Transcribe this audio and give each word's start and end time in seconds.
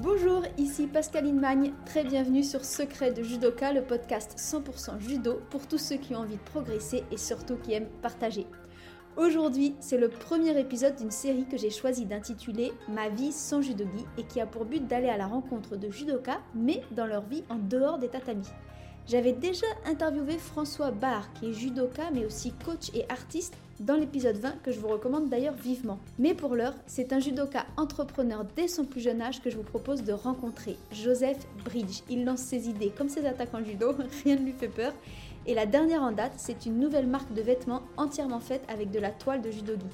Bonjour, 0.00 0.44
ici 0.58 0.86
Pascaline 0.86 1.40
Magne, 1.40 1.72
très 1.84 2.04
bienvenue 2.04 2.44
sur 2.44 2.64
Secret 2.64 3.10
de 3.10 3.24
Judoka, 3.24 3.72
le 3.72 3.82
podcast 3.82 4.36
100% 4.38 5.00
judo 5.00 5.40
pour 5.50 5.66
tous 5.66 5.78
ceux 5.78 5.96
qui 5.96 6.14
ont 6.14 6.20
envie 6.20 6.36
de 6.36 6.50
progresser 6.52 7.02
et 7.10 7.16
surtout 7.16 7.56
qui 7.56 7.72
aiment 7.72 7.88
partager. 8.00 8.46
Aujourd'hui, 9.16 9.74
c'est 9.80 9.98
le 9.98 10.08
premier 10.08 10.56
épisode 10.56 10.94
d'une 10.94 11.10
série 11.10 11.46
que 11.46 11.58
j'ai 11.58 11.70
choisi 11.70 12.06
d'intituler 12.06 12.70
Ma 12.86 13.08
vie 13.08 13.32
sans 13.32 13.60
judogi 13.60 14.04
et 14.16 14.22
qui 14.22 14.40
a 14.40 14.46
pour 14.46 14.66
but 14.66 14.86
d'aller 14.86 15.08
à 15.08 15.16
la 15.16 15.26
rencontre 15.26 15.74
de 15.74 15.90
judokas, 15.90 16.38
mais 16.54 16.80
dans 16.92 17.06
leur 17.06 17.22
vie 17.22 17.42
en 17.48 17.56
dehors 17.56 17.98
des 17.98 18.08
tatamis. 18.08 18.52
J'avais 19.08 19.32
déjà 19.32 19.66
interviewé 19.84 20.38
François 20.38 20.92
Barr, 20.92 21.32
qui 21.32 21.50
est 21.50 21.54
judoka 21.54 22.12
mais 22.14 22.24
aussi 22.24 22.52
coach 22.64 22.94
et 22.94 23.04
artiste, 23.08 23.58
dans 23.80 23.96
l'épisode 23.96 24.36
20 24.36 24.62
que 24.62 24.72
je 24.72 24.80
vous 24.80 24.88
recommande 24.88 25.28
d'ailleurs 25.28 25.54
vivement. 25.54 25.98
Mais 26.18 26.34
pour 26.34 26.54
l'heure, 26.54 26.74
c'est 26.86 27.12
un 27.12 27.20
judoka 27.20 27.64
entrepreneur 27.76 28.44
dès 28.56 28.68
son 28.68 28.84
plus 28.84 29.00
jeune 29.00 29.22
âge 29.22 29.40
que 29.40 29.50
je 29.50 29.56
vous 29.56 29.62
propose 29.62 30.02
de 30.02 30.12
rencontrer, 30.12 30.76
Joseph 30.92 31.46
Bridge. 31.64 32.02
Il 32.08 32.24
lance 32.24 32.40
ses 32.40 32.68
idées 32.68 32.92
comme 32.96 33.08
ses 33.08 33.26
attaques 33.26 33.54
en 33.54 33.64
judo, 33.64 33.92
rien 34.24 34.36
ne 34.36 34.44
lui 34.44 34.52
fait 34.52 34.68
peur. 34.68 34.92
Et 35.46 35.54
la 35.54 35.66
dernière 35.66 36.02
en 36.02 36.12
date, 36.12 36.34
c'est 36.36 36.66
une 36.66 36.78
nouvelle 36.78 37.06
marque 37.06 37.32
de 37.32 37.42
vêtements 37.42 37.82
entièrement 37.96 38.40
faite 38.40 38.62
avec 38.68 38.90
de 38.90 38.98
la 38.98 39.10
toile 39.10 39.40
de 39.40 39.50
judogi. 39.50 39.86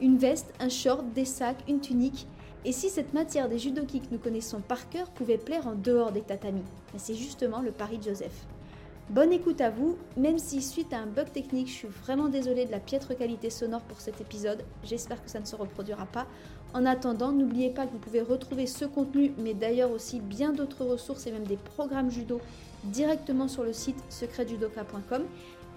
Une 0.00 0.18
veste, 0.18 0.52
un 0.60 0.68
short, 0.68 1.04
des 1.14 1.24
sacs, 1.24 1.64
une 1.68 1.80
tunique, 1.80 2.26
et 2.64 2.72
si 2.72 2.90
cette 2.90 3.14
matière 3.14 3.48
des 3.48 3.58
judokis 3.58 4.00
que 4.00 4.12
nous 4.12 4.18
connaissons 4.18 4.60
par 4.60 4.88
cœur 4.88 5.10
pouvait 5.10 5.38
plaire 5.38 5.66
en 5.66 5.74
dehors 5.74 6.12
des 6.12 6.22
tatamis 6.22 6.64
C'est 6.96 7.14
justement 7.14 7.60
le 7.60 7.70
pari 7.70 7.98
de 7.98 8.04
Joseph. 8.04 8.46
Bonne 9.08 9.32
écoute 9.32 9.60
à 9.60 9.70
vous, 9.70 9.96
même 10.16 10.38
si 10.38 10.60
suite 10.60 10.92
à 10.92 10.98
un 10.98 11.06
bug 11.06 11.30
technique, 11.30 11.68
je 11.68 11.72
suis 11.72 11.88
vraiment 11.88 12.28
désolée 12.28 12.64
de 12.64 12.72
la 12.72 12.80
piètre 12.80 13.16
qualité 13.16 13.50
sonore 13.50 13.82
pour 13.82 14.00
cet 14.00 14.20
épisode, 14.20 14.64
j'espère 14.82 15.22
que 15.22 15.30
ça 15.30 15.38
ne 15.38 15.44
se 15.44 15.54
reproduira 15.54 16.06
pas. 16.06 16.26
En 16.74 16.84
attendant, 16.84 17.30
n'oubliez 17.30 17.70
pas 17.70 17.86
que 17.86 17.92
vous 17.92 18.00
pouvez 18.00 18.20
retrouver 18.20 18.66
ce 18.66 18.84
contenu, 18.84 19.32
mais 19.38 19.54
d'ailleurs 19.54 19.92
aussi 19.92 20.18
bien 20.18 20.52
d'autres 20.52 20.84
ressources 20.84 21.28
et 21.28 21.30
même 21.30 21.46
des 21.46 21.56
programmes 21.56 22.10
judo 22.10 22.40
directement 22.82 23.46
sur 23.46 23.62
le 23.62 23.72
site 23.72 24.02
secretjudoka.com 24.08 25.22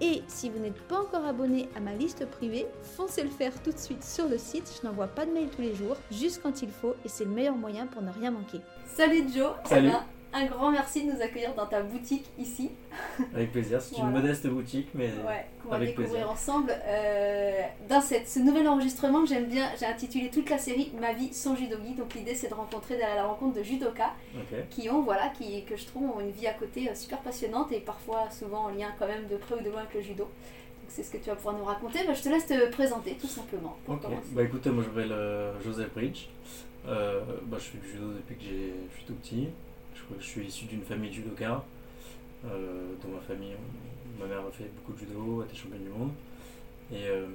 et 0.00 0.22
si 0.28 0.48
vous 0.48 0.58
n'êtes 0.58 0.80
pas 0.88 1.00
encore 1.00 1.26
abonné 1.26 1.68
à 1.76 1.80
ma 1.80 1.92
liste 1.94 2.26
privée, 2.26 2.66
foncez 2.82 3.22
le 3.22 3.28
faire 3.28 3.52
tout 3.62 3.70
de 3.70 3.78
suite 3.78 4.02
sur 4.02 4.28
le 4.28 4.38
site. 4.38 4.80
Je 4.80 4.86
n'envoie 4.88 5.08
pas 5.08 5.26
de 5.26 5.30
mail 5.30 5.48
tous 5.54 5.60
les 5.60 5.74
jours, 5.74 5.96
juste 6.10 6.40
quand 6.42 6.62
il 6.62 6.70
faut, 6.70 6.94
et 7.04 7.08
c'est 7.08 7.24
le 7.24 7.30
meilleur 7.30 7.56
moyen 7.56 7.86
pour 7.86 8.00
ne 8.02 8.10
rien 8.10 8.30
manquer. 8.30 8.60
Salut 8.86 9.24
Joe, 9.32 9.52
Salut. 9.66 9.90
Un 10.32 10.46
grand 10.46 10.70
merci 10.70 11.04
de 11.04 11.12
nous 11.12 11.20
accueillir 11.20 11.54
dans 11.54 11.66
ta 11.66 11.82
boutique 11.82 12.24
ici. 12.38 12.70
Avec 13.34 13.50
plaisir, 13.50 13.82
c'est 13.82 13.96
Voilà. 13.96 14.10
une 14.10 14.14
modeste 14.16 14.46
boutique, 14.46 14.88
mais 14.94 15.06
Ouais, 15.26 15.46
qu'on 15.62 15.70
va 15.70 15.76
avec 15.76 15.88
découvrir 15.88 16.12
plaisir. 16.12 16.30
ensemble. 16.30 16.72
Euh, 16.86 17.60
dans 17.88 18.00
cette, 18.00 18.28
ce 18.28 18.38
nouvel 18.38 18.68
enregistrement 18.68 19.22
que 19.22 19.28
j'aime 19.28 19.46
bien, 19.46 19.68
j'ai 19.78 19.86
intitulé 19.86 20.30
toute 20.30 20.48
la 20.48 20.58
série 20.58 20.92
Ma 21.00 21.12
vie 21.14 21.32
sans 21.34 21.56
judogi. 21.56 21.94
Donc 21.94 22.14
l'idée 22.14 22.34
c'est 22.36 22.48
de 22.48 22.54
rencontrer 22.54 22.94
d'aller 22.96 23.10
à 23.12 23.16
la 23.16 23.26
rencontre 23.26 23.54
de 23.58 23.62
judokas 23.64 24.12
ok. 24.36 24.58
qui 24.70 24.88
ont, 24.88 25.02
voilà, 25.02 25.30
qui, 25.30 25.64
que 25.64 25.76
je 25.76 25.84
trouve 25.86 26.04
ont 26.16 26.20
une 26.20 26.30
vie 26.30 26.46
à 26.46 26.52
côté 26.54 26.88
euh, 26.88 26.94
super 26.94 27.18
passionnante 27.18 27.72
et 27.72 27.80
parfois 27.80 28.28
souvent 28.30 28.66
en 28.66 28.68
lien 28.68 28.88
quand 29.00 29.08
même 29.08 29.26
de 29.26 29.36
près 29.36 29.56
ou 29.56 29.60
de 29.64 29.68
loin 29.70 29.80
avec 29.80 29.94
le 29.94 30.00
judo. 30.02 30.24
Donc 30.24 30.30
c'est 30.88 31.02
ce 31.02 31.10
que 31.10 31.18
tu 31.18 31.28
vas 31.30 31.34
pouvoir 31.36 31.56
nous 31.56 31.64
raconter. 31.64 32.06
Bah, 32.06 32.14
je 32.14 32.22
te 32.22 32.28
laisse 32.28 32.46
te 32.46 32.70
présenter 32.70 33.16
tout 33.20 33.26
simplement. 33.26 33.76
Ok. 33.88 34.02
Bah 34.32 34.42
écoutez, 34.44 34.70
moi 34.70 34.84
je 34.84 34.90
m'appelle 34.94 35.12
euh, 35.12 35.52
Joseph 35.64 35.92
Bridge. 35.92 36.28
Euh, 36.86 37.20
bah, 37.46 37.56
je 37.58 37.64
fais 37.64 37.78
du 37.78 37.88
judo 37.90 38.12
depuis 38.12 38.36
que 38.36 38.44
je 38.44 38.96
suis 38.96 39.04
tout 39.06 39.14
petit. 39.14 39.48
Je, 40.18 40.24
suis 40.24 40.46
issu 40.46 40.64
d'une 40.66 40.82
famille 40.82 41.12
judoka. 41.12 41.64
Euh, 42.44 42.94
dans 43.02 43.10
ma 43.10 43.20
famille, 43.20 43.54
ma 44.18 44.26
mère 44.26 44.40
a 44.40 44.50
fait 44.50 44.70
beaucoup 44.74 44.92
de 44.92 44.98
judo, 44.98 45.42
a 45.42 45.44
été 45.44 45.56
championne 45.56 45.82
du 45.84 45.90
monde. 45.90 46.10
Et, 46.92 47.06
euh, 47.08 47.26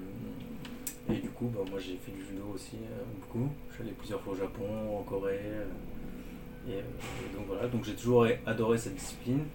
et 1.10 1.18
du 1.18 1.30
coup, 1.30 1.52
bah, 1.54 1.62
moi 1.70 1.80
j'ai 1.80 1.98
fait 1.98 2.12
du 2.12 2.26
judo 2.26 2.52
aussi 2.54 2.78
euh, 2.78 3.04
beaucoup. 3.20 3.50
Je 3.70 3.76
suis 3.76 3.84
allé 3.84 3.92
plusieurs 3.92 4.20
fois 4.22 4.34
au 4.34 4.38
Japon, 4.38 5.00
en 5.00 5.04
Corée. 5.04 5.40
et, 6.68 6.72
et 6.72 7.36
donc 7.36 7.46
voilà, 7.48 7.68
donc 7.68 7.86
j'ai 7.86 7.94
toujours 7.94 8.28
adoré 8.46 8.78
cette 8.78 8.96
discipline. 8.96 9.46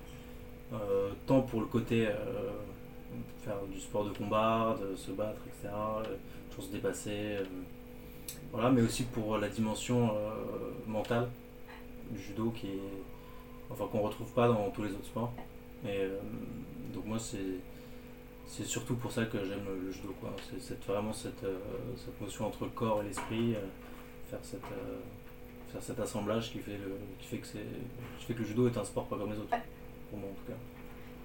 Tant 1.27 1.43
pour 1.43 1.61
le 1.61 1.67
côté 1.67 2.07
faire 3.43 3.57
du 3.73 3.81
sport 3.81 4.05
de 4.05 4.11
combat, 4.11 4.79
de 4.81 4.95
se 4.95 5.11
battre, 5.11 5.41
etc. 5.49 5.75
toujours 6.49 6.65
se 6.65 6.71
dépasser. 6.71 7.39
voilà, 8.53 8.71
mais 8.71 8.83
aussi 8.83 9.03
pour 9.03 9.39
la 9.39 9.49
dimension 9.49 10.13
mentale 10.87 11.29
du 12.13 12.21
judo 12.21 12.51
qui 12.51 12.67
est, 12.69 12.81
enfin 13.71 13.87
qu'on 13.91 14.01
retrouve 14.01 14.31
pas 14.33 14.49
dans 14.49 14.71
tous 14.71 14.83
les 14.83 14.91
autres 14.91 15.07
sports. 15.07 15.33
Et 15.85 16.01
euh, 16.01 16.19
donc 16.95 17.07
moi 17.07 17.19
c'est 17.19 17.59
c'est 18.47 18.65
surtout 18.65 18.97
pour 18.97 19.13
ça 19.13 19.25
que 19.27 19.39
j'aime 19.39 19.65
le, 19.65 19.91
judo 19.93 20.15
quoi. 20.21 20.31
C'est 20.59 20.85
vraiment 20.85 21.13
cette, 21.13 21.45
euh, 21.45 21.59
cette 21.97 22.21
notion 22.21 22.47
entre 22.47 22.65
le 22.65 22.71
corps 22.71 23.03
et 23.03 23.07
l'esprit, 23.07 23.55
euh, 23.55 23.61
faire 24.31 24.41
cette 24.43 24.61
faire 25.73 25.83
cet 25.83 26.01
assemblage 26.01 26.51
qui 26.51 26.59
fait 26.59 26.73
le 26.73 26.97
qui 27.21 27.27
fait 27.29 27.39
que 27.39 27.47
c'est 27.47 27.67
qui 28.19 28.25
fait 28.27 28.35
que 28.35 28.41
le 28.41 28.45
judo 28.45 28.69
est 28.69 28.77
un 28.77 28.85
sport 28.85 29.07
pas 29.07 29.17
comme 29.17 29.33
les 29.33 29.39
autres. 29.39 29.57
Pour 30.11 30.19
moi 30.19 30.29
en 30.29 30.35
tout 30.35 30.53
cas. 30.53 30.59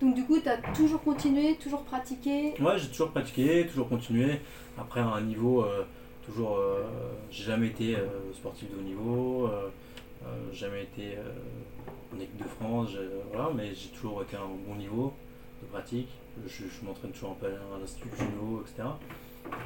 Donc 0.02 0.14
du 0.14 0.24
coup, 0.26 0.40
tu 0.40 0.50
as 0.50 0.58
toujours 0.74 1.02
continué, 1.02 1.56
toujours 1.56 1.84
pratiqué? 1.84 2.54
Ouais, 2.60 2.78
j'ai 2.78 2.90
toujours 2.90 3.12
pratiqué, 3.12 3.66
toujours 3.68 3.88
continué. 3.88 4.42
Après, 4.78 5.00
à 5.00 5.08
un 5.08 5.22
niveau, 5.22 5.64
euh, 5.64 5.86
toujours. 6.26 6.58
euh, 6.58 6.84
j'ai 7.32 7.46
jamais 7.46 7.68
été 7.68 7.96
euh, 7.96 8.08
sportif 8.34 8.70
de 8.72 8.78
haut 8.78 8.82
niveau, 8.82 9.50
jamais 10.52 10.84
été 10.84 11.18
euh, 11.18 12.16
en 12.16 12.20
équipe 12.20 12.38
de 12.38 12.48
France, 12.48 12.90
voilà, 13.32 13.50
mais 13.56 13.74
j'ai 13.74 13.90
toujours 13.90 14.22
été 14.24 14.36
à 14.38 14.42
un 14.42 14.50
bon 14.68 14.76
niveau 14.76 15.14
de 15.62 15.68
pratique. 15.68 16.10
Je, 16.48 16.64
je 16.68 16.86
m'entraîne 16.86 17.12
toujours 17.12 17.32
un 17.32 17.36
peu 17.36 17.48
à 17.48 17.80
l'institut 17.80 18.10
judo, 18.18 18.62
etc. 18.66 18.90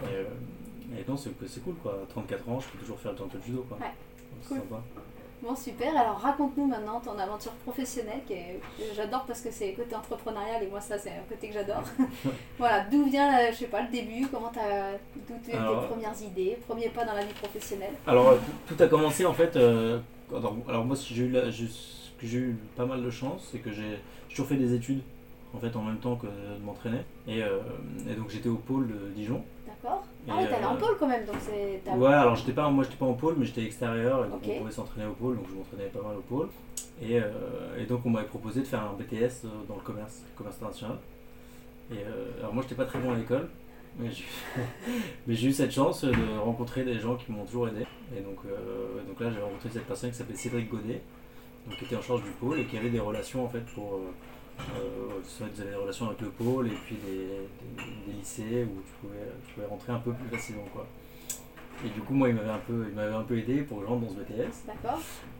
Et, 0.04 0.16
euh, 0.16 1.00
et 1.00 1.06
non, 1.10 1.18
c'est 1.18 1.32
c'est 1.48 1.64
cool 1.64 1.76
quoi. 1.76 1.94
À 2.04 2.06
34 2.12 2.50
ans, 2.50 2.60
je 2.60 2.68
peux 2.70 2.78
toujours 2.80 3.00
faire 3.00 3.16
peu 3.16 3.38
de 3.38 3.44
judo 3.44 3.66
quoi. 3.68 3.78
Ouais, 3.78 3.86
Donc, 3.86 3.94
C'est 4.44 4.48
cool. 4.50 4.58
sympa. 4.60 4.82
Bon, 5.42 5.56
super. 5.56 5.96
Alors 5.98 6.18
raconte-nous 6.20 6.66
maintenant 6.68 7.00
ton 7.00 7.18
aventure 7.18 7.54
professionnelle 7.66 8.20
que 8.28 8.34
j'adore 8.94 9.24
parce 9.26 9.40
que 9.42 9.50
c'est 9.52 9.72
le 9.72 9.78
côté 9.78 9.96
entrepreneurial 9.96 10.62
et 10.64 10.68
moi, 10.68 10.82
ça, 10.82 10.98
c'est 10.98 11.12
un 11.12 11.24
côté 11.30 11.48
que 11.48 11.54
j'adore. 11.54 11.82
voilà, 12.58 12.82
d'où 12.92 13.06
vient, 13.06 13.50
je 13.52 13.56
sais 13.56 13.68
pas, 13.68 13.82
le 13.82 13.88
début, 13.90 14.28
comment 14.28 14.52
t'as, 14.54 14.92
d'où 15.16 15.36
viennent 15.36 15.42
tes 15.46 15.54
Alors, 15.54 15.88
premières 15.88 16.22
idées, 16.22 16.58
premier 16.68 16.90
pas 16.90 17.06
dans 17.06 17.14
la 17.14 17.24
vie 17.24 17.34
professionnelle? 17.34 17.94
Alors, 18.06 18.28
euh, 18.30 18.38
tout, 18.68 18.76
tout 18.76 18.84
a 18.84 18.88
commencé 18.88 19.26
en 19.26 19.34
fait. 19.34 19.56
euh, 19.56 20.00
alors, 20.36 20.56
alors 20.68 20.86
moi, 20.86 20.96
j'ai 20.96 21.24
eu, 21.26 21.30
la- 21.32 21.50
j'ai 21.52 21.68
ce 21.68 22.10
que 22.20 22.28
j'ai 22.28 22.38
eu 22.40 22.56
pas 22.76 22.86
mal 22.86 23.04
de 23.04 23.10
chance, 23.10 23.48
c'est 23.52 23.60
que 23.60 23.72
j'ai 23.72 24.00
toujours 24.30 24.48
fait 24.48 24.56
des 24.58 24.74
études 24.74 25.02
en 25.54 25.58
fait 25.60 25.76
en 25.76 25.82
même 25.82 25.98
temps 25.98 26.16
que 26.16 26.28
de 26.28 26.64
m'entraîner. 26.64 27.00
Et, 27.28 27.42
euh, 27.44 27.60
et 28.10 28.14
donc 28.16 28.30
j'étais 28.30 28.50
au 28.50 28.56
pôle 28.58 28.88
de 28.88 29.10
Dijon. 29.16 29.42
D'accord 29.66 30.04
Et, 30.28 30.32
Ah 30.32 30.36
oui, 30.38 30.46
allé 30.54 30.66
en 30.66 30.76
euh, 30.76 30.78
pôle 30.78 30.98
quand 31.00 31.08
même, 31.08 31.26
donc 31.26 31.38
c'est. 31.40 31.82
t'as- 31.84 31.96
Ouais, 31.96 32.14
alors 32.14 32.36
j'étais 32.36 32.52
pas, 32.52 32.70
moi 32.70 32.84
j'étais 32.84 32.98
pas 32.98 33.06
en 33.06 33.14
pôle, 33.14 33.36
mais 33.38 33.46
j'étais 33.46 33.64
extérieur, 33.64 34.26
et 34.26 34.30
donc 34.30 34.42
on 34.48 34.58
pouvait 34.60 34.72
s'entraîner 34.72 35.08
au 35.08 35.14
pôle, 35.14 35.38
donc 35.38 35.46
je 35.50 35.56
m'entraînais 35.56 35.90
pas 35.90 36.02
mal 36.08 36.18
au 36.18 36.22
pôle. 36.22 36.50
Et, 37.02 37.20
euh, 37.20 37.32
et 37.80 37.86
donc 37.86 38.06
on 38.06 38.10
m'avait 38.10 38.28
proposé 38.28 38.60
de 38.60 38.66
faire 38.66 38.82
un 38.84 38.94
BTS 38.94 39.46
dans 39.68 39.76
le 39.76 39.82
commerce, 39.82 40.22
commerce 40.38 40.58
international. 40.58 40.98
Et 41.92 41.98
alors 42.40 42.54
moi 42.54 42.62
j'étais 42.64 42.76
pas 42.76 42.86
très 42.86 43.00
bon 43.00 43.12
à 43.14 43.16
l'école, 43.16 43.48
mais 45.28 45.36
j'ai 45.36 45.48
eu 45.48 45.54
cette 45.54 45.72
chance 45.72 46.04
de 46.06 46.38
rencontrer 46.40 46.84
des 46.84 47.00
gens 47.00 47.16
qui 47.16 47.32
m'ont 47.32 47.46
toujours 47.46 47.68
aidé. 47.68 47.86
Et 48.18 48.22
donc, 48.22 48.38
euh, 48.46 49.02
donc 49.08 49.20
là 49.20 49.30
j'ai 49.34 49.42
rencontré 49.42 49.70
cette 49.74 49.86
personne 49.86 50.12
qui 50.12 50.18
s'appelait 50.18 50.36
Cédric 50.36 50.70
Godet, 50.70 51.02
donc, 51.68 51.78
qui 51.78 51.86
était 51.86 51.96
en 51.96 52.02
charge 52.02 52.24
du 52.24 52.32
pôle 52.32 52.60
et 52.60 52.66
qui 52.66 52.78
avait 52.78 52.90
des 52.90 53.00
relations 53.00 53.44
en 53.46 53.50
fait 53.50 53.66
pour. 53.74 53.96
Euh, 53.96 54.00
euh, 54.78 55.20
soit 55.24 55.48
ils 55.56 55.62
avaient 55.62 55.70
des 55.72 55.76
relations 55.78 56.08
avec 56.08 56.20
le 56.20 56.30
pôle 56.30 56.68
et 56.68 56.76
puis 56.86 56.96
des, 56.98 57.18
des- 57.18 58.12
des 58.12 58.18
lycées 58.20 58.66
où 58.70 58.82
tu 58.82 58.92
pouvais, 59.02 59.26
tu 59.48 59.54
pouvais 59.54 59.68
rentrer 59.68 59.94
un 59.94 60.00
peu 60.00 60.12
plus 60.12 60.28
facilement 60.38 60.66
quoi. 60.74 60.86
Et 61.86 61.90
du 61.90 62.02
coup 62.02 62.14
moi 62.14 62.28
il 62.30 62.36
m'avait 62.36 62.50
un 62.50 62.60
peu, 62.68 62.86
il 62.90 62.96
m'avait 62.96 63.16
un 63.16 63.22
peu 63.22 63.38
aidé 63.38 63.62
pour 63.62 63.78
rentre 63.86 64.02
dans 64.02 64.10
ce 64.10 64.16
BTS. 64.16 64.66
D'accord. 64.68 65.00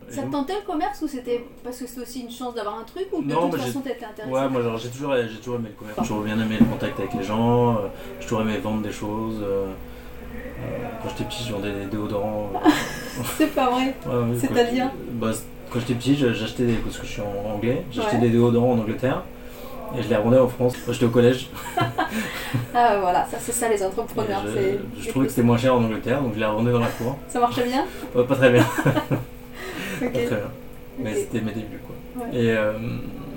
Ça 0.10 0.24
te 0.24 0.32
tentait 0.32 0.56
le 0.56 0.66
commerce 0.66 1.02
ou 1.02 1.08
c'était 1.08 1.46
parce 1.64 1.78
que 1.80 1.86
c'était 1.86 2.02
aussi 2.02 2.22
une 2.22 2.32
chance 2.32 2.56
d'avoir 2.56 2.80
un 2.80 2.84
truc 2.84 3.08
ou 3.12 3.22
de 3.22 3.28
Non, 3.28 3.50
toute 3.50 3.60
façon 3.60 3.82
t'étais 3.82 4.06
intéressé 4.06 4.34
Ouais, 4.34 4.50
moi 4.50 4.62
genre, 4.62 4.78
j'ai 4.78 4.90
toujours, 4.90 5.14
j'ai 5.16 5.38
toujours 5.38 5.56
aimé 5.58 5.70
le 5.70 5.76
commerce. 5.76 5.98
J'ai 5.98 6.08
toujours 6.08 6.24
bien 6.24 6.40
aimé 6.40 6.58
le 6.60 6.66
contact 6.66 6.98
avec 7.00 7.14
les 7.14 7.24
gens, 7.24 7.76
euh, 7.76 7.88
j'ai 8.20 8.26
toujours 8.26 8.42
aimé 8.42 8.58
vendre 8.58 8.82
des 8.82 8.92
choses. 8.92 9.40
euh, 9.44 9.66
euh, 10.36 10.88
quand 11.04 11.10
j'étais 11.10 11.24
petit, 11.26 11.44
je 11.46 11.54
vendais 11.54 11.72
des 11.74 11.86
déodorants. 11.86 12.50
C'est 13.38 13.54
pas 13.54 13.70
vrai. 13.70 13.96
ouais, 14.08 14.38
C'est-à-dire 14.40 14.90
bah, 15.14 15.32
Quand 15.72 15.80
j'étais 15.80 15.94
petit, 15.96 16.16
j'achetais 16.16 16.66
des. 16.66 16.74
Parce 16.76 16.98
que 16.98 17.06
je 17.06 17.12
suis 17.12 17.22
en 17.22 17.54
anglais, 17.56 17.84
j'achetais 17.92 18.16
Ouais. 18.16 18.22
des 18.22 18.30
déodorants 18.30 18.72
en 18.74 18.80
Angleterre 18.80 19.24
et 19.98 20.04
je 20.04 20.10
les 20.10 20.16
revendais 20.16 20.40
en 20.40 20.48
France. 20.48 20.76
J'étais 20.90 21.06
au 21.06 21.10
collège, 21.10 21.50
Ah 22.74 22.98
voilà, 23.00 23.26
ça 23.26 23.38
c'est 23.40 23.52
ça 23.52 23.70
les 23.70 23.82
et 23.82 23.86
entrepreneurs. 23.86 24.44
je, 25.00 25.10
trouvais 25.10 25.26
que 25.26 25.32
c'était 25.32 25.44
moins 25.46 25.58
cher 25.58 25.76
en 25.76 25.84
Angleterre, 25.84 26.22
donc 26.22 26.34
je 26.34 26.40
les 26.40 26.46
revendais 26.46 26.72
dans 26.72 26.80
la 26.80 26.88
cour. 26.88 27.18
Ça 27.28 27.40
marchait 27.40 27.66
bien? 27.66 27.86
Pas 28.14 28.36
très 28.36 28.50
bien. 28.52 28.66
Ok. 30.02 30.14
Pas 30.14 30.20
très 30.20 30.36
bien. 30.38 30.52
Mais 30.98 31.14
c'était 31.14 31.42
mes 31.42 31.52
débuts 31.52 31.82
quoi. 31.86 32.24
Ouais. 32.24 32.34
Et, 32.34 32.52
euh, 32.52 32.72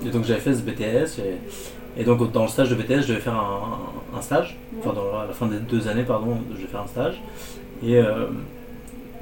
et 0.05 0.09
donc 0.09 0.23
j'avais 0.23 0.39
fait 0.39 0.53
ce 0.53 0.61
BTS 0.61 1.19
et, 1.19 2.01
et 2.01 2.05
donc 2.05 2.31
dans 2.31 2.43
le 2.43 2.47
stage 2.47 2.69
de 2.69 2.75
BTS 2.75 3.01
je 3.01 3.07
devais 3.09 3.19
faire 3.19 3.35
un, 3.35 4.17
un 4.17 4.21
stage, 4.21 4.57
enfin 4.79 4.93
dans, 4.93 5.23
la 5.27 5.33
fin 5.33 5.47
des 5.47 5.57
deux 5.57 5.89
années 5.89 6.03
pardon, 6.03 6.37
je 6.51 6.55
devais 6.55 6.67
faire 6.67 6.81
un 6.81 6.87
stage. 6.87 7.21
Et, 7.85 7.97
euh, 7.97 8.27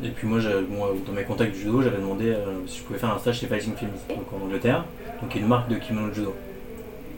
et 0.04 0.10
puis 0.10 0.28
moi, 0.28 0.40
dans 0.40 1.14
mes 1.14 1.24
contacts 1.24 1.54
du 1.54 1.62
judo 1.62 1.82
j'avais 1.82 1.98
demandé 1.98 2.30
euh, 2.30 2.46
si 2.68 2.80
je 2.80 2.84
pouvais 2.84 3.00
faire 3.00 3.12
un 3.12 3.18
stage 3.18 3.40
chez 3.40 3.48
Fighting 3.48 3.76
Films, 3.76 3.90
donc 4.10 4.26
en 4.40 4.46
Angleterre, 4.46 4.86
donc 5.20 5.34
une 5.34 5.48
marque 5.48 5.68
de 5.68 5.78
kimono 5.78 6.10
de 6.10 6.14
judo. 6.14 6.36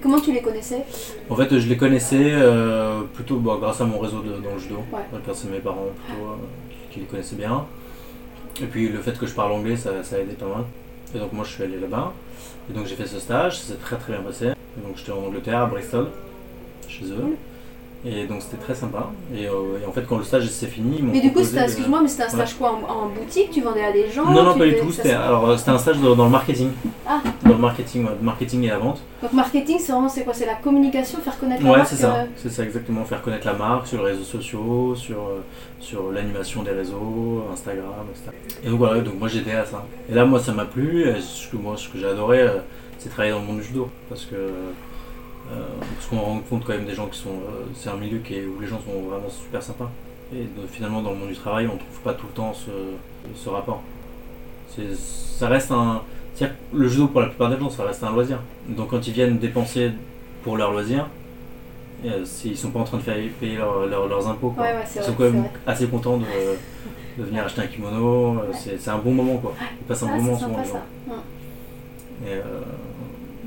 Comment 0.04 0.20
tu 0.20 0.34
les 0.34 0.42
connaissais 0.42 0.84
En 1.30 1.36
fait 1.36 1.58
je 1.58 1.68
les 1.70 1.78
connaissais 1.78 2.32
euh, 2.34 3.02
plutôt 3.14 3.38
bah, 3.38 3.58
grâce 3.60 3.80
à 3.82 3.86
mon 3.86 4.00
réseau 4.00 4.22
de- 4.22 4.34
dans 4.42 4.54
le 4.54 4.60
judo, 4.60 4.76
Ouais. 4.92 5.00
grâce 5.26 5.46
à 5.46 5.48
mes 5.48 5.60
parents 5.60 5.88
plutôt 6.06 6.22
euh, 6.24 6.36
qui, 6.70 6.94
qui 6.96 7.00
les 7.00 7.06
connaissaient 7.06 7.38
bien. 7.38 7.66
Et 8.62 8.66
puis 8.66 8.90
le 8.90 9.00
fait 9.00 9.18
que 9.18 9.26
je 9.26 9.34
parle 9.34 9.54
anglais, 9.54 9.78
ça, 9.78 10.04
ça 10.04 10.18
a 10.18 10.20
aidé 10.20 10.34
pas 10.34 10.46
mal. 10.46 10.66
Et 11.16 11.20
donc 11.20 11.32
moi 11.34 11.46
je 11.48 11.52
suis 11.54 11.64
allé 11.64 11.80
là-bas. 11.80 12.12
Et 12.70 12.74
donc 12.74 12.86
j'ai 12.86 12.96
fait 12.96 13.06
ce 13.08 13.20
stage, 13.20 13.60
ça 13.60 13.74
s'est 13.74 13.80
très 13.80 13.96
très 13.98 14.14
bien 14.14 14.22
passé. 14.22 14.48
Et 14.48 14.86
donc 14.88 14.98
j'étais 14.98 15.12
en 15.12 15.20
Angleterre, 15.26 15.60
à 15.62 15.66
Bristol, 15.68 16.08
chez 16.88 17.06
eux. 17.06 17.36
Et 18.06 18.26
donc 18.26 18.42
c'était 18.42 18.58
très 18.62 18.76
sympa. 18.76 19.10
Et, 19.34 19.48
euh, 19.48 19.80
et 19.82 19.86
en 19.88 19.92
fait 19.94 20.06
quand 20.08 20.18
le 20.18 20.26
stage 20.26 20.48
s'est 20.50 20.68
fini, 20.68 20.98
ils 21.00 21.06
m'ont 21.06 21.14
Mais 21.14 21.22
du 21.22 21.32
coup, 21.32 21.40
excuse-moi, 21.40 22.02
mais 22.02 22.10
c'était 22.10 22.24
un 22.24 22.30
stage 22.30 22.56
quoi 22.56 22.72
en, 22.74 23.04
en 23.06 23.08
boutique 23.08 23.50
Tu 23.52 23.62
vendais 23.62 23.84
à 23.86 23.94
des 23.94 24.10
gens 24.12 24.26
Non, 24.30 24.44
non, 24.44 24.58
pas 24.58 24.66
du 24.66 24.76
tout. 24.76 24.92
C'était 24.92 25.14
euh, 25.14 25.56
c'était 25.58 25.72
un 25.72 25.78
stage 25.78 26.00
dans, 26.00 26.14
dans 26.14 26.26
le 26.26 26.30
marketing. 26.32 26.70
Ah. 27.08 27.22
Dans 27.44 27.50
le 27.52 27.58
marketing, 27.58 28.04
ouais, 28.04 28.12
le 28.20 28.26
marketing 28.26 28.64
et 28.64 28.68
la 28.68 28.78
vente. 28.80 29.00
Donc 29.22 29.32
marketing, 29.32 29.78
c'est 29.80 29.94
vraiment 29.94 30.10
c'est 30.10 30.24
quoi 30.26 30.34
C'est 30.34 30.46
la 30.46 30.56
communication, 30.56 31.20
faire 31.20 31.40
connaître 31.40 31.64
la 31.64 31.70
Ouais, 31.72 31.78
marque 31.78 31.90
c'est 31.90 31.96
ça. 31.96 32.14
euh, 32.16 32.26
C'est 32.36 32.50
ça 32.50 32.64
exactement. 32.64 33.06
Faire 33.06 33.22
connaître 33.22 33.48
la 33.48 33.54
marque 33.54 33.88
sur 33.88 34.00
les 34.04 34.12
réseaux 34.12 34.24
sociaux, 34.26 34.96
sur, 34.96 35.18
sur 35.80 36.12
l'animation 36.12 36.62
des 36.64 36.72
réseaux, 36.72 37.46
Instagram, 37.54 37.86
etc. 38.12 38.32
Et 38.66 38.70
donc 38.70 38.80
voilà, 38.80 39.00
donc 39.00 39.18
moi 39.18 39.30
j'étais 39.30 39.54
à 39.54 39.66
ça. 39.66 39.86
Et 40.10 40.14
là, 40.14 40.26
moi 40.26 40.40
ça 40.42 40.52
m'a 40.52 40.66
plu. 40.66 41.08
Et 41.08 41.22
ce 41.22 41.48
que, 41.48 41.56
moi, 41.56 41.76
ce 41.78 41.88
que 41.88 41.98
j'ai 41.98 42.08
adoré, 42.08 42.46
c'est 43.00 43.08
travailler 43.08 43.34
dans 43.34 43.40
le 43.40 43.46
monde 43.46 43.60
du 43.60 43.64
judo. 43.64 43.90
Parce 44.10 44.26
que. 44.26 44.36
Euh, 45.52 45.56
parce 45.96 46.08
qu'on 46.08 46.20
rencontre 46.20 46.66
quand 46.68 46.74
même 46.74 46.86
des 46.86 46.94
gens 46.96 47.08
qui 47.08 47.20
sont. 47.20 47.30
euh, 47.30 47.66
c'est 47.76 47.90
un 47.90 47.98
milieu 47.98 48.20
qui 48.20 48.36
est, 48.36 48.46
où 48.46 48.60
les 48.62 48.68
gens 48.68 48.80
sont 48.80 49.02
vraiment 49.10 49.30
super 49.30 49.62
sympas. 49.62 49.90
Et 50.34 50.48
finalement, 50.72 51.02
dans 51.02 51.12
le 51.12 51.18
monde 51.18 51.30
du 51.30 51.36
travail, 51.36 51.68
on 51.68 51.78
trouve 51.78 52.00
pas 52.04 52.14
tout 52.14 52.26
le 52.28 52.34
temps 52.34 52.54
ce, 52.54 52.72
ce 53.36 53.50
rapport. 53.50 53.82
Ça 55.38 55.48
reste 55.48 55.72
un. 55.72 56.02
le 56.74 56.88
judo, 56.88 57.08
pour 57.08 57.22
la 57.22 57.28
plupart 57.28 57.50
des 57.50 57.58
gens, 57.60 57.70
ça 57.70 57.84
reste 57.84 58.04
un 58.04 58.12
loisir. 58.12 58.40
Donc 58.70 58.90
quand 58.90 59.06
ils 59.08 59.14
viennent 59.14 59.38
dépenser 59.38 59.92
pour 60.44 60.58
leur 60.58 60.72
loisir, 60.72 61.08
euh, 62.06 62.26
ils 62.46 62.58
sont 62.58 62.72
pas 62.72 62.80
en 62.80 62.84
train 62.84 62.98
de 62.98 63.04
faire 63.04 63.18
payer 63.40 63.58
leur- 63.58 63.86
leur- 63.86 64.08
leurs 64.08 64.28
impôts. 64.28 64.50
quoi. 64.50 64.64
Ouais, 64.64 64.74
ouais, 64.74 64.80
c'est 64.86 65.00
ils 65.00 65.02
vrai, 65.04 65.08
sont 65.12 65.14
quand 65.18 65.24
même 65.26 65.40
vrai. 65.42 65.52
assez 65.68 65.88
contents 65.88 66.18
de, 66.18 66.26
de 67.18 67.24
venir 67.24 67.44
acheter 67.46 67.62
un 67.62 67.68
kimono. 67.68 68.40
euh, 68.40 68.52
C'est 68.78 68.90
un 68.90 68.98
bon 68.98 69.12
moment. 69.12 69.38
quoi. 69.38 69.54
Ils 69.80 69.86
passent 69.86 70.04
un 70.04 70.08
Ah, 70.12 70.18
bon 70.18 70.24
moment 70.24 70.40
souvent. 70.40 70.58
les 70.60 70.68
gens. 70.68 70.82
euh, 72.28 72.42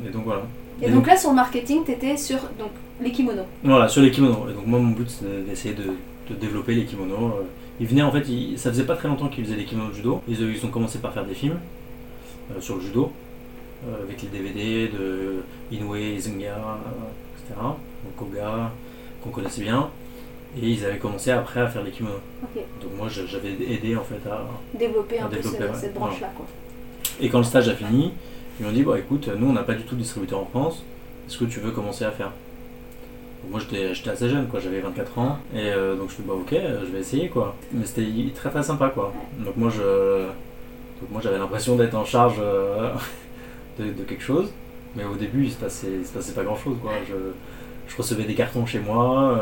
et 0.07 0.11
donc 0.11 0.25
voilà. 0.25 0.43
Et 0.83 0.91
donc 0.91 1.07
là, 1.07 1.17
sur 1.17 1.31
le 1.31 1.37
marketing, 1.37 1.85
tu 1.85 1.93
étais 1.93 2.17
sur 2.17 2.39
donc, 2.59 2.71
les 3.01 3.11
kimonos. 3.11 3.45
Voilà, 3.65 3.89
sur 3.89 4.03
les 4.03 4.11
kimonos. 4.11 4.51
Et 4.51 4.55
donc 4.55 4.67
moi, 4.67 4.79
mon 4.79 4.93
but, 4.93 5.09
c'est 5.09 5.45
d'essayer 5.47 5.75
de, 5.75 5.85
de 6.31 6.35
développer 6.39 6.75
les 6.75 6.85
kimonos. 6.85 7.15
Euh, 7.39 7.43
Ils 7.81 7.87
venaient 7.87 8.03
en 8.03 8.11
fait, 8.13 8.27
ils- 8.29 8.59
ça 8.59 8.71
faisait 8.71 8.85
pas 8.87 8.97
très 8.97 9.09
longtemps 9.09 9.29
qu'ils 9.29 9.45
faisaient 9.45 9.57
des 9.57 9.65
kimonos 9.65 9.91
de 9.91 9.95
judo. 9.97 10.23
Ils, 10.29 10.41
ils 10.41 10.65
ont 10.67 10.71
commencé 10.71 10.99
par 10.99 11.13
faire 11.13 11.25
des 11.25 11.35
films 11.35 11.59
euh, 12.51 12.61
sur 12.61 12.77
le 12.77 12.81
judo, 12.83 13.11
euh, 13.87 14.03
avec 14.03 14.23
les 14.23 14.29
DVD 14.29 14.89
de 14.89 15.43
Inoue, 15.73 15.95
euh, 15.95 16.17
etc. 16.17 16.31
Donc 17.61 18.17
Koga, 18.17 18.71
qu'on 19.23 19.31
connaissait 19.31 19.63
bien. 19.63 19.89
Et 20.63 20.69
ils 20.71 20.85
avaient 20.87 20.99
commencé 20.99 21.31
après 21.31 21.61
à 21.61 21.67
faire 21.69 21.83
les 21.85 21.91
kimonos. 21.91 22.21
Donc 22.83 22.91
moi, 22.97 23.09
j'avais 23.09 23.51
aidé 23.71 23.95
en 23.97 24.05
fait 24.05 24.27
à, 24.29 24.47
Développer 24.79 25.19
un 25.19 25.27
peu 25.29 25.37
ouais. 25.37 25.69
cette 25.75 25.95
branche-là. 25.95 26.31
Et 27.21 27.29
quand 27.29 27.39
le 27.39 27.45
stage 27.45 27.69
a 27.69 27.75
fini, 27.75 28.13
ils 28.59 28.67
m'ont 28.67 28.73
dit 28.73 28.83
bah 28.83 28.99
écoute, 28.99 29.29
nous 29.37 29.49
on 29.49 29.53
n'a 29.53 29.63
pas 29.63 29.75
du 29.75 29.85
tout 29.85 29.95
de 29.95 30.01
distributeur 30.01 30.41
en 30.41 30.47
France, 30.47 30.83
est-ce 31.29 31.39
que 31.39 31.45
tu 31.45 31.61
veux 31.61 31.71
commencer 31.71 32.05
à 32.05 32.11
faire? 32.11 32.33
Moi 33.51 33.61
j'étais 33.61 34.11
assez 34.11 34.29
jeune, 34.29 34.49
quoi, 34.49 34.61
j'avais 34.61 34.81
24 34.81 35.19
ans, 35.19 35.39
et 35.55 35.71
euh, 35.71 35.95
donc 35.97 36.09
je 36.09 36.15
suis 36.15 36.23
bah 36.23 36.35
ok, 36.35 36.53
euh, 36.53 36.81
je 36.87 36.93
vais 36.93 37.01
essayer 37.01 37.29
quoi. 37.29 37.55
Mais 37.73 37.85
c'était 37.85 38.07
très 38.35 38.51
très 38.51 38.63
sympa 38.63 38.89
quoi. 38.89 39.13
Donc 39.39 39.57
moi 39.57 39.71
je 39.71 40.23
donc 41.01 41.11
moi 41.11 41.21
j'avais 41.23 41.39
l'impression 41.39 41.77
d'être 41.77 41.95
en 41.95 42.05
charge 42.05 42.37
euh, 42.41 42.93
de, 43.79 44.03
quelque 44.05 44.23
chose, 44.23 44.51
mais 44.97 45.05
au 45.05 45.15
début 45.15 45.45
il 45.45 45.53
se 45.53 45.59
passait, 45.59 45.93
il 46.01 46.07
se 46.07 46.13
passait 46.13 46.33
pas 46.33 46.43
grand 46.43 46.57
chose 46.57 46.77
quoi. 46.83 46.93
Je, 47.09 47.15
je 47.89 47.97
recevais 47.97 48.25
des 48.25 48.35
cartons 48.35 48.67
chez 48.67 48.81
moi, 48.81 49.39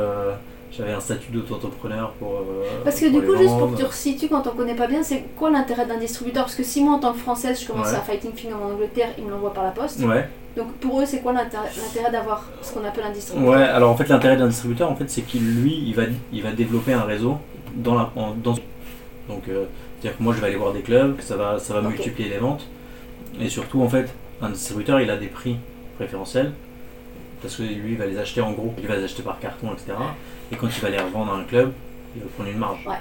j'avais 0.76 0.92
un 0.92 1.00
statut 1.00 1.30
d'auto-entrepreneur 1.32 2.10
pour. 2.18 2.30
euh, 2.36 2.64
Parce 2.84 2.98
que 3.00 3.10
pour 3.10 3.20
du 3.20 3.26
coup, 3.26 3.36
juste 3.36 3.56
pour 3.58 3.72
que 3.72 3.76
tu 3.78 3.84
resitues 3.84 4.28
quand 4.28 4.46
on 4.46 4.50
connaît 4.50 4.74
pas 4.74 4.86
bien, 4.86 5.02
c'est 5.02 5.24
quoi 5.36 5.50
l'intérêt 5.50 5.86
d'un 5.86 5.98
distributeur? 5.98 6.44
Parce 6.44 6.54
que 6.56 6.62
si 6.64 6.82
moi, 6.82 6.94
en 6.94 6.98
tant 6.98 7.12
que 7.12 7.18
française, 7.18 7.60
je 7.60 7.66
commence 7.66 7.88
Ouais. 7.90 7.96
à 7.96 8.00
Fighting 8.00 8.32
Finger 8.34 8.54
en 8.54 8.72
Angleterre, 8.72 9.10
ils 9.18 9.24
me 9.24 9.30
l'envoient 9.30 9.52
par 9.54 9.64
la 9.64 9.70
poste. 9.70 10.00
Ouais. 10.00 10.28
Donc 10.56 10.72
pour 10.74 11.00
eux, 11.00 11.04
c'est 11.06 11.20
quoi 11.20 11.32
l'intérêt 11.32 12.10
d'avoir 12.12 12.44
ce 12.62 12.72
qu'on 12.72 12.84
appelle 12.84 13.04
un 13.04 13.10
distributeur? 13.12 13.50
Ouais, 13.52 13.62
alors 13.62 13.90
en 13.90 13.96
fait 13.96 14.08
l'intérêt 14.08 14.36
d'un 14.36 14.46
distributeur 14.46 14.88
en 14.90 14.94
fait 14.94 15.10
c'est 15.10 15.22
qu'il 15.22 15.44
lui 15.60 15.82
il 15.84 15.94
va, 15.96 16.04
il 16.32 16.42
va 16.44 16.52
développer 16.52 16.92
un 16.92 17.02
réseau 17.02 17.38
dans 17.74 17.96
la 17.96 18.10
en- 18.14 18.34
dans 18.34 18.52
donc 19.28 19.48
euh, 19.48 19.64
c'est-à-dire 20.00 20.16
que 20.16 20.22
moi 20.22 20.32
je 20.32 20.40
vais 20.40 20.46
aller 20.46 20.56
voir 20.56 20.72
des 20.72 20.82
clubs, 20.82 21.20
ça 21.20 21.34
va 21.36 21.58
ça 21.58 21.74
va 21.74 21.80
multiplier 21.82 22.28
les 22.28 22.38
ventes 22.38 22.64
et 23.40 23.48
surtout 23.48 23.82
en 23.82 23.88
fait 23.88 24.06
un 24.42 24.50
distributeur 24.50 25.00
il 25.00 25.10
a 25.10 25.16
des 25.16 25.26
prix 25.26 25.56
préférentiels 25.96 26.52
parce 27.42 27.56
que 27.56 27.62
lui 27.64 27.90
il 27.92 27.96
va 27.98 28.06
les 28.06 28.18
acheter 28.18 28.40
en 28.40 28.52
gros, 28.52 28.72
il 28.78 28.86
va 28.86 28.94
les 28.94 29.02
acheter 29.02 29.24
par 29.24 29.40
carton 29.40 29.72
etc 29.72 29.94
et 30.54 30.56
quand 30.56 30.68
il 30.74 30.80
va 30.80 30.88
les 30.90 30.98
revendre 30.98 31.32
à 31.32 31.36
un 31.36 31.44
club 31.44 31.72
il 32.16 32.22
va 32.22 32.28
prendre 32.34 32.50
une 32.50 32.58
marge. 32.58 32.86
Ouais. 32.86 32.94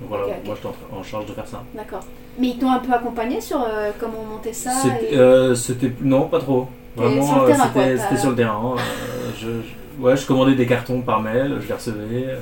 Donc 0.00 0.08
voilà, 0.08 0.26
moi 0.44 0.54
en, 0.64 0.68
tra- 0.68 1.00
en 1.00 1.02
charge 1.02 1.26
de 1.26 1.32
faire 1.32 1.46
ça. 1.46 1.62
D'accord. 1.74 2.04
Mais 2.38 2.48
ils 2.48 2.58
t'ont 2.58 2.70
un 2.70 2.78
peu 2.80 2.92
accompagné 2.92 3.40
sur 3.40 3.60
euh, 3.62 3.90
comment 3.98 4.22
monter 4.30 4.52
ça 4.52 4.70
C'était 4.70 5.14
et- 5.14 5.18
euh, 5.18 5.54
non 6.02 6.22
pas 6.28 6.38
trop. 6.38 6.68
Vraiment 6.96 7.44
euh, 7.44 7.52
c'était 7.54 8.16
sur 8.16 8.30
le 8.30 8.36
terrain. 8.36 8.74
euh, 8.76 9.30
je, 9.40 9.46
je- 9.46 10.02
ouais, 10.02 10.16
je 10.16 10.26
commandais 10.26 10.54
des 10.54 10.66
cartons 10.66 11.00
par 11.02 11.20
mail, 11.22 11.58
je 11.62 11.68
les 11.68 11.74
recevais, 11.74 12.36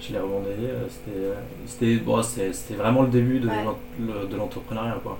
je 0.00 0.12
les 0.12 0.18
revendais. 0.18 0.56
C'était 1.66 1.96
bon, 1.96 2.20
vraiment 2.76 3.02
le 3.02 3.08
début 3.08 3.38
de 3.40 3.48
Ouais. 3.48 3.54
l'entrepreneuriat 4.36 4.98
quoi. 5.02 5.18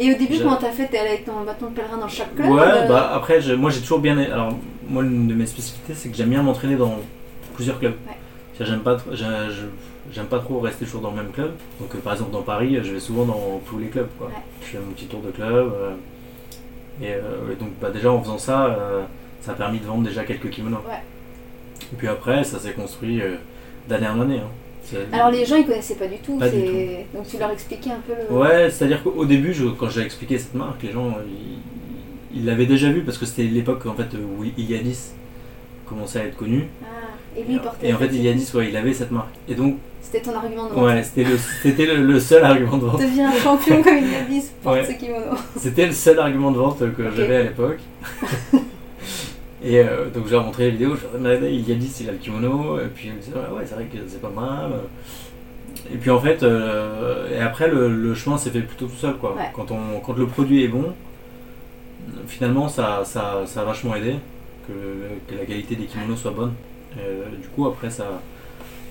Et 0.00 0.14
au 0.14 0.16
début, 0.16 0.38
comment 0.38 0.56
t'as 0.56 0.70
fait? 0.70 0.86
T'es 0.86 0.98
allé 0.98 1.08
avec 1.10 1.24
ton 1.24 1.40
bâton 1.44 1.66
de 1.66 1.74
pèlerin 1.74 1.98
dans 1.98 2.08
chaque 2.08 2.34
club 2.36 2.50
Ouais, 2.50 2.60
euh, 2.62 2.86
bah 2.88 3.10
après 3.14 3.40
je- 3.40 3.52
moi 3.54 3.70
j'ai 3.70 3.80
toujours 3.80 3.98
bien 3.98 4.16
alors 4.18 4.52
moi 4.88 5.02
une 5.02 5.26
de 5.26 5.34
mes 5.34 5.46
spécificités 5.46 5.92
c'est 5.94 6.08
que 6.08 6.16
j'aime 6.16 6.30
bien 6.30 6.42
m'entraîner 6.42 6.76
dans 6.76 6.94
plusieurs 7.58 7.78
clubs. 7.80 7.96
Ouais. 8.06 8.16
J'aime 8.64 8.80
pas 8.80 8.96
j'aime 10.12 10.26
pas 10.26 10.38
trop 10.38 10.60
rester 10.60 10.84
toujours 10.84 11.00
dans 11.02 11.10
le 11.10 11.16
même 11.16 11.32
club. 11.32 11.52
Donc 11.80 11.92
euh, 11.94 11.98
par 11.98 12.12
exemple 12.12 12.30
dans 12.32 12.42
Paris, 12.42 12.78
je 12.82 12.92
vais 12.92 13.00
souvent 13.00 13.24
dans 13.24 13.60
tous 13.68 13.78
les 13.78 13.86
clubs 13.88 14.08
quoi. 14.16 14.28
Ouais. 14.28 14.32
Je 14.62 14.66
fais 14.66 14.78
mon 14.78 14.92
petit 14.92 15.06
tour 15.06 15.20
de 15.20 15.30
club. 15.32 15.72
euh, 15.74 15.90
et, 17.02 17.12
euh, 17.14 17.52
et 17.52 17.56
donc 17.56 17.70
bah, 17.80 17.90
déjà 17.90 18.10
en 18.12 18.20
faisant 18.22 18.38
ça, 18.38 18.76
ça 19.42 19.52
a 19.52 19.54
permis 19.54 19.78
de 19.80 19.84
vendre 19.86 20.04
déjà 20.04 20.22
quelques 20.24 20.50
kimonos. 20.50 20.78
Ouais. 20.88 21.02
Et 21.92 21.96
puis 21.96 22.06
après, 22.08 22.44
ça 22.44 22.58
s'est 22.58 22.72
construit 22.72 23.20
d'année 23.88 24.08
en 24.08 24.20
année. 24.20 24.40
hein. 24.40 24.96
Alors 25.12 25.30
les 25.30 25.44
gens, 25.44 25.56
ils 25.56 25.66
connaissaient 25.66 25.96
pas 25.96 26.06
du 26.06 26.18
tout. 26.18 26.38
Pas 26.38 26.48
du 26.48 26.56
c'est- 26.56 27.06
Donc 27.14 27.26
tu 27.28 27.36
leur 27.38 27.50
expliquais 27.50 27.90
un 27.90 28.00
peu 28.06 28.12
le. 28.14 28.34
Ouais, 28.36 28.70
c'est-à-dire 28.70 29.02
qu'au 29.02 29.24
début, 29.26 29.52
je- 29.52 29.66
quand 29.66 29.88
j'ai 29.90 30.00
expliqué 30.02 30.38
cette 30.38 30.54
marque, 30.54 30.82
les 30.82 30.92
gens, 30.92 31.12
ils- 32.34 32.44
l'avaient 32.46 32.66
déjà 32.66 32.90
vu 32.90 33.02
parce 33.02 33.18
que 33.18 33.26
c'était 33.26 33.42
l'époque 33.44 33.84
en 33.86 33.94
fait 33.94 34.08
où 34.14 34.44
Iliadis 34.44 35.12
commençait 35.86 36.20
à 36.20 36.24
être 36.24 36.36
connu. 36.36 36.66
Ah, 36.82 36.86
et 37.38 37.44
lui, 37.44 37.54
il 37.54 37.60
portait. 37.60 37.88
Et 37.88 37.94
en 37.94 37.98
fait, 37.98 38.06
Iliadis, 38.06 38.50
ouais, 38.54 38.68
il 38.68 38.76
avait 38.76 38.92
cette 38.92 39.10
marque. 39.10 39.34
Et 39.48 39.54
donc, 39.54 39.76
C'était 40.02 40.20
ton 40.22 40.34
argument 40.36 40.68
de 40.68 40.74
vente. 40.74 40.84
ouais, 40.84 41.02
c'était 41.02 41.24
le, 41.24 41.36
c'était 41.62 41.86
le, 41.86 41.96
le 42.04 42.20
seul 42.20 42.42
argument 42.44 42.78
de 42.78 42.86
vente. 42.86 43.00
Deviens 43.00 43.32
champion 43.32 43.82
comme 43.82 43.98
il 43.98 44.14
a 44.14 44.22
dit, 44.28 44.42
porte 44.62 44.76
Ouais. 44.76 44.84
ce 44.84 44.92
kimono. 44.98 45.36
C'était 45.56 45.86
le 45.86 45.92
seul 45.92 46.18
argument 46.18 46.50
de 46.50 46.56
vente 46.58 46.78
que 46.96 47.10
j'avais 47.16 47.36
à 47.36 47.42
l'époque. 47.44 47.78
et 49.64 49.80
euh, 49.80 50.08
donc, 50.14 50.26
je 50.26 50.32
leur 50.32 50.44
montrais 50.44 50.64
les 50.64 50.70
vidéos, 50.72 50.94
je 50.96 51.18
leur 51.22 51.38
disais, 51.38 52.02
il 52.04 52.08
a 52.08 52.12
le 52.12 52.18
kimono. 52.18 52.78
Et 52.80 52.86
puis, 52.94 53.08
ils 53.08 53.14
me 53.14 53.18
disaient, 53.20 53.32
ouais, 53.34 53.58
ouais, 53.58 53.64
c'est 53.66 53.74
vrai 53.74 53.84
que 53.84 53.98
c'est 54.06 54.20
pas 54.22 54.30
mal. 54.30 54.70
Et 55.92 55.96
puis, 55.96 56.10
en 56.10 56.20
fait, 56.20 56.42
euh, 56.42 57.28
et 57.34 57.40
après, 57.40 57.68
le, 57.68 57.88
le 57.88 58.14
chemin 58.14 58.36
s'est 58.38 58.50
fait 58.50 58.60
plutôt 58.60 58.86
tout 58.86 58.96
seul, 58.96 59.14
quoi. 59.16 59.34
Ouais. 59.36 59.50
Quand, 59.54 59.70
on, 59.70 60.00
quand 60.00 60.16
le 60.16 60.26
produit 60.26 60.64
est 60.64 60.68
bon, 60.68 60.92
finalement, 62.26 62.68
ça, 62.68 63.02
ça, 63.04 63.42
ça 63.46 63.60
a 63.60 63.64
vachement 63.64 63.94
aidé 63.94 64.14
que, 64.66 64.72
que 65.32 65.38
la 65.38 65.44
qualité 65.46 65.76
des 65.76 65.84
kimonos 65.84 66.16
soit 66.16 66.30
bonne. 66.32 66.52
Euh, 66.98 67.24
du 67.40 67.48
coup, 67.48 67.66
après, 67.66 67.90
ça, 67.90 68.20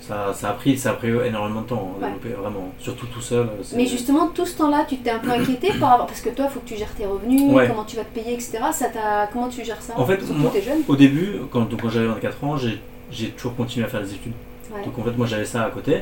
ça, 0.01 0.31
ça, 0.33 0.49
a 0.49 0.53
pris, 0.53 0.77
ça 0.77 0.91
a 0.91 0.93
pris 0.93 1.09
énormément 1.09 1.61
de 1.61 1.67
temps 1.67 1.95
à 1.99 2.05
Ouais. 2.05 2.11
développer, 2.13 2.41
vraiment. 2.41 2.69
Surtout 2.79 3.05
tout 3.07 3.21
seul. 3.21 3.47
euh, 3.47 3.63
Mais 3.75 3.85
justement, 3.85 4.27
tout 4.27 4.45
ce 4.45 4.57
temps-là, 4.57 4.85
tu 4.87 4.97
t'es 4.97 5.09
un 5.11 5.19
peu 5.19 5.31
inquiété 5.31 5.71
par. 5.79 6.05
Parce 6.05 6.21
que 6.21 6.29
toi, 6.29 6.45
il 6.49 6.51
faut 6.53 6.59
que 6.61 6.67
tu 6.69 6.77
gères 6.77 6.93
tes 6.95 7.05
revenus, 7.05 7.53
Ouais. 7.53 7.67
comment 7.67 7.83
tu 7.83 7.95
vas 7.97 8.03
te 8.03 8.13
payer, 8.13 8.33
etc. 8.33 8.59
Ça. 8.71 8.85
Comment 9.33 9.49
tu 9.49 9.63
gères 9.65 9.81
ça 9.81 9.93
En 9.97 10.05
fait, 10.05 10.21
moi- 10.31 10.51
jeune. 10.63 10.79
Au 10.87 10.95
début, 10.95 11.41
quand, 11.51 11.61
donc, 11.69 11.81
quand 11.81 11.89
j'avais 11.89 12.07
24 12.07 12.43
ans, 12.43 12.55
j'ai 12.57 13.29
toujours 13.31 13.55
continué 13.55 13.85
à 13.85 13.89
faire 13.89 14.01
des 14.01 14.13
études. 14.13 14.33
Ouais. 14.73 14.83
Donc 14.83 14.99
en 14.99 15.03
fait, 15.03 15.11
moi 15.17 15.25
j'avais 15.27 15.45
ça 15.45 15.63
à 15.63 15.69
côté. 15.69 15.99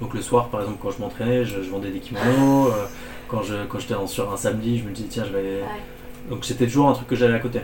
Donc 0.00 0.14
le 0.14 0.22
soir, 0.22 0.46
par 0.48 0.60
exemple, 0.60 0.78
quand 0.82 0.90
je 0.92 1.00
m'entraînais, 1.00 1.44
je, 1.44 1.62
je 1.62 1.68
vendais 1.70 1.90
des 1.90 1.98
kimonos. 1.98 2.68
euh, 2.68 2.84
quand 3.28 3.42
j'étais 3.42 3.94
sur 4.06 4.32
un 4.32 4.36
samedi, 4.36 4.78
je 4.78 4.84
me 4.84 4.90
disais 4.92 5.08
tiens, 5.10 5.24
je 5.26 5.32
vais. 5.36 5.60
Donc 6.30 6.44
c'était 6.44 6.66
toujours 6.66 6.88
un 6.88 6.92
truc 6.92 7.08
que 7.08 7.16
j'avais 7.16 7.34
à 7.34 7.38
côté. 7.40 7.60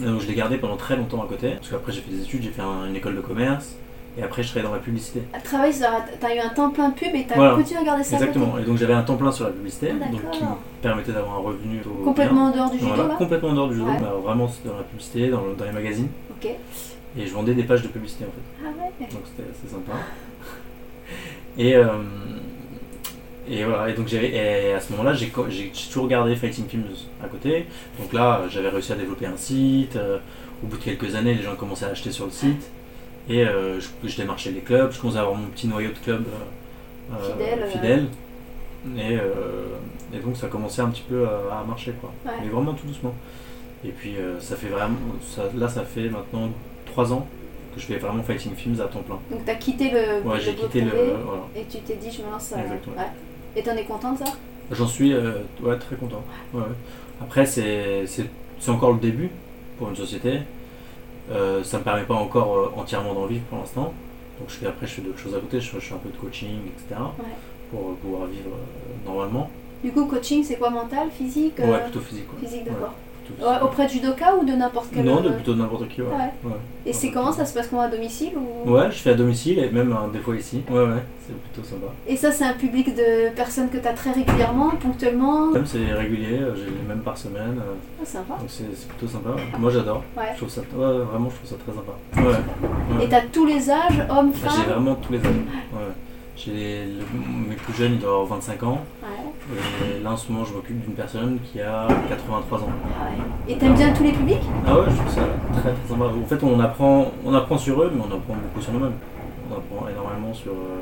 Donc 0.00 0.20
je 0.20 0.26
l'ai 0.26 0.34
gardé 0.34 0.56
pendant 0.56 0.76
très 0.76 0.96
longtemps 0.96 1.22
à 1.22 1.26
côté. 1.26 1.50
Parce 1.52 1.68
qu'après 1.70 1.92
j'ai 1.92 2.00
fait 2.00 2.10
des 2.10 2.22
études, 2.22 2.42
j'ai 2.42 2.50
fait 2.50 2.62
un- 2.62 2.86
une 2.88 2.96
école 2.96 3.16
de 3.16 3.20
commerce. 3.20 3.76
Et 4.18 4.22
après 4.24 4.42
je 4.42 4.48
travaillais 4.48 4.68
dans 4.68 4.74
la 4.74 4.80
publicité. 4.82 5.22
À 5.32 5.38
travailler, 5.38 5.72
ça- 5.72 6.04
t'as 6.20 6.34
eu 6.34 6.38
un 6.40 6.48
temps 6.48 6.70
plein 6.70 6.90
pub 6.90 7.14
et 7.14 7.24
t'as 7.28 7.36
Voilà. 7.36 7.54
continué 7.54 7.80
à 7.80 7.84
garder 7.84 8.02
ça 8.02 8.16
à 8.16 8.18
côté. 8.18 8.30
Exactement. 8.30 8.58
Et 8.58 8.64
donc 8.64 8.76
j'avais 8.76 8.92
un 8.92 9.02
temps 9.02 9.16
plein 9.16 9.30
sur 9.30 9.44
la 9.44 9.50
publicité, 9.52 9.92
Ah, 9.92 10.04
donc 10.10 10.20
qui 10.32 10.38
me 10.38 10.40
d'accord. 10.42 10.58
permettait 10.82 11.12
d'avoir 11.12 11.36
un 11.36 11.40
revenu 11.40 11.76
plutôt 11.78 11.90
Complètement 12.04 12.46
en 12.46 12.50
dehors 12.50 12.70
du 12.70 12.78
judo, 12.78 12.88
Voilà, 12.92 13.08
là 13.08 13.14
complètement 13.16 13.48
en 13.50 13.54
dehors 13.54 13.68
du 13.68 13.74
judo. 13.76 13.86
Ouais. 13.86 13.98
vraiment 14.24 14.48
c'était 14.48 14.68
dans 14.68 14.76
la 14.78 14.82
publicité, 14.82 15.28
dans, 15.28 15.42
le- 15.42 15.54
dans 15.54 15.64
les 15.64 15.72
magazines. 15.72 16.08
Ok. 16.30 16.50
Et 17.18 17.26
je 17.26 17.32
vendais 17.32 17.54
des 17.54 17.62
pages 17.62 17.82
de 17.82 17.88
publicité 17.88 18.24
en 18.24 18.28
fait. 18.28 18.66
Ah 18.66 18.82
ouais 18.82 19.06
Donc 19.12 19.20
c'était 19.26 19.48
assez 19.48 19.72
sympa. 19.72 19.92
Et, 21.58 21.74
euh, 21.76 21.86
et 23.48 23.64
voilà, 23.64 23.88
et 23.88 23.94
donc 23.94 24.12
et 24.12 24.72
à 24.72 24.80
ce 24.80 24.92
moment-là, 24.92 25.14
j'ai, 25.14 25.30
toujours 25.90 26.08
gardé 26.08 26.36
Fighting 26.36 26.66
Films 26.68 26.84
à 27.22 27.26
côté. 27.28 27.66
Donc 27.98 28.12
là, 28.12 28.42
j'avais 28.48 28.68
réussi 28.68 28.92
à 28.92 28.96
développer 28.96 29.26
un 29.26 29.36
site. 29.36 29.96
euh, 29.96 30.18
au 30.62 30.66
bout 30.66 30.76
de 30.76 30.82
quelques 30.82 31.14
années, 31.14 31.34
les 31.34 31.42
gens 31.42 31.56
commençaient 31.56 31.86
à 31.86 31.88
acheter 31.88 32.10
sur 32.12 32.26
le 32.26 32.30
site. 32.30 32.70
Et 33.28 33.44
euh, 33.46 33.80
je, 33.80 33.88
je 34.08 34.16
démarchais 34.16 34.50
les 34.50 34.60
clubs, 34.60 34.92
je 34.92 35.00
commençais 35.00 35.18
à 35.18 35.22
avoir 35.22 35.36
mon 35.36 35.46
petit 35.48 35.66
noyau 35.68 35.90
de 35.90 35.98
club 35.98 36.24
euh, 37.12 37.14
euh, 37.16 37.32
Fidèle, 37.32 37.68
fidèle. 37.70 38.06
Et, 38.96 39.16
euh, 39.16 39.66
et 40.14 40.18
donc 40.18 40.36
ça 40.36 40.48
commençait 40.48 40.82
un 40.82 40.88
petit 40.90 41.04
peu 41.08 41.26
à, 41.26 41.60
à 41.60 41.64
marcher 41.64 41.92
quoi. 42.00 42.12
Ouais. 42.26 42.32
Mais 42.42 42.48
vraiment 42.48 42.72
tout 42.74 42.86
doucement. 42.86 43.14
Et 43.84 43.88
puis 43.90 44.16
ça 44.40 44.56
fait 44.56 44.68
vraiment. 44.68 44.96
Ça, 45.26 45.44
là 45.56 45.68
ça 45.68 45.82
fait 45.84 46.08
maintenant 46.10 46.50
3 46.86 47.12
ans 47.12 47.26
que 47.74 47.80
je 47.80 47.86
fais 47.86 47.96
vraiment 47.96 48.22
Fighting 48.22 48.54
Films 48.54 48.80
à 48.80 48.84
temps 48.84 49.00
plein. 49.02 49.18
Donc 49.30 49.44
t'as 49.46 49.54
quitté 49.54 49.90
le, 49.90 50.26
Ouais, 50.28 50.36
le 50.36 50.40
j'ai 50.40 50.52
boulot 50.52 50.66
quitté 50.68 50.80
le. 50.82 50.90
Voilà. 51.24 51.42
et 51.56 51.64
tu 51.70 51.78
t'es 51.78 51.96
dit 51.96 52.10
je 52.10 52.22
me 52.22 52.30
lance. 52.30 52.52
Exactement. 52.52 52.96
ouais. 52.96 53.04
Et 53.56 53.62
t'en 53.62 53.76
es 53.76 53.84
content 53.84 54.12
de 54.12 54.18
ça? 54.18 54.24
J'en 54.70 54.86
suis 54.86 55.12
euh, 55.12 55.32
ouais, 55.62 55.76
très 55.78 55.96
content. 55.96 56.22
Ouais. 56.54 56.62
Après, 57.20 57.44
c'est 57.46 58.04
encore 58.68 58.92
le 58.92 58.98
début 59.00 59.30
pour 59.78 59.88
une 59.88 59.96
société. 59.96 60.40
Euh, 61.30 61.62
ça 61.64 61.78
me 61.78 61.84
permet 61.84 62.04
pas 62.04 62.14
encore 62.14 62.56
euh, 62.56 62.72
entièrement 62.76 63.14
d'en 63.14 63.26
vivre 63.26 63.42
pour 63.50 63.58
l'instant. 63.58 63.92
Donc 64.38 64.48
je 64.48 64.54
fais, 64.54 64.66
après, 64.66 64.86
je 64.86 64.92
fais 64.94 65.02
d'autres 65.02 65.18
choses 65.18 65.34
à 65.34 65.38
côté. 65.40 65.60
Je, 65.60 65.70
fais- 65.70 65.80
je 65.80 65.86
fais 65.86 65.94
un 65.94 65.98
peu 65.98 66.08
de 66.08 66.16
coaching, 66.16 66.58
etc. 66.66 67.00
Ouais. 67.18 67.24
Pour 67.70 67.94
pouvoir 67.96 68.26
vivre 68.26 68.50
normalement. 69.04 69.50
Du 69.84 69.92
coup, 69.92 70.04
coaching, 70.06 70.42
c'est 70.44 70.56
quoi? 70.56 70.70
Mental, 70.70 71.08
physique 71.10 71.58
Ouais, 71.58 71.82
plutôt 71.84 72.00
physique. 72.00 72.26
Physique, 72.40 72.64
d'accord. 72.64 72.94
Auprès 73.62 73.86
de 73.86 73.90
judoka 73.90 74.34
ou 74.36 74.44
de 74.44 74.52
n'importe 74.52 74.88
quel. 74.94 75.04
Non, 75.04 75.20
de 75.20 75.28
plutôt 75.30 75.54
de 75.54 75.58
n'importe 75.60 75.88
qui. 75.88 76.02
Ouais. 76.02 76.08
Ouais. 76.08 76.30
Ouais. 76.50 76.56
Et 76.86 76.92
c'est 76.92 77.10
comment 77.10 77.32
ça 77.32 77.44
se 77.44 77.52
passe 77.54 77.68
comment 77.68 77.82
à 77.82 77.88
domicile 77.88 78.32
ou... 78.36 78.70
Ouais, 78.70 78.90
je 78.90 78.96
fais 78.96 79.10
à 79.10 79.14
domicile 79.14 79.58
et 79.58 79.68
même 79.70 79.92
euh, 79.92 80.08
des 80.12 80.18
fois 80.18 80.34
ici. 80.36 80.62
Ouais, 80.70 80.78
ouais, 80.80 81.02
c'est 81.26 81.34
plutôt 81.40 81.66
sympa. 81.68 81.86
Et 82.06 82.16
ça, 82.16 82.32
c'est 82.32 82.44
un 82.44 82.54
public 82.54 82.94
de 82.94 83.28
personnes 83.34 83.68
que 83.68 83.76
tu 83.76 83.86
as 83.86 83.92
très 83.92 84.12
régulièrement, 84.12 84.70
ponctuellement 84.70 85.46
Même 85.50 85.66
c'est 85.66 85.92
régulier, 85.92 86.38
euh, 86.40 86.54
j'ai 86.56 86.64
les 86.64 86.88
mêmes 86.88 87.00
par 87.02 87.18
semaine. 87.18 87.58
euh, 87.60 87.74
Ah, 88.02 88.06
sympa. 88.06 88.34
donc 88.38 88.48
c'est 88.48 88.88
plutôt 88.88 89.06
sympa. 89.06 89.30
Moi 89.58 89.70
j'adore. 89.70 90.02
Ouais. 90.16 90.24
Je 90.32 90.38
trouve 90.38 90.48
ça, 90.50 90.60
ouais, 90.62 90.98
vraiment, 91.10 91.28
je 91.30 91.36
trouve 91.36 91.50
ça 91.50 91.56
très 91.64 91.72
sympa. 91.72 92.30
Ouais. 92.30 93.04
Et 93.04 93.08
tu 93.08 93.14
as 93.14 93.20
tous 93.22 93.44
les 93.46 93.70
âges, 93.70 94.06
hommes, 94.10 94.30
Bah, 94.30 94.38
J'ai 94.42 94.48
femmes 94.62 94.72
vraiment 94.72 94.94
tous 94.96 95.12
les 95.12 95.18
âges. 95.20 95.26
Ouais. 95.72 95.92
J'ai 96.36 96.52
les- 96.52 96.86
mes 97.48 97.54
plus 97.56 97.74
jeunes, 97.74 97.92
ils 97.92 97.98
doivent 97.98 98.22
avoir 98.22 98.38
25 98.38 98.62
ans. 98.62 98.78
Ouais. 99.02 99.29
Et 99.52 100.02
là, 100.02 100.12
en 100.12 100.16
ce 100.16 100.30
moment, 100.30 100.44
je 100.44 100.52
m'occupe 100.54 100.80
d'une 100.84 100.94
personne 100.94 101.38
qui 101.50 101.60
a 101.60 101.88
83 102.08 102.58
ans. 102.58 102.62
Ouais. 102.66 103.52
Et 103.52 103.58
t'aimes 103.58 103.74
bien 103.74 103.92
tous 103.92 104.04
les 104.04 104.12
publics? 104.12 104.42
Ah 104.66 104.78
ouais, 104.78 104.86
je 104.90 104.96
trouve 104.96 105.10
ça 105.12 105.22
très 105.52 105.72
très 105.72 105.88
sympa. 105.88 106.04
En 106.04 106.26
fait, 106.26 106.42
on 106.44 106.60
apprend, 106.60 107.10
on 107.24 107.34
apprend 107.34 107.58
sur 107.58 107.82
eux, 107.82 107.90
mais 107.94 108.00
on 108.00 108.14
apprend 108.14 108.34
beaucoup 108.34 108.60
sur 108.60 108.72
nous-mêmes. 108.72 108.94
On 109.50 109.54
apprend 109.54 109.88
énormément 109.88 110.32
sur, 110.34 110.52
euh, 110.52 110.80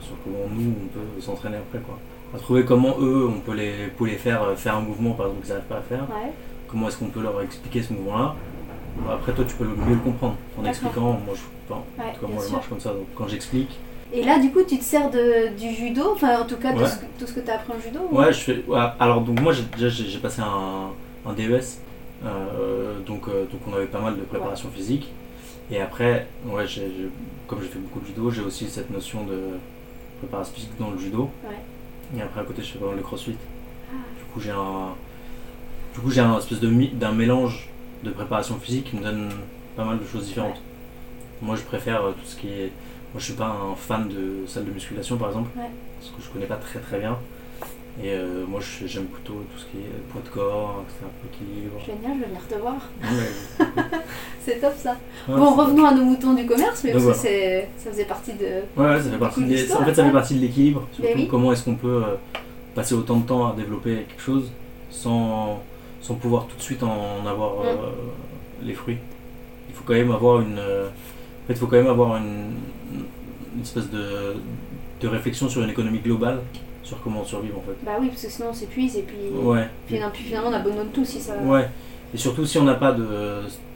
sur 0.00 0.14
comment 0.24 0.46
nous, 0.54 0.70
on 0.70 0.86
peut 0.88 1.20
s'entraîner 1.20 1.56
après. 1.58 1.80
Quoi. 1.80 1.98
À 2.34 2.38
trouver 2.38 2.64
comment 2.64 2.96
eux, 3.00 3.28
on 3.28 3.40
peut 3.40 3.54
les, 3.54 3.88
peut 3.98 4.06
les 4.06 4.16
faire 4.16 4.42
euh, 4.44 4.54
faire 4.56 4.76
un 4.76 4.80
mouvement, 4.80 5.12
par 5.12 5.26
exemple, 5.26 5.42
qu'ils 5.44 5.52
n'arrivent 5.52 5.68
pas 5.68 5.76
à 5.78 5.82
faire. 5.82 6.02
Ouais. 6.02 6.32
Comment 6.68 6.88
est-ce 6.88 6.98
qu'on 6.98 7.06
peut 7.06 7.22
leur 7.22 7.40
expliquer 7.42 7.82
ce 7.82 7.92
mouvement-là? 7.92 8.34
Après, 9.12 9.32
toi, 9.32 9.44
tu 9.46 9.54
peux 9.56 9.64
le 9.64 9.70
mieux 9.70 9.94
le 9.94 10.00
comprendre. 10.00 10.36
En 10.58 10.64
expliquant, 10.64 11.18
moi, 11.24 11.34
je, 11.34 11.40
enfin, 11.68 11.82
Ouais, 11.98 12.04
en 12.10 12.14
tout 12.14 12.20
cas, 12.20 12.26
bien 12.26 12.34
moi, 12.36 12.44
je 12.46 12.52
marche 12.52 12.68
comme 12.68 12.80
ça. 12.80 12.90
Donc, 12.90 13.06
quand 13.14 13.28
j'explique, 13.28 13.78
Et 14.12 14.22
là, 14.24 14.38
du 14.38 14.50
coup, 14.50 14.62
tu 14.68 14.76
te 14.78 14.84
sers 14.84 15.10
de, 15.10 15.56
du 15.56 15.72
judo, 15.74 16.12
enfin, 16.14 16.40
en 16.40 16.44
tout 16.46 16.56
cas, 16.56 16.72
de 16.72 16.80
Ouais. 16.82 16.88
ce 16.88 16.96
que- 16.96 17.04
tout 17.18 17.26
ce 17.26 17.32
que 17.32 17.40
tu 17.40 17.50
as 17.50 17.54
appris 17.54 17.72
en 17.72 17.80
judo 17.80 18.00
ou- 18.10 18.16
Ouais, 18.18 18.32
je 18.32 18.38
fais. 18.38 18.64
ouais, 18.66 18.78
alors 18.98 19.20
donc 19.20 19.40
moi 19.40 19.52
j'ai 19.52 20.18
passé 20.18 20.40
un, 20.42 20.90
un 21.28 21.32
DES, 21.32 21.78
euh, 22.24 22.98
donc 23.06 23.28
euh, 23.28 23.44
donc 23.44 23.60
on 23.70 23.74
avait 23.74 23.86
pas 23.86 24.00
mal 24.00 24.16
de 24.16 24.22
préparation 24.22 24.68
physique. 24.70 25.08
Et 25.70 25.80
après, 25.80 26.26
ouais, 26.46 26.64
comme 27.46 27.60
j'ai 27.62 27.68
fait 27.68 27.78
beaucoup 27.78 28.00
de 28.00 28.06
judo, 28.06 28.30
j'ai 28.30 28.42
aussi 28.42 28.68
cette 28.68 28.90
notion 28.90 29.22
de 29.24 29.38
préparation 30.18 30.54
physique 30.54 30.76
dans 30.80 30.90
le 30.90 30.98
judo. 30.98 31.30
Et 32.16 32.20
après 32.20 32.40
à 32.40 32.44
côté, 32.44 32.62
je 32.62 32.72
fais 32.72 32.78
pas 32.80 32.86
mal 32.86 32.96
de 32.96 33.02
crossfit. 33.02 33.36
Ah. 33.92 33.94
Du 34.18 34.24
coup, 34.32 34.40
j'ai 34.40 34.50
un 34.50 34.94
du 35.94 36.00
coup 36.00 36.10
j'ai 36.10 36.20
un 36.20 36.36
espèce 36.38 36.58
d'un 36.60 37.12
mélange 37.12 37.68
de 38.02 38.10
préparation 38.10 38.56
physique 38.56 38.90
qui 38.90 38.96
me 38.96 39.02
donne 39.04 39.28
pas 39.76 39.84
mal 39.84 39.98
de 40.00 40.04
choses 40.04 40.24
différentes. 40.26 40.60
Moi, 41.42 41.54
je 41.56 41.62
préfère 41.62 42.04
euh, 42.04 42.10
tout 42.10 42.24
ce 42.26 42.36
qui 42.36 42.48
est. 42.48 42.72
Moi, 43.12 43.18
je 43.18 43.24
suis 43.24 43.34
pas 43.34 43.46
un 43.46 43.74
fan 43.74 44.08
de 44.08 44.46
salle 44.46 44.64
de 44.66 44.70
musculation, 44.70 45.16
par 45.16 45.28
exemple, 45.28 45.48
Ouais. 45.58 45.64
parce 46.00 46.12
que 46.12 46.22
je 46.22 46.28
connais 46.30 46.46
pas 46.46 46.56
très 46.56 46.78
très 46.78 46.98
bien. 47.00 47.16
Et 48.02 48.12
euh, 48.12 48.44
moi, 48.46 48.60
j'aime 48.86 49.06
plutôt 49.06 49.32
tout 49.52 49.58
ce 49.58 49.64
qui 49.64 49.78
est 49.78 49.90
poids 50.12 50.22
de 50.24 50.28
corps, 50.28 50.84
etc., 50.86 51.04
équilibre. 51.34 51.80
Génial, 51.84 52.16
je 52.16 52.20
vais 52.20 52.26
venir 52.28 52.46
te 52.48 52.54
voir. 52.54 52.76
Ouais, 53.02 53.66
C'est 54.44 54.60
top 54.60 54.72
ça. 54.78 54.96
ouais, 55.28 55.36
bon, 55.36 55.54
revenons 55.54 55.84
à 55.86 55.92
nos 55.92 56.04
moutons 56.04 56.32
du 56.34 56.46
commerce, 56.46 56.82
mais 56.84 56.92
Donc 56.92 57.04
parce 57.04 57.18
que 57.18 57.24
c'est, 57.24 57.68
ça 57.76 57.90
faisait 57.90 58.04
partie 58.04 58.32
de. 58.34 58.46
Ouais, 58.80 58.96
ça 59.02 59.10
fait 59.10 59.18
partie 59.18 59.44
d'histoires, 59.44 59.82
En 59.82 59.84
fait, 59.84 59.94
ça 59.94 60.04
fait 60.04 60.12
partie 60.12 60.34
de 60.36 60.40
l'équilibre. 60.40 60.86
Surtout 60.92 61.10
Mais 61.14 61.22
oui. 61.22 61.28
comment 61.28 61.52
est-ce 61.52 61.64
qu'on 61.64 61.74
peut 61.74 62.02
euh, 62.06 62.14
passer 62.74 62.94
autant 62.94 63.16
de 63.16 63.26
temps 63.26 63.48
à 63.48 63.54
développer 63.56 64.04
quelque 64.08 64.22
chose 64.22 64.50
sans, 64.90 65.60
sans 66.00 66.14
pouvoir 66.14 66.46
tout 66.46 66.56
de 66.56 66.62
suite 66.62 66.82
en 66.84 67.26
avoir 67.26 67.54
Mm. 67.54 67.66
euh, 67.66 67.74
les 68.62 68.74
fruits. 68.74 68.98
Il 69.68 69.74
faut 69.74 69.82
quand 69.84 69.94
même 69.94 70.12
avoir 70.12 70.40
une. 70.40 70.58
euh, 70.58 70.86
en 70.86 71.46
fait, 71.48 71.52
il 71.54 71.56
faut 71.56 71.66
quand 71.66 71.76
même 71.76 71.88
avoir 71.88 72.16
une, 72.16 72.54
une 73.56 73.62
espèce 73.62 73.90
de, 73.90 74.34
de 75.00 75.08
réflexion 75.08 75.48
sur 75.48 75.62
une 75.62 75.70
économie 75.70 75.98
globale, 76.00 76.40
sur 76.82 77.00
comment 77.02 77.24
survivre 77.24 77.58
en 77.58 77.62
fait. 77.62 77.76
Bah 77.84 77.92
oui, 78.00 78.08
parce 78.08 78.22
que 78.22 78.30
sinon 78.30 78.48
on 78.50 78.54
s'épuise 78.54 78.96
et 78.96 79.02
puis. 79.02 79.16
Ouais. 79.42 79.68
Non, 79.90 80.10
puis 80.12 80.24
finalement 80.24 80.50
on 80.50 80.52
abandonne 80.54 80.88
tout 80.92 81.04
si 81.04 81.20
ça. 81.20 81.36
Ouais. 81.42 81.68
Et 82.14 82.16
surtout 82.16 82.44
si 82.46 82.58
on 82.58 82.64
n'a 82.64 82.74
pas 82.74 82.92
de. 82.92 83.06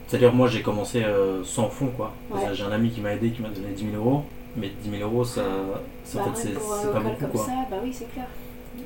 C'est-à-dire, 0.06 0.32
moi 0.34 0.48
j'ai 0.48 0.62
commencé 0.62 1.02
euh, 1.02 1.42
sans 1.44 1.68
fond 1.68 1.88
quoi. 1.96 2.12
Ouais. 2.30 2.40
J'ai 2.52 2.62
un 2.64 2.72
ami 2.72 2.90
qui 2.90 3.00
m'a 3.00 3.14
aidé, 3.14 3.30
qui 3.30 3.42
m'a 3.42 3.48
donné 3.48 3.68
10 3.74 3.90
000 3.90 3.96
euros. 3.96 4.22
Mais 4.56 4.70
10 4.84 4.98
000 4.98 5.02
euros, 5.10 5.24
ça, 5.24 5.42
ça, 6.04 6.20
en 6.20 6.26
Bah 6.26 6.30
fait, 6.34 6.48
ouais, 6.48 6.54
c'est 6.54 6.82
c'est 6.82 6.92
pas 6.92 7.00
beaucoup 7.00 7.20
comme 7.20 7.30
quoi. 7.30 7.44
ça, 7.46 7.52
bah 7.68 7.76
oui, 7.82 7.90
c'est 7.92 8.08
clair. 8.12 8.26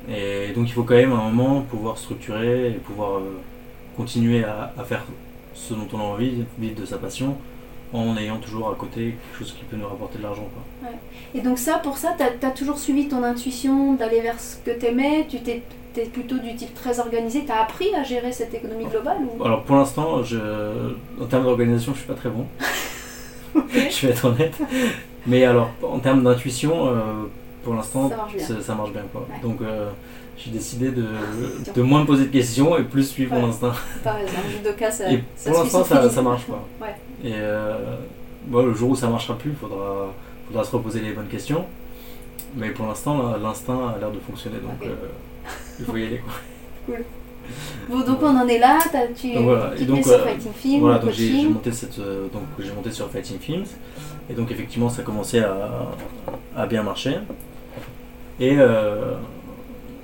Et 0.09 0.51
donc 0.53 0.67
il 0.67 0.71
faut 0.71 0.83
quand 0.83 0.95
même 0.95 1.11
à 1.13 1.17
un 1.17 1.29
moment 1.29 1.61
pouvoir 1.61 1.97
structurer 1.97 2.69
et 2.69 2.73
pouvoir 2.73 3.17
euh, 3.17 3.37
continuer 3.95 4.43
à, 4.43 4.73
à 4.77 4.83
faire 4.83 5.03
ce 5.53 5.73
dont 5.75 5.87
on 5.93 5.99
a 5.99 6.03
envie, 6.03 6.43
vivre 6.57 6.79
de 6.79 6.85
sa 6.85 6.97
passion, 6.97 7.35
en 7.93 8.15
ayant 8.17 8.37
toujours 8.37 8.69
à 8.69 8.75
côté 8.75 9.15
quelque 9.15 9.39
chose 9.39 9.55
qui 9.57 9.63
peut 9.63 9.77
nous 9.77 9.87
rapporter 9.87 10.17
de 10.17 10.23
l'argent. 10.23 10.47
quoi. 10.53 10.89
Et 11.33 11.41
donc 11.41 11.57
ça, 11.57 11.79
pour 11.79 11.97
ça, 11.97 12.15
t'as 12.17 12.47
as 12.47 12.51
toujours 12.51 12.77
suivi 12.77 13.07
ton 13.07 13.23
intuition 13.23 13.93
d'aller 13.93 14.21
vers 14.21 14.39
ce 14.39 14.57
que 14.57 14.71
t'aimais 14.71 15.25
Tu 15.29 15.39
t'es 15.39 15.63
t'es 15.93 16.05
plutôt 16.05 16.37
du 16.37 16.55
type 16.55 16.73
très 16.75 16.99
organisé 16.99 17.45
T'as 17.47 17.61
appris 17.61 17.93
à 17.95 18.03
gérer 18.03 18.31
cette 18.31 18.53
économie 18.53 18.85
globale 18.85 19.17
ou... 19.23 19.43
Alors 19.43 19.63
pour 19.63 19.75
l'instant, 19.75 20.21
je, 20.23 20.37
en 21.19 21.25
termes 21.25 21.43
d'organisation, 21.45 21.93
je 21.93 21.99
suis 21.99 22.07
pas 22.07 22.13
très 22.13 22.29
bon. 22.29 22.45
je 23.55 24.07
vais 24.07 24.13
être 24.13 24.25
honnête. 24.25 24.55
Mais 25.25 25.43
alors 25.45 25.69
en 25.83 25.99
termes 25.99 26.23
d'intuition, 26.23 26.87
euh, 26.87 26.93
pour 27.63 27.73
l'instant, 27.73 28.09
Ça 28.09 28.15
marche 28.17 28.35
bien. 28.35 28.45
ça, 28.45 28.61
ça 28.61 28.75
marche 28.75 28.91
bien. 28.91 29.03
Quoi. 29.11 29.21
Ouais. 29.29 29.41
Donc 29.41 29.61
euh, 29.61 29.89
j'ai 30.37 30.51
décidé 30.51 30.91
de, 30.91 31.05
de 31.75 31.81
moins 31.81 32.01
me 32.01 32.05
poser 32.05 32.25
de 32.25 32.31
questions 32.31 32.77
et 32.77 32.83
plus 32.83 33.03
suivre 33.09 33.35
mon 33.35 33.47
instinct. 33.49 33.73
T'as 34.03 34.13
raison, 34.13 34.31
judoka, 34.49 34.89
ça, 34.91 35.11
Et 35.11 35.23
ça 35.35 35.51
pour 35.51 35.63
l'instant, 35.63 35.83
ça, 35.83 36.09
ça 36.09 36.21
marche 36.21 36.45
quoi. 36.45 36.65
Ouais. 36.81 36.95
Et 37.23 37.33
euh, 37.35 37.95
bon, 38.47 38.65
le 38.65 38.73
jour 38.73 38.91
où 38.91 38.95
ça 38.95 39.07
marchera 39.07 39.37
plus, 39.37 39.51
il 39.51 39.57
faudra, 39.57 40.13
faudra 40.47 40.63
se 40.63 40.71
reposer 40.71 41.01
les 41.01 41.11
bonnes 41.11 41.27
questions. 41.27 41.65
Mais 42.55 42.69
pour 42.71 42.87
l'instant, 42.87 43.35
l'instinct 43.37 43.93
a 43.95 43.99
l'air 43.99 44.11
de 44.11 44.19
fonctionner, 44.19 44.57
donc 44.57 44.81
euh, 44.83 44.95
il 45.79 45.85
faut 45.85 45.97
y 45.97 46.05
aller. 46.05 46.21
Quoi. 46.87 46.95
Bon, 47.89 48.01
donc 48.01 48.19
on 48.21 48.27
en 48.37 48.47
est 48.47 48.59
là, 48.59 48.77
tu 49.19 49.33
Donc 49.33 49.43
voilà, 49.45 49.71
tu 49.75 49.83
te 49.83 49.87
donc, 49.87 49.97
mets 49.97 50.03
sur 50.03 50.21
Fighting 50.21 50.53
Film, 50.53 50.81
Voilà, 50.81 50.99
donc 50.99 51.09
j'ai 51.11 51.43
monté, 51.47 51.71
cette, 51.71 51.97
donc 51.97 52.43
j'ai 52.59 52.71
monté 52.71 52.91
sur 52.91 53.09
Fighting 53.09 53.39
Films. 53.39 53.65
Et 54.29 54.33
donc 54.33 54.51
effectivement, 54.51 54.87
ça 54.87 55.01
commençait 55.01 55.39
à, 55.39 55.87
à 56.55 56.67
bien 56.67 56.83
marcher. 56.83 57.15
Et, 58.39 58.55
euh, 58.57 59.15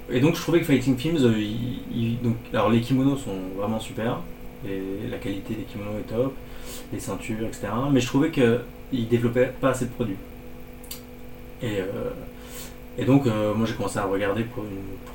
et 0.09 0.19
donc 0.19 0.35
je 0.35 0.41
trouvais 0.41 0.59
que 0.59 0.65
Fighting 0.65 0.97
Films, 0.97 1.17
euh, 1.23 2.13
donc, 2.21 2.35
alors 2.53 2.69
les 2.69 2.81
kimonos 2.81 3.17
sont 3.17 3.37
vraiment 3.57 3.79
super. 3.79 4.19
Et 4.67 5.07
la 5.09 5.17
qualité 5.17 5.53
des 5.53 5.63
kimonos 5.63 5.99
est 5.99 6.13
top. 6.13 6.33
Les 6.91 6.99
ceintures, 6.99 7.47
etc. 7.47 7.67
Mais 7.91 8.01
je 8.01 8.07
trouvais 8.07 8.31
qu'ils 8.31 9.07
développaient 9.07 9.53
pas 9.61 9.69
assez 9.69 9.85
de 9.85 9.91
produits. 9.91 10.17
Et, 11.61 11.79
euh, 11.79 13.05
donc 13.05 13.25
moi 13.25 13.65
j'ai 13.65 13.73
commencé 13.73 13.99
à 13.99 14.05
regarder 14.05 14.43
pour, 14.43 14.63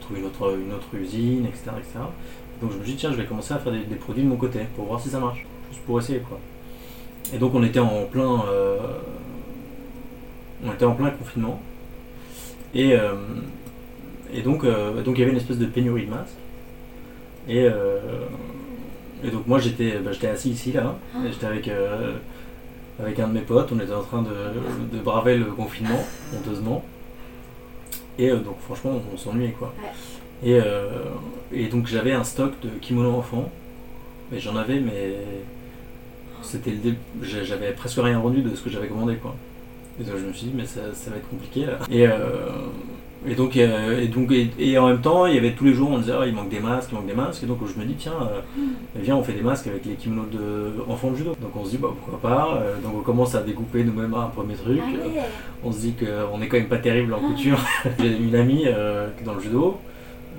trouver 0.00 0.20
une 0.20 0.26
autre, 0.72 0.94
usine, 0.94 1.46
etc., 1.46 1.70
etc. 1.78 1.98
Donc 2.60 2.72
je 2.72 2.76
me 2.76 2.84
suis 2.84 2.92
dit, 2.92 2.98
tiens, 2.98 3.10
je 3.10 3.16
vais 3.16 3.24
commencer 3.24 3.54
à 3.54 3.58
faire 3.58 3.72
des, 3.72 3.96
produits 3.96 4.22
de 4.22 4.28
mon 4.28 4.36
côté 4.36 4.60
pour 4.76 4.84
voir 4.86 5.00
si 5.00 5.08
ça 5.08 5.18
marche. 5.18 5.46
Juste 5.70 5.82
pour 5.84 5.98
essayer, 5.98 6.20
quoi. 6.20 6.38
Et 7.32 7.38
donc 7.38 7.54
on 7.54 7.62
était 7.62 7.78
en 7.78 8.04
plein, 8.04 8.42
on 10.64 10.72
était 10.72 10.84
en 10.84 10.94
plein 10.94 11.10
confinement. 11.10 11.60
Et, 12.74 12.94
euh, 12.94 13.14
et 14.32 14.42
donc 14.42 14.64
euh, 14.64 15.02
donc 15.02 15.16
il 15.16 15.20
y 15.20 15.22
avait 15.22 15.32
une 15.32 15.38
espèce 15.38 15.58
de 15.58 15.66
pénurie 15.66 16.06
de 16.06 16.10
masques. 16.10 16.34
Et, 17.48 17.64
euh, 17.64 17.98
et 19.24 19.30
donc 19.30 19.46
moi 19.46 19.58
j'étais 19.58 19.98
bah, 19.98 20.12
j'étais 20.12 20.28
assis 20.28 20.50
ici 20.50 20.72
là, 20.72 20.96
et 21.26 21.32
j'étais 21.32 21.46
avec, 21.46 21.70
avec 23.02 23.18
un 23.18 23.28
de 23.28 23.32
mes 23.32 23.40
potes, 23.40 23.70
on 23.72 23.80
était 23.80 23.92
en 23.92 24.02
train 24.02 24.22
de, 24.22 24.96
de 24.96 25.02
braver 25.02 25.36
le 25.36 25.46
confinement, 25.46 26.04
honteusement. 26.36 26.84
Et 28.18 28.30
donc 28.30 28.60
franchement 28.60 29.00
on, 29.12 29.16
s'ennuyait 29.16 29.52
quoi. 29.58 29.74
Et, 30.44 30.54
euh, 30.54 30.88
et 31.52 31.66
donc 31.66 31.86
j'avais 31.86 32.12
un 32.12 32.24
stock 32.24 32.52
de 32.62 32.68
kimonos 32.80 33.16
enfants, 33.18 33.50
mais 34.30 34.38
j'en 34.38 34.56
avais 34.56 34.78
mais 34.80 35.16
c'était 36.42 36.70
le 36.70 36.76
dé- 36.76 36.94
j'avais 37.22 37.72
presque 37.72 37.98
rien 38.00 38.18
rendu 38.18 38.42
de 38.42 38.54
ce 38.54 38.62
que 38.62 38.70
j'avais 38.70 38.88
commandé 38.88 39.16
quoi. 39.16 39.34
Et 40.00 40.04
donc 40.04 40.16
je 40.18 40.26
me 40.26 40.32
suis 40.32 40.46
dit 40.46 40.52
mais 40.56 40.64
ça, 40.64 40.80
ça 40.94 41.10
va 41.10 41.16
être 41.16 41.28
compliqué 41.28 41.66
là. 41.66 41.78
Et, 41.90 42.06
euh, 42.06 42.16
Et 43.28 43.34
donc, 43.34 43.54
euh, 43.56 44.00
et, 44.00 44.08
donc 44.08 44.32
et, 44.32 44.50
et 44.58 44.78
en 44.78 44.88
même 44.88 45.02
temps, 45.02 45.26
il 45.26 45.34
y 45.34 45.38
avait 45.38 45.52
tous 45.52 45.64
les 45.64 45.74
jours, 45.74 45.90
on 45.90 45.98
disait, 45.98 46.14
Ah, 46.18 46.26
il 46.26 46.34
manque 46.34 46.48
des 46.48 46.58
masques, 46.60 46.88
il 46.90 46.94
manque 46.94 47.06
des 47.06 47.14
masques. 47.14 47.42
Et 47.42 47.46
donc, 47.46 47.58
je 47.66 47.78
me 47.78 47.84
dis, 47.84 47.94
tiens, 47.94 48.14
euh, 48.22 48.40
viens, 48.96 49.16
on 49.16 49.22
fait 49.22 49.34
des 49.34 49.42
masques 49.42 49.66
avec 49.66 49.84
les 49.84 49.92
kimonos 49.94 50.26
d'enfants 50.88 51.10
de, 51.10 51.16
judo. 51.16 51.36
Donc, 51.40 51.54
on 51.54 51.64
se 51.64 51.70
dit, 51.70 51.76
bah, 51.76 51.90
pourquoi 51.94 52.18
pas. 52.18 52.54
Euh, 52.54 52.80
donc, 52.80 52.94
on 52.96 53.02
commence 53.02 53.34
à 53.34 53.42
découper 53.42 53.84
nous-mêmes 53.84 54.14
un 54.14 54.28
premier 54.28 54.54
truc. 54.54 54.80
Ah. 54.82 55.20
On 55.62 55.70
se 55.70 55.80
dit 55.80 55.94
qu'on 55.94 56.40
est 56.40 56.48
quand 56.48 56.56
même 56.56 56.68
pas 56.68 56.78
terrible 56.78 57.12
en 57.12 57.20
couture. 57.20 57.58
J'ai 57.98 58.16
une 58.16 58.34
amie 58.34 58.64
euh, 58.66 59.10
qui 59.14 59.22
est 59.22 59.26
dans 59.26 59.34
le 59.34 59.40
judo. 59.40 59.78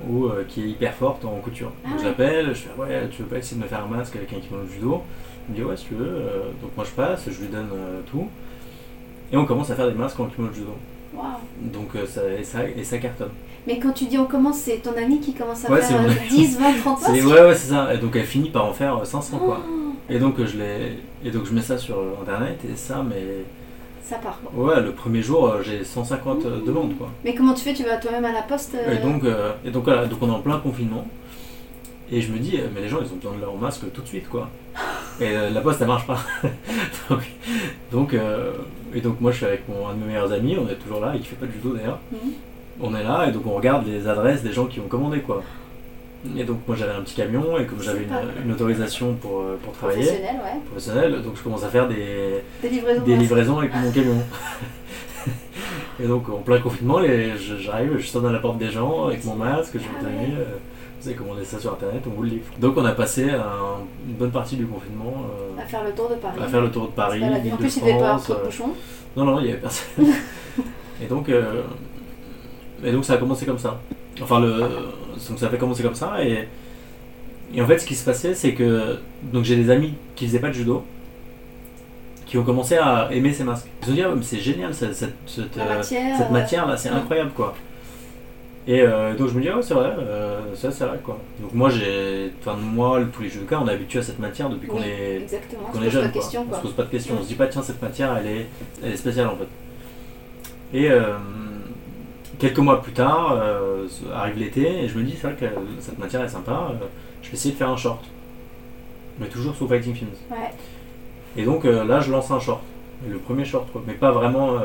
Ou, 0.10 0.26
euh, 0.26 0.44
qui 0.48 0.64
est 0.64 0.68
hyper 0.68 0.96
forte 0.96 1.24
en 1.26 1.36
couture. 1.42 1.72
Ah 1.86 1.90
donc 1.90 2.00
je 2.00 2.06
l'appelle, 2.06 2.48
je 2.48 2.62
fais 2.62 2.70
ouais, 2.76 3.08
tu 3.12 3.22
veux 3.22 3.28
pas 3.28 3.38
essayer 3.38 3.58
de 3.58 3.64
me 3.64 3.68
faire 3.68 3.84
un 3.84 3.88
masque 3.88 4.16
avec 4.16 4.34
un 4.34 4.40
kimono 4.40 4.66
de 4.66 4.72
judo? 4.72 5.04
Il 5.48 5.54
me 5.54 5.58
dit 5.60 5.64
ouais, 5.64 5.78
si 5.78 5.86
tu 5.86 5.94
veux. 5.94 6.08
Euh, 6.08 6.40
donc 6.60 6.72
moi 6.76 6.86
je 6.86 6.92
passe, 6.92 7.30
je 7.30 7.40
lui 7.40 7.50
donne 7.50 7.70
euh, 7.72 8.00
tout. 8.10 8.28
Et 9.32 9.38
on 9.38 9.46
commence 9.46 9.70
à 9.72 9.76
faire 9.76 9.88
des 9.88 9.94
masques 9.94 10.20
en 10.20 10.26
kimono 10.26 10.52
de 10.52 10.56
judo. 10.58 10.72
Waouh. 11.16 11.26
Donc 11.74 11.96
euh, 11.96 12.06
ça, 12.06 12.22
et, 12.40 12.44
ça, 12.44 12.60
et 12.68 12.84
ça 12.84 12.98
cartonne. 12.98 13.30
Mais 13.68 13.78
quand 13.80 13.92
tu 13.92 14.06
dis 14.06 14.18
on 14.18 14.26
commence, 14.26 14.58
c'est 14.58 14.78
ton 14.78 14.94
ami 14.98 15.20
qui 15.20 15.34
commence 15.34 15.66
à 15.66 15.72
Ouais, 15.72 15.80
faire 15.82 15.88
c'est 15.90 15.94
mon 16.00 16.08
euh, 16.10 16.12
ami. 16.20 16.30
10, 16.30 16.60
20, 16.60 16.74
30 16.82 17.00
C'est- 17.00 17.12
masques 17.12 17.26
ouais, 17.28 17.42
ouais, 17.42 17.56
c'est 17.56 17.70
ça. 17.70 17.94
Et 17.94 17.98
donc 17.98 18.16
elle 18.16 18.26
finit 18.26 18.50
par 18.50 18.66
en 18.66 18.74
faire 18.74 18.98
euh, 18.98 19.04
500 19.06 19.38
quoi. 19.38 19.62
Oh, 19.70 19.94
Et 20.10 20.18
donc 20.20 20.40
euh, 20.40 20.46
je 20.48 20.58
l'ai, 20.58 20.98
et 21.24 21.32
donc 21.32 21.46
je 21.46 21.54
mets 21.54 21.62
ça 21.62 21.78
sur 21.78 21.98
euh, 21.98 22.14
internet 22.22 22.60
et 22.72 22.76
ça, 22.76 23.04
mais 23.08 23.24
ça 24.04 24.16
part. 24.18 24.40
ouais, 24.56 24.82
le 24.82 24.92
premier 24.94 25.22
jour 25.22 25.48
euh, 25.48 25.62
j'ai 25.64 25.84
150 25.86 26.46
euh, 26.46 26.60
demandes 26.66 26.98
quoi. 26.98 27.10
Mais 27.24 27.36
comment 27.36 27.54
tu 27.54 27.62
fais? 27.64 27.74
Tu 27.74 27.84
vas 27.84 27.98
toi-même 27.98 28.26
à 28.26 28.32
la 28.34 28.42
poste 28.42 28.76
euh, 28.76 28.98
Et 28.98 29.02
donc, 29.02 29.24
euh, 29.24 29.52
et 29.64 29.70
donc 29.72 29.84
voilà, 29.86 30.06
donc 30.08 30.20
on 30.22 30.28
est 30.28 30.32
en 30.36 30.40
plein 30.42 30.58
confinement. 30.60 31.06
Et 32.12 32.22
je 32.22 32.32
me 32.32 32.40
dis, 32.40 32.58
euh, 32.58 32.68
mais 32.74 32.82
les 32.82 32.90
gens 32.90 32.98
ils 33.00 33.12
ont 33.12 33.16
besoin 33.16 33.36
de 33.36 33.42
leur 33.42 33.56
masque 33.56 33.84
tout 33.94 34.02
de 34.02 34.08
suite 34.08 34.28
quoi. 34.30 34.50
Et 35.20 35.28
euh, 35.30 35.50
la 35.50 35.62
poste 35.62 35.80
elle 35.82 35.88
marche 35.88 36.06
pas. 36.08 36.20
donc, 37.10 37.22
donc, 37.92 38.14
euh, 38.14 38.52
et 38.94 39.00
donc 39.02 39.22
moi 39.22 39.32
je 39.32 39.38
suis 39.38 39.46
avec 39.46 39.68
mon, 39.70 39.88
un 39.88 39.94
de 39.94 40.00
mes 40.00 40.08
meilleurs 40.08 40.32
amis, 40.32 40.58
on 40.60 40.68
est 40.70 40.76
toujours 40.76 41.00
là, 41.00 41.14
et 41.16 41.20
qui 41.20 41.28
fait 41.28 41.36
pas 41.36 41.46
de 41.46 41.52
judo 41.54 41.74
d'ailleurs. 41.76 42.00
Mhm. 42.12 42.32
On 42.82 42.96
est 42.96 43.04
là 43.04 43.28
et 43.28 43.32
donc 43.32 43.46
on 43.46 43.52
regarde 43.56 43.86
les 43.88 44.08
adresses 44.08 44.44
des 44.44 44.52
gens 44.52 44.66
qui 44.66 44.80
ont 44.80 44.88
commandé 44.88 45.20
quoi. 45.20 45.42
Et 46.38 46.44
donc 46.44 46.60
moi 46.68 46.76
j'avais 46.76 46.94
un 46.94 47.02
petit 47.02 47.16
camion 47.16 47.58
et 47.58 47.66
comme 47.66 47.82
j'avais 47.82 48.04
une, 48.04 48.46
une 48.46 48.52
autorisation 48.52 49.14
pour, 49.16 49.44
pour 49.64 49.74
travailler 49.74 50.04
Professionnel, 50.04 50.36
ouais. 50.36 50.62
professionnelle, 50.66 51.22
donc 51.24 51.36
je 51.38 51.42
commence 51.44 51.64
à 51.64 51.70
faire 51.70 51.88
des, 51.88 52.42
Des 52.62 52.70
livraisons. 52.70 53.56
des 53.56 53.60
avec 53.60 53.76
mon 53.76 53.92
camion. 53.92 54.18
et 56.04 56.08
donc 56.08 56.30
en 56.30 56.38
plein 56.38 56.60
confinement, 56.60 57.00
j'arrive, 57.60 57.98
je 57.98 58.06
sonne 58.08 58.26
à 58.26 58.32
la 58.32 58.40
porte 58.40 58.58
des 58.58 58.70
gens 58.70 59.08
avec 59.08 59.24
mon 59.26 59.36
masque, 59.36 59.74
je 59.76 59.80
Ah 59.80 60.04
ouais. 60.06 60.26
dis, 60.26 60.34
euh, 60.34 60.44
vous 61.02 61.08
avez 61.08 61.18
commandé 61.18 61.44
ça 61.44 61.60
sur 61.60 61.74
internet, 61.74 62.02
on 62.08 62.12
vous 62.12 62.24
le 62.24 62.30
livre. 62.30 62.44
Donc 62.60 62.78
on 62.78 62.86
a 62.86 62.92
passé 62.92 63.30
un- 63.30 63.82
une 64.08 64.14
bonne 64.16 64.32
partie 64.32 64.56
du 64.56 64.66
confinement 64.66 65.26
euh, 65.58 65.62
À 65.62 65.66
faire 65.66 65.84
le 65.84 65.92
tour 65.92 66.10
de 66.10 66.16
Paris. 66.16 66.40
à 66.42 66.48
faire 66.48 66.62
le 66.62 66.72
tour 66.72 66.84
de 66.88 66.92
Paris, 66.92 67.20
pas. 67.20 67.54
En 67.54 67.58
plus, 67.58 67.76
il 67.78 67.80
devait 67.82 67.92
pas 67.94 67.98
avoir 67.98 68.14
France, 68.20 68.24
trop 68.26 68.34
de 68.36 68.40
euh, 68.40 68.46
bouchons. 68.46 68.70
non, 69.18 69.26
non, 69.26 69.40
il 69.40 69.46
n'y 69.46 69.52
avait 69.52 69.62
personne. 69.62 70.06
et, 71.04 71.06
donc, 71.08 71.30
euh, 71.30 71.62
et 72.84 72.92
donc 72.92 73.04
ça 73.06 73.14
a 73.14 73.18
commencé 73.18 73.46
comme 73.46 73.58
ça. 73.60 73.80
Enfin, 74.22 74.40
le, 74.40 74.60
donc 74.60 75.40
ça 75.40 75.48
a 75.48 75.50
fait 75.50 75.58
commencer 75.58 75.82
comme 75.84 75.96
ça. 75.96 76.24
Et, 76.24 76.48
et 77.54 77.62
en 77.62 77.66
fait, 77.68 77.80
ce 77.80 77.86
qui 77.86 77.96
se 77.96 78.06
passait, 78.06 78.34
c'est 78.36 78.54
que 78.54 78.98
donc 79.24 79.44
j'ai 79.44 79.56
des 79.56 79.70
amis 79.72 79.94
qui 80.16 80.26
faisaient 80.28 80.40
pas 80.40 80.50
de 80.50 80.54
judo 80.54 80.84
qui 82.26 82.38
ont 82.38 82.44
commencé 82.44 82.78
à 82.78 83.10
aimer 83.12 83.34
ces 83.34 83.44
masques. 83.44 83.68
Ils 83.82 83.86
se 83.86 83.90
sont 83.92 83.96
dit, 83.98 84.04
ah, 84.04 84.12
mais 84.16 84.24
c'est 84.24 84.40
génial, 84.40 84.74
cette, 84.74 84.96
cette, 84.96 85.16
cette, 85.26 85.56
La 85.58 85.64
euh, 85.66 85.78
matière. 85.78 86.18
cette 86.18 86.32
matière 86.32 86.66
là, 86.68 86.78
c'est 86.78 86.90
ouais. 86.90 86.96
incroyable 86.96 87.32
quoi. 87.36 87.54
Et 88.68 88.82
euh, 88.82 89.16
donc 89.16 89.30
je 89.30 89.34
me 89.34 89.42
dis, 89.42 89.50
ah 89.50 89.56
ouais, 89.56 89.64
c'est 89.64 89.74
vrai, 89.74 89.92
euh, 89.98 90.40
ça 90.56 90.70
c'est 90.70 90.86
vrai 90.86 91.00
quoi. 91.04 91.18
Donc 91.40 91.54
moi, 91.54 91.70
j'ai, 91.72 92.32
enfin, 92.42 92.56
moi, 92.56 93.00
tous 93.12 93.24
les 93.24 93.30
judokas, 93.30 93.60
on 93.60 93.68
est 93.68 93.72
habitué 93.74 94.00
à 94.00 94.04
cette 94.04 94.20
matière 94.20 94.50
depuis 94.50 94.68
qu'on 94.68 94.78
Oui, 94.78 94.84
est 94.86 95.22
Exactement. 95.22 95.64
qu'on 95.72 95.80
On 95.80 95.82
est 95.82 95.86
pas 95.86 95.90
jeune. 95.92 96.08
de 96.08 96.12
quoi. 96.12 96.22
On 96.52 96.56
se 96.56 96.62
pose 96.62 96.74
pas 96.74 96.84
de 96.84 96.90
questions. 96.90 97.16
On 97.20 97.24
se 97.24 97.28
dit 97.28 97.34
pas, 97.34 97.48
tiens, 97.48 97.64
cette 97.64 97.82
matière, 97.82 98.16
elle 98.18 98.28
est, 98.28 98.46
elle 98.84 98.92
est 98.92 98.98
spéciale 98.98 99.28
en 99.28 99.36
fait. 99.36 100.78
Et 100.78 100.92
euh, 100.92 101.16
quelques 102.38 102.60
mois 102.60 102.84
plus 102.84 102.94
tard, 102.94 103.36
arrive 104.14 104.38
l'été, 104.38 104.84
et 104.84 104.88
je 104.88 104.98
me 104.98 105.04
dis, 105.04 105.16
c'est 105.20 105.28
vrai 105.28 105.36
que 105.40 105.46
cette 105.80 105.98
matière 105.98 106.22
est 106.24 106.30
sympa, 106.30 106.72
je 107.24 107.30
vais 107.30 107.34
essayer 107.34 107.54
de 107.54 107.58
faire 107.58 107.70
un 107.70 107.78
short. 107.78 108.04
Mais 109.20 109.28
toujours 109.28 109.56
sous 109.56 109.68
Fighting 109.68 109.96
Films. 109.96 110.10
Ouais. 110.30 110.38
Et 111.36 111.44
donc 111.46 111.64
là, 111.64 112.00
je 112.00 112.12
lance 112.12 112.30
un 112.30 112.40
short. 112.40 112.62
Le 113.10 113.18
premier 113.18 113.44
short, 113.44 113.72
quoi. 113.72 113.82
Mais 113.88 113.94
pas 113.94 114.12
vraiment. 114.12 114.60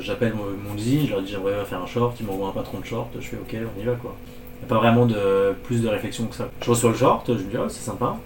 J'appelle 0.00 0.34
mon, 0.34 0.44
mon 0.44 0.78
je 0.78 1.10
leur 1.10 1.22
dis 1.22 1.30
j'aimerais 1.32 1.64
faire 1.64 1.82
un 1.82 1.86
short, 1.86 2.16
ils 2.20 2.26
m'envoient 2.26 2.48
un 2.48 2.52
patron 2.52 2.80
de 2.80 2.84
short, 2.84 3.08
je 3.18 3.26
fais 3.26 3.36
ok, 3.36 3.56
on 3.76 3.80
y 3.80 3.84
va 3.84 3.92
quoi. 3.94 4.14
Il 4.56 4.66
n'y 4.66 4.72
a 4.72 4.74
pas 4.74 4.80
vraiment 4.80 5.06
de 5.06 5.54
plus 5.64 5.82
de 5.82 5.88
réflexion 5.88 6.26
que 6.26 6.34
ça. 6.34 6.48
Je 6.62 6.70
reçois 6.70 6.90
le 6.90 6.96
short, 6.96 7.26
je 7.26 7.32
me 7.32 7.50
dis 7.50 7.56
ah, 7.58 7.66
c'est 7.68 7.84
sympa. 7.84 8.16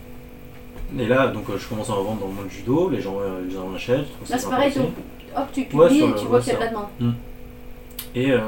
Et 0.99 1.07
là, 1.07 1.29
donc 1.29 1.49
euh, 1.49 1.59
je 1.59 1.67
commence 1.69 1.89
à 1.89 1.95
en 1.95 2.03
vendre 2.03 2.21
dans 2.21 2.27
le 2.29 2.35
monde 2.35 2.51
judo, 2.51 2.91
les 2.91 3.01
gens, 3.01 3.17
euh, 3.21 3.45
les 3.47 3.55
gens 3.55 3.69
en 3.69 3.75
achètent. 3.75 4.07
Là, 4.29 4.39
c'est 4.39 4.51
pareil, 4.51 4.73
donc, 4.75 4.91
hop, 5.37 5.45
tu 5.53 5.63
publies 5.65 5.79
Ouais, 5.79 5.89
sur 5.89 6.09
et 6.09 6.15
tu 6.15 6.19
ouais, 6.19 6.25
vois 6.27 6.41
qu'il 6.41 6.53
y 6.53 6.57
a 6.57 6.59
de 6.59 6.65
la 6.65 6.69
demande. 6.69 7.15
Et, 8.15 8.33
euh, 8.33 8.39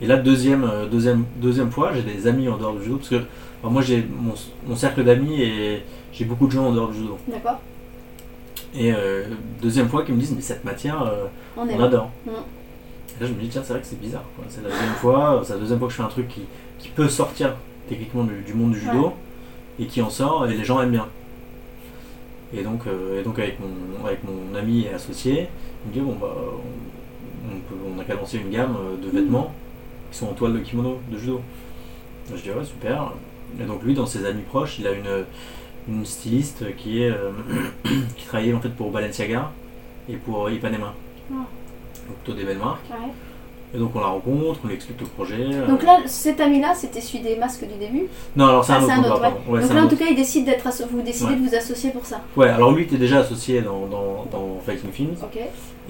et 0.00 0.06
là, 0.06 0.16
deuxième, 0.18 0.70
deuxième, 0.90 1.24
deuxième 1.36 1.70
fois, 1.70 1.92
j'ai 1.94 2.02
des 2.02 2.26
amis 2.26 2.48
en 2.48 2.56
dehors 2.58 2.74
du 2.74 2.84
judo, 2.84 2.96
parce 2.96 3.08
que 3.08 3.22
moi 3.64 3.82
j'ai 3.82 4.06
mon, 4.20 4.34
mon 4.66 4.76
cercle 4.76 5.02
d'amis 5.02 5.42
et 5.42 5.82
j'ai 6.12 6.24
beaucoup 6.24 6.46
de 6.46 6.52
gens 6.52 6.66
en 6.66 6.72
dehors 6.72 6.88
du 6.88 6.98
judo. 6.98 7.18
D'accord 7.26 7.58
Et 8.78 8.92
euh, 8.92 9.24
deuxième 9.62 9.88
fois 9.88 10.04
qu'ils 10.04 10.14
me 10.14 10.20
disent 10.20 10.32
mais 10.34 10.42
cette 10.42 10.64
matière, 10.64 11.02
euh, 11.02 11.24
On 11.56 11.80
adore. 11.82 12.10
Mm. 12.26 12.30
Et 12.30 13.22
là 13.22 13.26
je 13.26 13.32
me 13.32 13.40
dis 13.40 13.48
tiens 13.48 13.62
c'est 13.64 13.72
vrai 13.72 13.80
que 13.82 13.86
c'est 13.88 14.00
bizarre. 14.00 14.24
C'est 14.48 14.62
la 14.62 14.68
deuxième 14.70 14.94
fois, 14.94 15.42
c'est 15.44 15.54
la 15.54 15.58
deuxième 15.60 15.78
fois 15.78 15.88
que 15.88 15.92
je 15.92 15.98
fais 15.98 16.04
un 16.04 16.08
truc 16.08 16.28
qui, 16.28 16.42
qui 16.78 16.88
peut 16.88 17.08
sortir 17.08 17.54
techniquement 17.88 18.24
du, 18.24 18.40
du 18.42 18.52
monde 18.54 18.72
du 18.72 18.80
judo 18.80 19.12
et 19.78 19.86
qui 19.86 20.02
en 20.02 20.10
sort 20.10 20.46
et 20.46 20.54
les 20.54 20.64
gens 20.64 20.80
aiment 20.82 20.90
bien. 20.90 21.06
Et 22.54 22.62
donc, 22.62 22.82
euh, 22.86 23.20
et 23.20 23.24
donc 23.24 23.38
avec, 23.38 23.58
mon, 23.60 24.06
avec 24.06 24.20
mon 24.24 24.54
ami 24.56 24.82
et 24.86 24.94
associé, 24.94 25.48
il 25.84 25.88
me 25.88 25.92
dit 25.94 26.00
bon 26.00 26.16
bah 26.20 26.32
on, 26.36 27.54
on 27.54 27.58
peut- 27.60 27.74
on 27.96 27.98
a 28.00 28.04
qu'à 28.04 28.14
lancer 28.14 28.38
une 28.38 28.50
gamme 28.50 28.76
euh, 28.76 29.04
de 29.04 29.10
vêtements 29.10 29.52
qui 30.12 30.18
sont 30.18 30.26
en 30.28 30.32
toile 30.32 30.52
de 30.52 30.58
kimono 30.60 30.98
de 31.10 31.18
judo. 31.18 31.40
Je 32.30 32.40
dis 32.42 32.50
ouais 32.50 32.64
super. 32.64 33.12
Et 33.60 33.64
donc 33.64 33.82
lui 33.82 33.94
dans 33.94 34.06
ses 34.06 34.24
amis 34.26 34.42
proches, 34.42 34.78
il 34.78 34.86
a 34.86 34.92
une, 34.92 35.24
une 35.88 36.04
styliste 36.04 36.64
qui 36.76 37.02
est 37.02 37.10
euh, 37.10 37.30
qui 38.16 38.26
travaillait 38.26 38.54
en 38.54 38.60
fait 38.60 38.70
pour 38.70 38.90
Balenciaga 38.90 39.50
et 40.08 40.16
pour 40.16 40.50
Ipanema. 40.50 40.94
Ah. 41.32 41.34
Donc 42.08 42.16
plutôt 42.24 42.38
des 42.38 42.44
belles 42.44 42.58
marques. 42.58 42.88
Ouais. 42.90 43.08
Et 43.74 43.78
donc 43.78 43.90
on 43.96 44.00
la 44.00 44.06
rencontre, 44.06 44.60
on 44.64 44.68
lui 44.68 44.74
explique 44.76 45.00
le 45.00 45.06
projet. 45.06 45.38
euh. 45.40 45.66
Donc 45.66 45.82
là, 45.82 45.98
cet 46.06 46.40
ami-là, 46.40 46.72
c'était 46.74 47.00
celui 47.00 47.18
des 47.24 47.34
masques 47.36 47.66
du 47.66 47.74
début? 47.78 48.04
non 48.36 48.46
alors 48.46 48.64
c'est 48.64 48.72
Ah, 48.72 48.76
un 48.78 48.88
un 48.88 48.98
autre. 49.04 49.20
Ouais, 49.48 49.60
Donc 49.60 49.72
là, 49.74 49.84
en 49.84 49.88
tout 49.88 49.96
cas, 49.96 50.04
il 50.08 50.14
décide 50.16 50.44
d'être 50.44 50.64
vous 50.90 51.02
décidez 51.02 51.30
Ouais. 51.32 51.36
de 51.36 51.48
vous 51.48 51.54
associer 51.54 51.90
pour 51.90 52.06
ça. 52.06 52.20
Ouais 52.36 52.48
alors 52.48 52.72
lui 52.72 52.84
était 52.84 52.96
déjà 52.96 53.18
associé 53.20 53.62
dans, 53.62 53.86
dans, 53.86 54.26
dans 54.30 54.60
Fighting 54.64 54.90
Films 54.92 55.14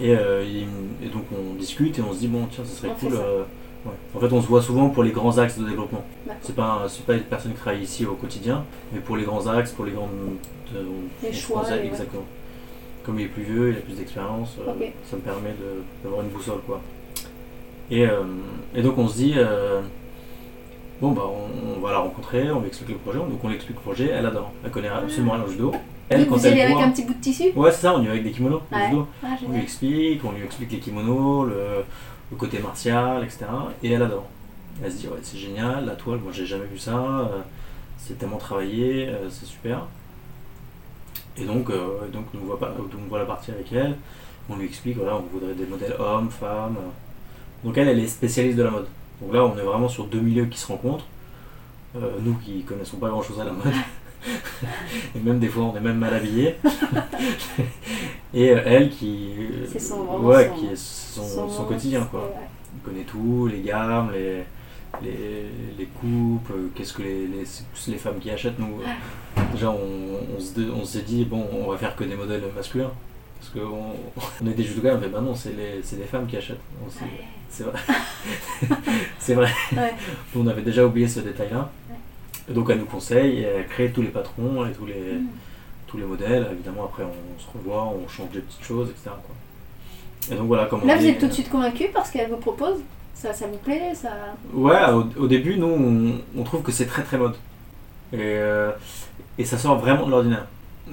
et, 0.01 0.15
euh, 0.17 0.43
il- 0.45 1.07
et 1.07 1.11
donc 1.11 1.25
on 1.33 1.55
discute 1.55 1.99
et 1.99 2.03
on 2.03 2.13
se 2.13 2.19
dit 2.19 2.29
bon 2.29 2.47
tiens 2.51 2.65
ce 2.67 2.77
serait 2.77 2.89
On 2.91 2.95
cool. 3.07 3.15
euh, 3.15 3.43
ouais. 3.87 3.93
En 4.17 4.21
fait 4.21 4.33
on 4.35 4.43
se 4.43 4.47
voit 4.47 4.63
souvent 4.63 4.89
pour 4.91 5.03
les 5.03 5.13
grands 5.13 5.39
axes 5.39 5.59
de 5.59 5.65
développement. 5.69 6.05
C'est 6.43 6.55
pas 6.55 6.81
un- 6.85 6.89
c'est 6.89 7.05
pas 7.07 7.15
une 7.15 7.21
personne 7.23 7.53
qui 7.53 7.59
travaille 7.59 7.83
ici 7.83 8.05
au 8.07 8.15
quotidien, 8.15 8.65
mais 8.93 9.01
pour 9.01 9.17
les 9.17 9.25
grands 9.25 9.47
axes, 9.47 9.73
pour 9.73 9.85
les 9.85 9.93
grandes 9.93 10.11
euh, 10.75 10.83
Les 11.23 11.33
choix, 11.33 11.61
pense 11.63 11.71
ouais. 11.71 11.87
exactement. 11.87 12.25
Comme 13.05 13.19
il 13.21 13.27
est 13.27 13.29
plus 13.29 13.43
vieux, 13.45 13.71
il 13.71 13.77
a 13.79 13.81
plus 13.81 13.95
d'expérience, 13.95 14.57
euh, 14.61 14.73
ça 15.09 15.17
me 15.17 15.23
permet 15.23 15.51
de- 15.51 15.83
d'avoir 16.03 16.23
une 16.23 16.29
boussole 16.29 16.61
quoi. 16.67 16.81
Et, 17.91 18.05
euh, 18.07 18.23
et 18.75 18.83
donc 18.83 18.99
on 18.99 19.07
se 19.09 19.17
dit 19.17 19.35
bon 21.01 21.13
bah 21.13 21.23
on, 21.27 21.77
on 21.79 21.81
va 21.81 21.93
la 21.93 21.99
rencontrer, 21.99 22.51
on 22.51 22.61
lui 22.61 22.69
explique 22.69 22.91
le 22.91 22.97
projet, 22.97 23.19
donc 23.19 23.43
on 23.43 23.49
lui 23.49 23.55
explique 23.57 23.77
le 23.77 23.83
projet, 23.83 24.09
elle 24.13 24.27
adore, 24.27 24.51
elle 24.65 24.71
connaît 24.71 24.89
absolument 24.89 25.33
rien 25.35 25.45
au 25.45 25.49
judo. 25.49 25.73
Elle, 26.09 26.21
Donc, 26.21 26.29
quand 26.29 26.37
vous 26.37 26.47
allez 26.47 26.57
elle 26.59 26.63
avec 26.67 26.77
voit- 26.77 26.85
un 26.85 26.91
petit 26.91 27.03
bout 27.03 27.15
de 27.15 27.21
tissu 27.21 27.51
Ouais 27.57 27.71
c'est 27.73 27.83
ça, 27.83 27.95
on 27.97 28.01
y 28.01 28.07
va 28.07 28.13
avec 28.13 28.23
des 28.23 28.31
kimonos 28.31 28.61
Ouais. 28.73 28.87
judo. 28.89 29.07
Ah, 29.25 29.29
On 29.49 29.53
lui 29.53 29.61
explique, 29.61 30.25
on 30.25 30.31
lui 30.33 30.45
explique 30.45 30.71
les 30.73 30.79
kimonos, 30.79 31.45
le, 31.47 31.55
le 32.31 32.37
côté 32.37 32.59
martial, 32.59 33.25
etc. 33.25 33.47
Et 33.83 33.93
elle 33.93 34.03
adore. 34.03 34.29
Elle 34.83 34.93
se 34.93 34.99
dit, 34.99 35.09
ouais, 35.09 35.19
c'est 35.23 35.39
génial, 35.39 35.87
la 35.87 35.95
toile, 35.95 36.19
moi 36.19 36.33
j'ai 36.33 36.45
jamais 36.45 36.67
vu 36.67 36.79
ça, 36.79 36.99
euh, 36.99 37.41
c'est 37.99 38.19
tellement 38.19 38.37
travaillé, 38.37 39.09
euh, 39.09 39.31
c'est 39.31 39.47
super. 39.47 39.87
Et 41.39 41.45
donc, 41.45 41.71
euh, 41.71 42.09
donc 42.13 42.27
nous, 42.35 42.41
voilà, 42.41 42.75
donc 42.75 42.91
voilà 43.09 43.25
partir 43.25 43.55
avec 43.55 43.73
elle, 43.73 43.97
on 44.51 44.57
lui 44.57 44.67
explique, 44.67 44.97
voilà, 44.97 45.17
on 45.17 45.23
voudrait 45.23 45.55
des 45.55 45.67
modèles 45.67 45.97
hommes, 45.99 46.31
femmes. 46.31 46.77
Donc 47.65 47.77
elle, 47.79 47.89
elle 47.89 47.99
est 47.99 48.07
spécialiste 48.07 48.59
de 48.59 48.63
la 48.63 48.71
mode. 48.71 48.87
Donc 49.21 49.33
là, 49.33 49.45
on 49.45 49.57
est 49.57 49.63
vraiment 49.63 49.89
sur 49.89 50.05
deux 50.07 50.21
milieux 50.21 50.47
qui 50.47 50.59
se 50.59 50.67
rencontrent. 50.67 51.07
Nous 52.21 52.35
qui 52.35 52.63
connaissons 52.63 52.99
pas 52.99 53.09
grand 53.09 53.23
chose 53.23 53.41
à 53.41 53.45
la 53.45 53.53
mode. 53.53 53.73
Et 55.15 55.19
même 55.21 55.39
des 55.39 55.49
fois, 55.49 55.65
on 55.65 55.77
est 55.77 55.81
même 55.81 55.99
mal 55.99 56.15
habillés. 56.15 56.57
Et 58.35 58.51
euh, 58.51 58.61
elle 58.65 58.91
qui, 58.91 59.31
C'est 59.71 59.79
son- 59.79 60.05
vraiment 60.05 60.29
ouais, 60.29 60.49
son- 60.49 60.55
qui 60.61 60.67
est 60.67 60.77
son, 60.77 61.25
son 61.27 61.49
Son- 61.49 61.65
quotidien 61.65 62.05
quoi. 62.11 62.21
Ouais. 62.25 62.47
Connaît 62.85 63.05
tout, 63.05 63.47
les 63.51 63.61
gammes, 63.63 64.11
les, 64.13 64.45
les, 65.03 65.47
les 65.79 65.87
coupes, 65.87 66.51
euh, 66.51 66.69
qu'est-ce 66.75 66.93
que 66.93 67.03
les, 67.03 67.27
les, 67.27 67.45
les 67.89 67.99
femmes 67.99 68.19
qui 68.21 68.31
achètent. 68.31 68.59
Nous, 68.59 68.81
euh, 68.83 69.41
déjà, 69.53 69.71
on, 69.71 70.37
on, 70.37 70.41
se, 70.41 70.61
on 70.71 70.85
s'est 70.85 71.03
dit, 71.03 71.25
bon, 71.25 71.47
on 71.53 71.71
va 71.71 71.79
faire 71.79 71.97
que 71.97 72.05
des 72.05 72.15
modèles 72.15 72.43
masculins. 72.55 72.91
Parce 73.41 73.51
qu'on 73.53 73.95
on 74.45 74.47
est 74.51 74.55
des 74.55 74.63
judokas, 74.65 74.95
on 74.97 75.01
fait, 75.01 75.09
bah 75.09 75.21
non, 75.21 75.35
c'est 75.35 75.51
les, 75.57 75.81
c'est 75.83 75.97
les 75.97 76.05
femmes 76.05 76.27
qui 76.27 76.37
achètent. 76.37 76.61
On. 76.85 76.91
C'est 77.49 77.63
vrai. 77.65 77.79
c'est 79.19 79.35
vrai. 79.35 79.51
Ouais. 79.73 79.95
On 80.37 80.47
avait 80.47 80.63
déjà 80.63 80.85
oublié 80.85 81.09
ce 81.09 81.21
détail-là. 81.21 81.71
Et 82.49 82.53
donc 82.53 82.69
elle 82.71 82.79
nous 82.79 82.85
conseille 82.87 83.41
et 83.41 83.43
elle 83.43 83.67
crée 83.67 83.91
tous 83.91 84.03
les 84.03 84.09
patrons 84.09 84.65
et 84.67 84.73
tous 84.73 84.87
les, 84.87 84.95
Mm. 84.95 85.27
tous 85.87 85.97
les 85.99 86.05
modèles. 86.05 86.47
Évidemment, 86.53 86.85
après, 86.85 87.03
on 87.05 87.41
se 87.41 87.47
revoit, 87.57 87.85
on 87.85 88.09
change 88.09 88.31
des 88.31 88.41
petites 88.41 88.65
choses, 88.65 88.91
etc. 88.91 89.11
quoi. 89.27 89.35
Et 90.31 90.37
donc 90.37 90.47
voilà, 90.49 90.67
comme 90.67 90.81
on 90.83 90.87
Là, 90.87 90.97
vous 90.97 91.07
êtes 91.07 91.19
tout 91.19 91.27
de 91.29 91.33
suite 91.33 91.49
convaincu 91.51 91.87
parce 91.93 92.11
qu'elle 92.11 92.29
vous 92.31 92.37
propose 92.37 92.79
ça, 93.15 93.33
ça 93.33 93.47
vous 93.47 93.57
plaît 93.59 93.95
ça... 93.95 94.11
Ouais, 94.53 94.77
au, 94.93 95.23
au 95.23 95.27
début, 95.27 95.57
nous, 95.57 95.67
on, 95.69 96.41
on 96.41 96.43
trouve 96.45 96.63
que 96.63 96.71
c'est 96.73 96.85
très 96.87 97.03
très 97.03 97.17
mode. 97.17 97.35
Et, 98.13 98.19
euh, 98.21 98.71
et 99.39 99.45
ça 99.45 99.57
sort 99.57 99.79
vraiment 99.79 100.05
de 100.07 100.11
l'ordinaire. 100.11 100.47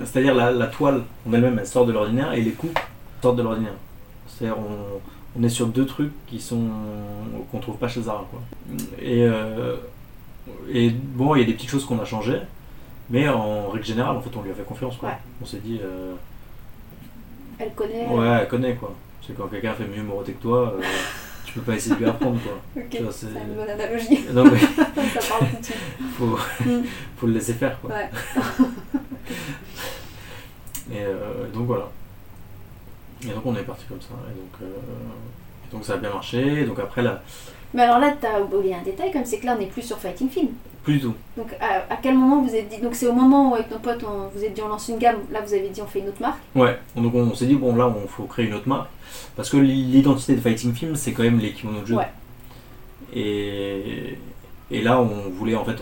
C'est-à-dire 0.05 0.33
la, 0.33 0.51
la 0.51 0.67
toile 0.67 1.03
en 1.27 1.33
elle-même, 1.33 1.59
elle 1.59 1.67
sort 1.67 1.85
de 1.85 1.91
l'ordinaire 1.91 2.33
et 2.33 2.41
les 2.41 2.51
coupes 2.51 2.79
sortent 3.21 3.35
de 3.35 3.43
l'ordinaire. 3.43 3.73
C'est-à-dire 4.27 4.57
on, 4.57 5.39
on 5.39 5.43
est 5.43 5.49
sur 5.49 5.67
deux 5.67 5.85
trucs 5.85 6.13
qui 6.27 6.39
sont 6.39 6.61
qu'on 7.51 7.59
trouve 7.59 7.75
pas 7.77 7.87
chez 7.87 8.01
Zara. 8.03 8.25
Quoi. 8.31 8.39
Et, 9.01 9.23
euh, 9.25 9.75
et 10.71 10.89
bon, 10.89 11.35
il 11.35 11.39
y 11.39 11.43
a 11.43 11.45
des 11.45 11.53
petites 11.53 11.69
choses 11.69 11.85
qu'on 11.85 11.99
a 11.99 12.05
changées, 12.05 12.39
mais 13.09 13.27
en 13.29 13.69
règle 13.69 13.85
générale, 13.85 14.15
en 14.17 14.21
fait, 14.21 14.35
on 14.35 14.41
lui 14.41 14.51
a 14.51 14.53
fait 14.53 14.63
confiance. 14.63 14.97
Quoi. 14.97 15.09
Ouais. 15.09 15.15
On 15.41 15.45
s'est 15.45 15.59
dit, 15.63 15.79
euh, 15.83 16.13
Elle 17.59 17.73
connaît. 17.73 18.07
ouais, 18.07 18.27
elle 18.41 18.47
connaît 18.47 18.75
quoi. 18.75 18.93
C'est 19.25 19.35
quand 19.37 19.47
quelqu'un 19.47 19.73
fait 19.73 19.85
mieux 19.87 20.03
moroter 20.03 20.33
que 20.33 20.41
toi, 20.41 20.73
euh, 20.77 20.81
tu 21.45 21.53
peux 21.53 21.61
pas 21.61 21.75
essayer 21.75 21.95
de 21.95 21.99
lui 22.01 22.09
apprendre 22.09 22.39
quoi. 22.41 22.59
Ok, 22.83 22.97
c'est 23.11 23.27
une 23.27 23.55
bonne 23.55 23.69
analogie. 23.69 24.19
Donc, 24.33 24.49
ça 24.57 25.29
parle 25.29 25.49
tout 25.49 25.57
de 25.59 25.65
suite. 25.65 25.77
faut, 26.17 26.37
Mm. 26.65 26.83
faut 27.17 27.27
le 27.27 27.33
laisser 27.33 27.53
faire 27.53 27.79
quoi. 27.79 27.91
Ouais. 27.91 28.09
Et 30.91 30.99
euh, 31.03 31.47
donc 31.53 31.65
voilà. 31.67 31.89
Et 33.23 33.27
donc 33.27 33.45
on 33.45 33.55
est 33.55 33.63
parti 33.63 33.85
comme 33.87 34.01
ça. 34.01 34.09
Et 34.29 34.35
donc, 34.37 34.61
euh, 34.61 34.65
et 35.69 35.71
donc 35.73 35.85
ça 35.85 35.93
a 35.93 35.97
bien 35.97 36.09
marché. 36.11 36.61
Et 36.61 36.65
donc 36.65 36.79
après 36.79 37.01
là, 37.01 37.21
Mais 37.73 37.81
alors 37.83 37.99
là, 37.99 38.13
tu 38.19 38.25
as 38.27 38.41
oublié 38.41 38.75
un 38.75 38.83
détail, 38.83 39.11
comme 39.11 39.25
c'est 39.25 39.39
que 39.39 39.45
là, 39.45 39.55
on 39.55 39.59
n'est 39.59 39.67
plus 39.67 39.81
sur 39.81 39.97
Fighting 39.97 40.29
Film. 40.29 40.49
plus 40.83 40.99
tout. 40.99 41.13
Donc 41.37 41.47
à, 41.59 41.91
à 41.93 41.97
quel 42.01 42.15
moment 42.15 42.41
vous 42.41 42.53
êtes 42.53 42.69
dit. 42.69 42.79
Donc 42.81 42.93
c'est 42.93 43.07
au 43.07 43.13
moment 43.13 43.51
où 43.51 43.55
avec 43.55 43.71
nos 43.71 43.79
potes, 43.79 44.03
on 44.03 44.27
vous 44.35 44.43
êtes 44.43 44.53
dit 44.53 44.61
on 44.61 44.67
lance 44.67 44.87
une 44.89 44.97
gamme, 44.99 45.17
là 45.31 45.41
vous 45.41 45.53
avez 45.53 45.69
dit 45.69 45.81
on 45.81 45.87
fait 45.87 45.99
une 45.99 46.09
autre 46.09 46.21
marque. 46.21 46.39
Ouais. 46.55 46.77
Donc 46.95 47.15
on, 47.15 47.33
s'est 47.33 47.45
dit 47.45 47.55
bon 47.55 47.75
là 47.75 47.87
on 47.87 48.07
faut 48.07 48.25
créer 48.25 48.45
une 48.47 48.53
autre 48.53 48.67
marque 48.67 48.89
parce 49.35 49.49
que 49.49 49.57
l'identité 49.57 50.35
de 50.35 50.41
Fighting 50.41 50.73
Film 50.73 50.95
c'est 50.95 51.13
quand 51.13 51.23
même 51.23 51.39
les 51.39 51.53
kimonos 51.53 51.81
de 51.81 51.85
jeu. 51.87 51.95
Ouais. 51.95 52.09
Et, 53.13 54.17
et 54.71 54.81
là 54.81 54.99
on 55.01 55.29
voulait 55.29 55.55
en 55.55 55.65
fait 55.65 55.77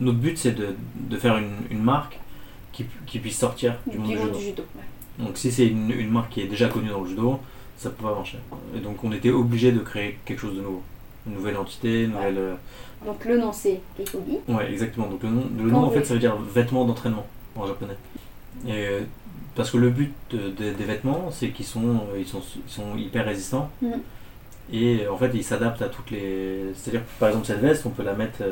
notre 0.00 0.18
but 0.18 0.36
c'est 0.38 0.52
de, 0.52 0.74
de 0.96 1.16
faire 1.16 1.36
une, 1.36 1.52
une 1.70 1.82
marque 1.82 2.18
qui, 2.72 2.86
qui 3.06 3.18
puisse 3.18 3.38
sortir 3.38 3.76
du 3.86 3.98
monde 3.98 4.10
du 4.10 4.18
judo. 4.18 4.38
du 4.38 4.44
judo. 4.44 4.62
ouais. 4.76 5.24
Donc 5.24 5.36
si 5.36 5.50
c'est 5.52 5.66
une, 5.66 5.90
une 5.90 6.10
marque 6.10 6.30
qui 6.30 6.40
est 6.42 6.46
déjà 6.46 6.68
connue 6.68 6.88
dans 6.88 7.00
le 7.02 7.08
judo, 7.08 7.38
ça 7.76 7.90
peut 7.90 8.04
pas 8.04 8.14
marcher. 8.14 8.38
Et 8.76 8.80
donc 8.80 9.02
on 9.04 9.12
était 9.12 9.30
obligé 9.30 9.72
de 9.72 9.80
créer 9.80 10.18
quelque 10.24 10.40
chose 10.40 10.56
de 10.56 10.60
nouveau. 10.60 10.82
Une 11.26 11.34
nouvelle 11.34 11.56
entité, 11.56 12.04
une 12.04 12.12
nouvelle. 12.12 12.38
euh, 12.38 12.54
Donc 13.06 13.24
le 13.24 13.38
nom 13.38 13.52
c'est 13.52 13.80
Keikogi. 13.96 14.38
Ouais, 14.48 14.70
exactement. 14.70 15.06
Donc 15.08 15.22
le 15.22 15.30
nom, 15.30 15.44
le 15.58 15.70
nom 15.70 15.84
en 15.84 15.90
fait 15.90 16.04
ça 16.04 16.14
veut 16.14 16.20
dire 16.20 16.36
vêtements 16.36 16.84
d'entraînement 16.84 17.26
en 17.56 17.66
japonais. 17.66 17.96
Et, 18.66 18.72
euh, 18.72 19.00
parce 19.54 19.70
que 19.70 19.76
le 19.78 19.90
but 19.90 20.12
de- 20.30 20.50
de- 20.50 20.72
des 20.72 20.84
vêtements 20.84 21.30
c'est 21.30 21.50
qu'ils 21.50 21.64
sont, 21.66 21.86
euh, 22.12 22.18
ils 22.18 22.26
sont, 22.26 22.42
ils 22.66 22.72
sont 22.72 22.96
hyper 22.96 23.24
résistants. 23.24 23.70
Mhm. 23.82 24.00
Et 24.72 25.06
en 25.08 25.16
fait 25.16 25.30
ils 25.34 25.44
s'adaptent 25.44 25.82
à 25.82 25.88
toutes 25.88 26.10
les. 26.10 26.72
C'est-à-dire 26.74 27.02
par 27.18 27.28
exemple 27.30 27.46
cette 27.46 27.60
veste 27.60 27.84
on 27.86 27.90
peut 27.90 28.02
la 28.02 28.14
mettre, 28.14 28.42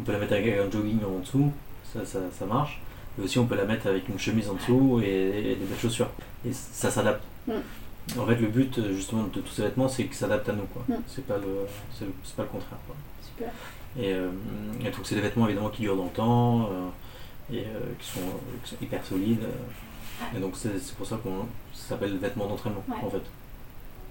on 0.00 0.02
peut 0.04 0.12
la 0.12 0.18
mettre 0.18 0.32
avec 0.34 0.46
un 0.58 0.70
jogging 0.70 0.98
en 1.04 1.20
dessous, 1.20 1.50
ça, 1.92 2.04
ça, 2.04 2.18
ça 2.38 2.46
marche. 2.46 2.80
Et 3.18 3.22
aussi 3.24 3.38
on 3.38 3.46
peut 3.46 3.56
la 3.56 3.64
mettre 3.64 3.86
avec 3.88 4.08
une 4.08 4.18
chemise 4.18 4.48
en 4.48 4.54
dessous 4.54 5.00
et, 5.04 5.06
et 5.52 5.54
des 5.56 5.64
belles 5.66 5.78
chaussures. 5.80 6.08
Et 6.46 6.52
ça 6.52 6.90
s'adapte. 6.90 7.22
Mhm. 7.48 7.54
En 8.18 8.26
fait 8.26 8.34
le 8.36 8.48
but 8.48 8.78
euh, 8.78 8.92
justement 8.94 9.22
de 9.24 9.40
tous 9.40 9.52
ces 9.54 9.62
vêtements 9.62 9.88
c'est 9.88 10.04
qu'ils 10.04 10.14
s'adaptent 10.14 10.48
à 10.48 10.52
nous. 10.52 10.64
quoi. 10.72 10.82
Mhm. 10.88 11.02
C'est 11.06 11.26
pas, 11.26 11.36
le, 11.38 11.66
c'est 11.94 12.36
pas 12.36 12.42
le 12.42 12.48
contraire. 12.48 12.78
quoi. 12.86 12.96
Super. 13.22 13.50
Et, 13.98 14.12
euh, 14.12 14.28
et 14.80 14.84
donc 14.90 15.00
c'est 15.04 15.14
des 15.14 15.20
vêtements 15.20 15.46
évidemment 15.46 15.68
qui 15.70 15.82
durent 15.82 15.96
dans 15.96 16.04
le 16.04 16.10
temps 16.10 16.68
euh, 16.70 17.54
et 17.56 17.64
qui, 17.98 18.08
sont, 18.08 18.20
qui 18.64 18.70
sont 18.70 18.76
hyper 18.82 19.04
solides. 19.04 19.44
et 20.36 20.40
donc 20.40 20.54
c'est 20.56 20.94
pour 20.96 21.06
ça 21.06 21.16
qu'on 21.22 21.46
s'appelle 21.74 22.16
vêtements 22.18 22.46
d'entraînement 22.46 22.84
Ouais. 22.88 22.96
en 23.04 23.10
fait. 23.10 23.22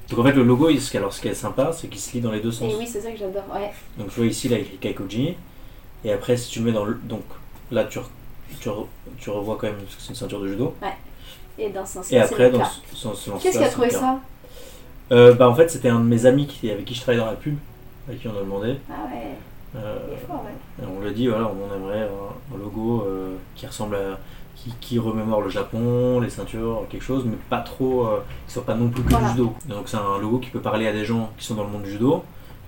Donc 0.09 0.19
en 0.19 0.23
fait 0.23 0.33
le 0.33 0.43
logo, 0.43 0.69
il- 0.69 0.97
alors, 0.97 1.13
ce 1.13 1.21
qui 1.21 1.27
est 1.29 1.33
sympa, 1.33 1.71
c'est 1.73 1.87
qu'il 1.87 1.99
se 1.99 2.13
lit 2.13 2.21
dans 2.21 2.31
les 2.31 2.41
deux 2.41 2.51
sens. 2.51 2.71
Et 2.71 2.75
oui, 2.75 2.85
c'est 2.87 3.01
ça 3.01 3.11
que 3.11 3.17
j'adore. 3.17 3.45
Ouais. 3.53 3.71
Donc 3.97 4.09
tu 4.09 4.15
vois 4.19 4.25
ici 4.25 4.47
il 4.47 4.53
a 4.53 4.59
écrit 4.59 4.77
Kaikoji. 4.77 5.35
Et 6.03 6.11
après 6.11 6.35
si 6.37 6.49
tu 6.49 6.59
le 6.59 6.65
mets 6.65 6.71
dans 6.71 6.85
le... 6.85 6.95
Donc 7.03 7.23
là 7.71 7.85
tu, 7.85 7.99
re- 7.99 8.05
tu, 8.59 8.69
re- 8.69 8.87
tu 9.19 9.29
revois 9.29 9.57
quand 9.59 9.67
même 9.67 9.77
que 9.77 9.91
c'est 9.99 10.09
une 10.09 10.15
ceinture 10.15 10.41
de 10.41 10.47
judo. 10.49 10.75
Et 11.57 11.69
dans 11.69 11.85
ce 11.85 11.93
sens 11.95 12.11
Et 12.11 12.17
après 12.17 12.49
dans 12.49 12.63
sens-là, 12.93 13.33
Qu'est-ce 13.41 13.57
qui 13.57 13.63
a 13.63 13.69
trouvé 13.69 13.89
ça 13.89 14.19
Euh, 15.11 15.33
bah, 15.33 15.49
En 15.49 15.55
fait 15.55 15.69
c'était 15.69 15.89
un 15.89 15.99
de 15.99 16.05
mes 16.05 16.25
amis 16.25 16.47
qui, 16.47 16.69
avec 16.71 16.85
qui 16.85 16.93
je 16.95 17.01
travaille 17.01 17.19
dans 17.19 17.25
la 17.27 17.33
pub, 17.33 17.57
à 18.09 18.13
qui 18.15 18.27
on 18.27 18.31
a 18.37 18.41
demandé. 18.41 18.77
Ah 18.89 18.93
ouais, 19.13 19.35
Euh, 19.75 19.97
fort, 20.27 20.43
ouais. 20.45 20.85
On 20.87 21.01
lui 21.01 21.09
a 21.09 21.13
dit, 21.13 21.27
voilà, 21.27 21.49
on 21.49 21.75
aimerait 21.75 22.01
un, 22.01 22.55
un 22.55 22.57
logo 22.57 23.03
euh, 23.07 23.35
qui 23.55 23.65
ressemble 23.67 23.95
à. 23.95 24.19
Qui, 24.55 24.71
qui 24.79 24.99
remémore 24.99 25.41
le 25.41 25.49
Japon, 25.49 26.19
les 26.19 26.29
ceintures, 26.29 26.83
quelque 26.87 27.01
chose, 27.01 27.23
mais 27.25 27.35
pas 27.49 27.61
trop. 27.61 28.07
qui 28.45 28.53
soit 28.53 28.63
pas 28.65 28.75
non 28.75 28.89
plus 28.89 29.01
que 29.01 29.09
Voilà. 29.09 29.29
du 29.29 29.31
judo. 29.31 29.53
Et 29.67 29.71
donc 29.71 29.89
c'est 29.89 29.97
un 29.97 30.19
logo 30.19 30.37
qui 30.37 30.51
peut 30.51 30.59
parler 30.59 30.87
à 30.87 30.93
des 30.93 31.03
gens 31.03 31.31
qui 31.39 31.45
sont 31.47 31.55
dans 31.55 31.63
le 31.63 31.69
monde 31.69 31.81
du 31.81 31.89
judo, 31.91 32.23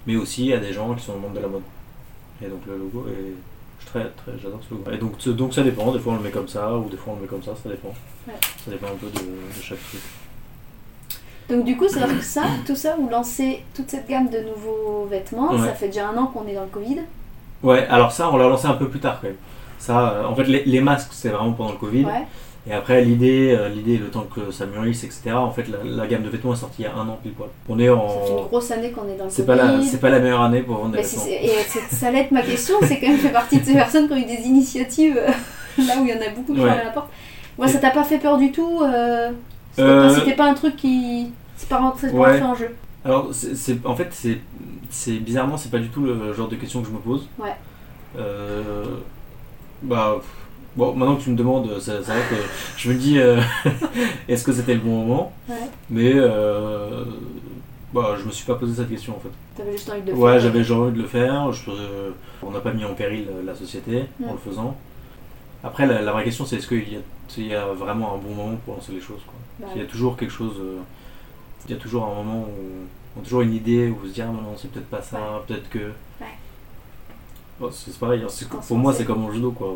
mais 0.08 0.16
aussi 0.16 0.52
à 0.54 0.58
des 0.58 0.74
gens 0.74 0.92
qui 0.96 1.04
sont 1.04 1.12
dans 1.12 1.18
le 1.20 1.24
monde 1.26 1.34
de 1.36 1.40
la 1.42 1.48
mode. 1.50 1.62
Et 2.42 2.48
donc 2.48 2.62
le 2.66 2.78
logo 2.78 3.06
est. 3.10 3.36
Très, 3.86 4.10
très, 4.10 4.32
j'adore 4.42 4.60
ce 4.68 4.74
logo. 4.74 4.92
Et 4.92 4.98
donc, 4.98 5.28
donc 5.28 5.54
ça 5.54 5.62
dépend, 5.62 5.92
des 5.92 6.00
fois 6.00 6.14
on 6.14 6.16
le 6.18 6.24
met 6.24 6.32
comme 6.32 6.48
ça, 6.48 6.76
ou 6.76 6.90
des 6.90 6.98
fois 6.98 7.14
on 7.14 7.16
le 7.18 7.22
met 7.24 7.28
comme 7.28 7.44
ça, 7.44 7.52
ça 7.62 7.70
dépend. 7.70 7.94
Ouais. 8.28 8.34
Ça 8.66 8.72
dépend 8.72 8.88
un 8.88 8.96
peu 9.00 9.08
de, 9.08 9.20
de 9.20 9.62
chaque 9.62 9.84
truc. 9.90 10.02
Donc 11.50 11.66
du 11.66 11.78
coup, 11.78 11.86
c'est 11.88 12.00
vrai 12.00 12.16
que 12.18 12.24
ça, 12.24 12.44
tout 12.66 12.76
ça, 12.76 12.96
vous 12.98 13.10
lancez 13.10 13.64
toute 13.76 13.90
cette 13.90 14.08
gamme 14.08 14.30
de 14.30 14.40
nouveaux 14.40 15.06
vêtements. 15.10 15.52
Ouais. 15.52 15.60
Ça 15.60 15.74
fait 15.74 15.88
déjà 15.88 16.10
un 16.10 16.18
an 16.18 16.28
qu'on 16.28 16.48
est 16.48 16.56
dans 16.56 16.64
le 16.64 16.68
Covid. 16.68 17.00
Ouais, 17.62 17.86
alors 17.88 18.12
ça 18.12 18.30
on 18.32 18.38
l'a 18.38 18.48
lancé 18.48 18.68
un 18.68 18.74
peu 18.74 18.90
plus 18.90 19.00
tard 19.00 19.20
quand 19.22 19.28
même. 19.28 19.38
Ça, 19.80 20.12
euh, 20.12 20.26
en 20.26 20.36
fait, 20.36 20.46
les, 20.46 20.64
les 20.66 20.82
masques 20.82 21.12
c'est 21.12 21.30
vraiment 21.30 21.52
pendant 21.54 21.74
le 21.74 21.78
Covid. 21.78 22.06
Ouais. 22.06 22.26
Et 22.66 22.72
après, 22.74 23.02
l'idée, 23.04 23.54
euh, 23.60 23.68
l'idée, 23.68 23.98
le 23.98 24.08
temps 24.10 24.26
que 24.34 24.50
ça 24.52 24.66
mûrisse, 24.66 25.04
etc. 25.04 25.32
En 25.34 25.52
fait, 25.52 25.66
la, 25.68 25.80
la 25.84 26.08
gamme 26.08 26.24
de 26.24 26.30
vêtements 26.30 26.54
est 26.54 26.58
sortie 26.58 26.84
il 26.84 26.86
y 26.86 26.88
a 26.88 26.96
un 26.96 27.08
an 27.10 27.20
pile 27.22 27.34
poil. 27.34 27.50
On 27.68 27.78
est 27.78 27.88
Ça 27.88 27.94
fait 27.94 28.32
une 28.32 28.38
en. 28.40 28.44
grosse 28.44 28.72
année 28.72 28.92
qu'on 28.92 29.10
est 29.10 29.18
dans 29.18 29.26
le 29.26 29.30
C'est 29.30 29.46
pas 29.46 29.56
la, 29.56 29.82
c'est 29.82 30.00
pas 30.00 30.10
la 30.10 30.20
meilleure 30.20 30.42
année 30.42 30.62
pour 30.62 30.78
vendre 30.78 30.92
des 30.92 31.00
Mais 31.00 31.04
si 31.04 31.18
vêtements. 31.18 31.34
et 31.42 31.96
ça 31.96 32.08
allait 32.08 32.20
être 32.22 32.32
ma 32.32 32.42
question, 32.42 32.76
c'est 32.84 33.00
quand 33.02 33.08
même 33.10 33.18
fait 33.18 33.30
partie 33.34 33.60
de 33.60 33.66
ces 33.66 33.74
personnes 33.74 34.08
qui 34.08 34.14
ont 34.14 34.18
eu 34.18 34.26
des 34.26 34.44
initiatives 34.48 35.18
euh, 35.18 35.28
là 35.86 35.96
où 36.00 36.06
il 36.06 36.10
y 36.10 36.14
en 36.14 36.22
a 36.22 36.30
beaucoup 36.34 36.54
qui 36.54 36.62
Ouais. 36.62 36.70
à 36.70 36.86
la 36.86 36.90
porte. 36.92 37.10
Ouais, 37.58 37.68
ça 37.68 37.80
t'a 37.80 37.92
pas 37.92 38.04
fait 38.06 38.18
peur 38.20 38.38
du 38.38 38.52
tout 38.54 38.82
euh, 38.82 39.30
C'était 39.74 39.88
Euh, 39.90 40.08
pas, 40.08 40.16
c'était 40.20 40.36
pas 40.36 40.46
un 40.50 40.54
truc 40.54 40.78
qui. 40.78 41.32
C'est 41.58 41.68
pas 41.68 41.78
rentré, 41.80 42.10
Ouais. 42.12 42.42
en 42.42 42.56
jeu. 42.56 42.70
Alors, 43.04 43.28
c'est, 43.34 43.56
c'est- 43.58 43.86
en 43.86 43.96
fait, 43.96 44.08
c'est, 44.12 44.38
c'est 44.90 45.12
bizarrement, 45.20 45.58
c'est 45.58 45.70
pas 45.70 45.80
du 45.80 45.90
tout 45.90 46.02
le 46.02 46.34
genre 46.34 46.48
de 46.48 46.56
question 46.56 46.82
que 46.82 46.88
je 46.88 46.94
me 46.94 47.00
pose. 47.00 47.28
Ouais. 47.38 47.54
Euh, 48.18 48.86
bah, 49.82 50.16
pff, 50.20 50.28
bon, 50.76 50.94
maintenant 50.94 51.16
que 51.16 51.24
tu 51.24 51.30
me 51.30 51.36
demandes, 51.36 51.70
c'est, 51.80 51.98
c'est 52.04 52.12
vrai 52.12 52.22
que 52.30 52.36
je 52.78 52.90
me 52.92 52.96
dis, 52.98 53.20
euh, 53.20 53.40
est-ce 54.28 54.44
que 54.44 54.52
c'était 54.54 54.74
le 54.76 54.80
bon 54.82 55.06
moment 55.06 55.34
Ouais. 55.50 55.56
Mais, 55.90 56.12
euh, 56.16 57.04
bah, 57.94 58.16
je 58.20 58.26
me 58.26 58.32
suis 58.32 58.46
pas 58.46 58.56
posé 58.56 58.74
cette 58.76 58.90
question 58.90 59.16
en 59.16 59.20
fait. 59.20 59.30
T'avais 59.56 59.74
juste 59.74 59.90
envie 59.90 60.02
de 60.02 60.12
le 60.12 60.18
Ouais, 60.18 60.32
faire. 60.34 60.40
j'avais 60.42 60.64
genre 60.64 60.84
envie 60.84 60.98
de 60.98 61.02
le 61.02 61.08
faire. 61.08 61.52
je- 61.52 61.70
euh, 61.70 62.10
on 62.42 62.52
n'a 62.52 62.60
pas 62.60 62.72
mis 62.74 62.84
en 62.86 62.94
péril 62.94 63.28
euh, 63.30 63.44
la 63.46 63.54
société 63.56 64.06
en 64.28 64.32
le 64.34 64.38
faisant. 64.40 64.76
Après, 65.64 65.86
la, 65.86 66.02
la 66.02 66.12
vraie 66.12 66.24
question, 66.24 66.46
c'est 66.46 66.58
est-ce 66.58 66.68
qu'il 66.68 66.92
y, 66.92 66.96
a- 66.96 67.00
il 67.38 67.48
y 67.48 67.56
a 67.56 67.68
vraiment 67.68 68.16
un 68.16 68.18
bon 68.18 68.34
moment 68.34 68.58
pour 68.66 68.76
lancer 68.76 68.92
les 68.94 69.00
choses 69.02 69.22
quoi. 69.26 69.36
Bah 69.60 69.68
Il 69.76 69.82
y 69.82 69.86
a 69.86 69.88
toujours 69.88 70.18
quelque 70.18 70.32
chose. 70.34 70.56
euh, 70.60 70.80
il 71.68 71.72
y 71.72 71.74
a 71.76 71.78
toujours 71.80 72.04
un 72.06 72.16
moment 72.24 72.42
où. 72.42 72.86
On 73.16 73.20
a 73.22 73.24
toujours 73.24 73.42
une 73.42 73.54
idée 73.54 73.90
où 73.90 73.96
vous 74.02 74.08
se 74.08 74.14
dire, 74.14 74.26
ah, 74.28 74.32
non, 74.34 74.56
c'est 74.58 74.72
peut-être 74.72 74.90
pas 74.90 75.02
ça, 75.04 75.20
peut-être 75.48 75.70
que. 75.70 75.92
Bon, 77.60 77.70
c'est 77.72 77.96
pareil, 78.00 78.24
hein, 78.24 78.58
pour 78.68 78.78
moi, 78.78 78.92
c'est- 78.92 79.00
c'est 79.00 79.06
comme 79.06 79.24
en 79.24 79.32
judo 79.32 79.52
quoi. 79.52 79.68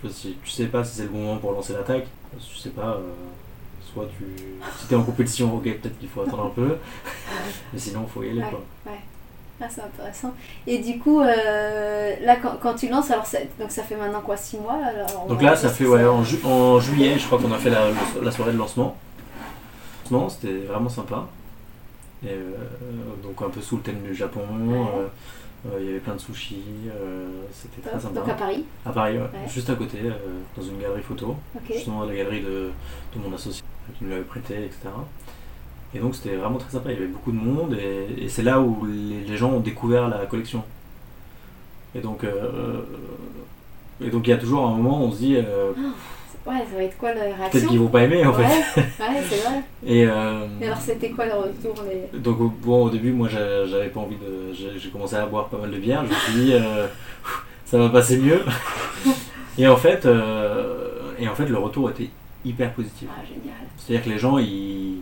Tu, 0.00 0.02
tu 0.02 0.06
vois, 0.06 0.10
si 0.16 0.36
tu 0.44 0.50
sais 0.50 0.66
pas 0.66 0.84
si 0.84 0.96
c'est 0.96 1.02
le 1.04 1.08
bon 1.08 1.18
moment 1.18 1.36
pour 1.38 1.52
lancer 1.52 1.72
l'attaque, 1.72 2.06
si 2.40 2.48
tu 2.50 2.56
sais 2.56 2.70
pas. 2.70 2.96
euh, 3.00 3.12
soit 3.92 4.06
tu. 4.18 4.24
Si 4.78 4.86
t'es 4.86 4.94
en 4.94 5.02
compétition, 5.02 5.54
ok, 5.56 5.64
peut-être 5.64 5.98
qu'il 5.98 6.08
faut 6.08 6.22
attendre 6.22 6.46
un 6.46 6.50
peu, 6.50 6.76
mais 7.72 7.78
sinon, 7.78 8.04
il 8.06 8.10
faut 8.12 8.22
y 8.22 8.30
aller 8.30 8.40
Ouais. 8.42 8.50
quoi. 8.50 8.60
Ah, 9.60 9.66
c'est 9.68 9.80
intéressant. 9.80 10.32
Et 10.68 10.78
du 10.78 11.00
coup, 11.00 11.20
euh, 11.20 12.14
là, 12.22 12.36
quand, 12.36 12.58
quand 12.62 12.74
tu 12.74 12.88
lances, 12.88 13.10
alors 13.10 13.26
ça, 13.26 13.38
donc 13.58 13.72
ça 13.72 13.82
fait 13.82 13.96
maintenant 13.96 14.20
quoi 14.20 14.36
6 14.36 14.56
mois 14.58 14.78
alors, 14.84 15.26
Donc 15.26 15.42
là, 15.42 15.56
ça 15.56 15.68
fait 15.68 15.84
ouais, 15.84 16.06
en, 16.06 16.22
ju- 16.22 16.38
en 16.44 16.78
juillet, 16.78 17.18
je 17.18 17.26
crois 17.26 17.40
qu'on 17.40 17.50
a 17.50 17.58
fait 17.58 17.70
la, 17.70 17.88
la 18.22 18.30
soirée 18.30 18.52
de 18.52 18.56
lancement. 18.58 18.96
C'était 20.30 20.58
vraiment 20.58 20.88
sympa. 20.88 21.26
Et, 22.24 22.28
euh, 22.28 22.52
donc 23.22 23.42
un 23.42 23.50
peu 23.50 23.60
sous 23.60 23.76
le 23.78 23.82
thème 23.82 24.00
du 24.02 24.14
Japon. 24.14 24.40
Ouais. 24.48 24.76
euh, 24.78 25.06
Il 25.80 25.86
y 25.86 25.90
avait 25.90 25.98
plein 25.98 26.14
de 26.14 26.20
sushis. 26.20 26.62
euh, 26.88 27.26
C'était 27.52 27.88
très 27.88 27.98
sympa. 28.00 28.20
Donc 28.20 28.28
à 28.28 28.34
Paris, 28.34 28.64
À 28.86 28.90
Paris, 28.90 29.14
ouais, 29.14 29.22
Ouais. 29.22 29.48
juste 29.48 29.68
à 29.70 29.74
côté, 29.74 29.98
euh, 30.04 30.12
dans 30.56 30.62
une 30.62 30.78
galerie 30.78 31.02
photo. 31.02 31.36
ok. 31.56 31.62
Justement, 31.74 32.04
la 32.04 32.14
galerie 32.14 32.42
de, 32.42 32.70
de 33.14 33.18
mon 33.22 33.34
associé 33.34 33.62
qui 33.98 34.04
me 34.04 34.10
l'avait 34.10 34.22
prêté, 34.22 34.54
etc. 34.56 34.88
Et 35.94 35.98
donc 35.98 36.14
c'était 36.14 36.36
vraiment 36.36 36.58
très 36.58 36.70
sympa. 36.70 36.90
Il 36.92 36.94
y 36.94 36.98
avait 36.98 37.06
beaucoup 37.06 37.32
de 37.32 37.38
monde 37.38 37.74
et, 37.74 38.24
et 38.24 38.28
c'est 38.28 38.42
là 38.42 38.60
où 38.60 38.86
les, 38.86 39.24
les 39.24 39.36
gens 39.36 39.50
ont 39.50 39.60
découvert 39.60 40.08
la 40.08 40.26
collection. 40.26 40.62
Et 41.94 42.00
donc, 42.00 42.22
euh, 42.24 42.82
et 44.00 44.10
donc 44.10 44.26
il 44.26 44.30
y 44.30 44.34
a 44.34 44.38
toujours 44.38 44.66
un 44.66 44.74
moment 44.76 45.00
où 45.02 45.06
on 45.06 45.12
se 45.12 45.18
dit. 45.18 45.36
euh, 45.36 45.72
Ouais, 46.46 46.58
ça 46.70 46.76
va 46.76 46.82
être 46.84 46.96
quoi 46.96 47.12
la 47.12 47.20
Peut-être 47.20 47.36
réaction 47.38 47.68
qu'ils 47.68 47.78
vont 47.78 47.88
pas 47.88 48.02
aimer 48.04 48.24
en 48.24 48.32
fait. 48.32 48.42
Ouais, 48.42 48.82
c'est 49.28 49.36
vrai. 49.36 49.62
Et 49.86 50.06
euh, 50.06 50.46
Et 50.60 50.66
alors, 50.66 50.78
c'était 50.78 51.10
quoi 51.10 51.26
le 51.26 51.32
retour 51.34 51.74
les... 52.12 52.18
donc 52.18 52.40
au- 52.40 52.48
bon, 52.62 52.84
au 52.86 52.90
début, 52.90 53.12
moi 53.12 53.28
j'a- 53.28 53.66
j'avais 53.66 53.88
pas 53.88 54.00
envie 54.00 54.16
de. 54.16 54.52
J'ai 54.54 54.78
j'ai 54.78 54.88
commencé 54.90 55.16
à 55.16 55.26
boire 55.26 55.48
pas 55.48 55.58
mal 55.58 55.70
de 55.70 55.76
bière. 55.78 56.04
Je 56.06 56.10
me 56.10 56.14
suis 56.14 56.32
dit, 56.32 56.52
euh, 56.54 56.86
ça 57.66 57.78
va 57.78 57.88
passer 57.90 58.16
mieux. 58.18 58.40
et 59.58 59.66
en 59.68 59.76
fait, 59.76 60.06
euh, 60.06 61.12
et 61.18 61.28
en 61.28 61.34
fait, 61.34 61.46
le 61.46 61.58
retour 61.58 61.90
était 61.90 62.08
hyper 62.44 62.72
positif. 62.72 63.08
Ah, 63.12 63.20
génial. 63.26 63.56
C'est-à-dire 63.76 64.04
que 64.04 64.10
les 64.10 64.18
gens, 64.18 64.38
ils, 64.38 65.00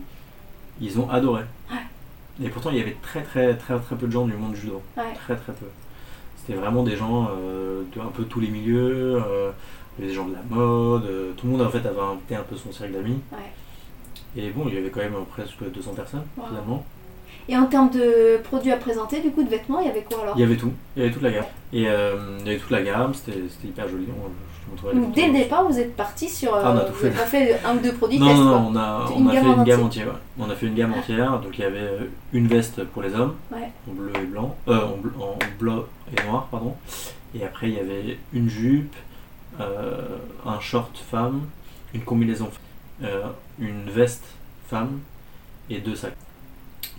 ils 0.81 0.99
ont 0.99 1.09
adoré. 1.09 1.43
Ouais. 1.71 2.45
Et 2.45 2.49
pourtant, 2.49 2.71
il 2.71 2.77
y 2.77 2.81
avait 2.81 2.97
très 3.01 3.21
très 3.21 3.55
très 3.55 3.79
très 3.79 3.95
peu 3.95 4.05
de 4.07 4.11
gens 4.11 4.25
du 4.25 4.33
monde 4.33 4.53
du 4.53 4.59
judo. 4.61 4.81
Ouais. 4.97 5.03
Très 5.15 5.35
très 5.35 5.53
peu. 5.53 5.65
C'était 6.35 6.59
vraiment 6.59 6.83
des 6.83 6.95
gens 6.95 7.29
euh, 7.31 7.83
de 7.95 7.99
un 8.01 8.05
peu 8.13 8.23
tous 8.23 8.39
les 8.39 8.47
milieux, 8.49 9.15
euh, 9.25 9.51
il 9.97 10.01
y 10.01 10.03
avait 10.03 10.07
des 10.09 10.13
gens 10.15 10.25
de 10.27 10.33
la 10.33 10.41
mode, 10.49 11.05
euh, 11.05 11.31
tout 11.37 11.45
le 11.47 11.51
monde 11.53 11.61
en 11.61 11.69
fait 11.69 11.79
avait 11.79 11.99
invité 11.99 12.35
un 12.35 12.43
peu 12.43 12.55
son 12.55 12.71
cercle 12.71 12.93
d'amis. 12.93 13.19
Ouais. 13.31 14.41
Et 14.43 14.49
bon, 14.51 14.65
il 14.67 14.75
y 14.75 14.77
avait 14.77 14.89
quand 14.89 14.99
même 14.99 15.15
presque 15.31 15.63
200 15.73 15.91
personnes 15.93 16.23
Wow. 16.37 16.45
finalement. 16.47 16.85
Et 17.49 17.55
en 17.57 17.65
termes 17.65 17.89
de 17.89 18.37
produits 18.43 18.71
à 18.71 18.77
présenter, 18.77 19.21
du 19.21 19.31
coup, 19.31 19.41
de 19.41 19.49
vêtements, 19.49 19.79
il 19.79 19.87
y 19.87 19.89
avait 19.89 20.03
quoi 20.03 20.21
alors? 20.21 20.33
Il 20.35 20.41
y 20.41 20.43
avait 20.43 20.57
tout, 20.57 20.73
il 20.95 21.01
y 21.01 21.05
avait 21.05 21.13
toute 21.13 21.23
la 21.23 21.31
gamme. 21.31 21.45
Et 21.71 21.87
euh, 21.87 22.15
il 22.41 22.45
y 22.45 22.49
avait 22.49 22.57
toute 22.59 22.71
la 22.71 22.81
gamme, 22.83 23.13
c'était 23.13 23.39
hyper 23.63 23.87
joli. 23.87 24.05
on- 24.09 24.29
je 24.75 24.89
te 24.89 24.95
Donc, 24.95 25.13
dès 25.13 25.27
le 25.27 25.33
départ, 25.33 25.63
vous 25.65 25.79
êtes 25.79 25.95
parti 25.95 26.27
sur. 26.27 26.53
euh, 26.53 26.61
Ah, 26.61 26.73
on 26.75 26.77
a 26.77 26.81
tout 26.81 26.91
vous 26.93 26.99
fait. 26.99 27.09
pas 27.11 27.25
fait 27.25 27.57
un 27.65 27.77
ou 27.77 27.79
deux 27.79 27.93
produits 27.93 28.19
Non, 28.19 28.27
test, 28.27 28.37
non, 28.39 28.67
on 28.69 28.75
a, 28.75 29.05
on 29.15 29.27
a 29.27 29.31
fait 29.31 29.39
une 29.47 29.63
gamme 29.63 29.83
entière. 29.83 30.07
ouais. 30.07 30.13
On 30.39 30.49
a 30.49 30.55
fait 30.55 30.65
une 30.67 30.75
gamme 30.75 30.93
entière. 30.93 31.39
Donc 31.39 31.57
il 31.57 31.61
y 31.61 31.63
avait 31.63 31.79
euh, 31.79 31.99
une 32.33 32.47
veste 32.47 32.83
pour 32.83 33.01
les 33.01 33.15
hommes, 33.15 33.33
en 33.53 33.91
bleu 33.93 34.11
et 34.21 34.25
blanc, 34.25 34.57
euh, 34.67 34.81
en, 34.81 34.97
bleu, 34.97 35.11
en 35.21 35.37
bleu 35.57 35.83
et 36.11 36.27
noir, 36.27 36.49
pardon. 36.51 36.75
Et 37.33 37.45
après 37.45 37.69
il 37.69 37.75
y 37.75 37.79
avait 37.79 38.17
une 38.33 38.49
jupe, 38.49 38.93
euh, 38.93 38.97
un 39.59 40.59
short 40.59 40.97
femme, 40.97 41.41
une 41.93 42.01
combinaison, 42.01 42.49
euh, 43.03 43.23
une 43.59 43.89
veste 43.89 44.25
femme 44.69 44.99
et 45.69 45.79
deux 45.79 45.95
sacs. 45.95 46.13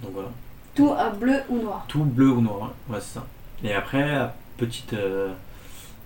Donc 0.03 0.13
voilà, 0.15 0.29
Tout 0.75 0.93
à 0.93 1.11
bleu 1.11 1.41
ou 1.49 1.59
noir. 1.63 1.85
tout 1.89 2.05
bleu 2.05 2.31
ou 2.31 2.41
noir. 2.41 2.73
Ouais, 2.89 2.95
Ouais, 2.97 3.01
c'est 3.01 3.15
ça. 3.19 3.27
Et 3.65 3.75
après, 3.75 4.31
petite 4.57 4.93
euh, 4.93 5.33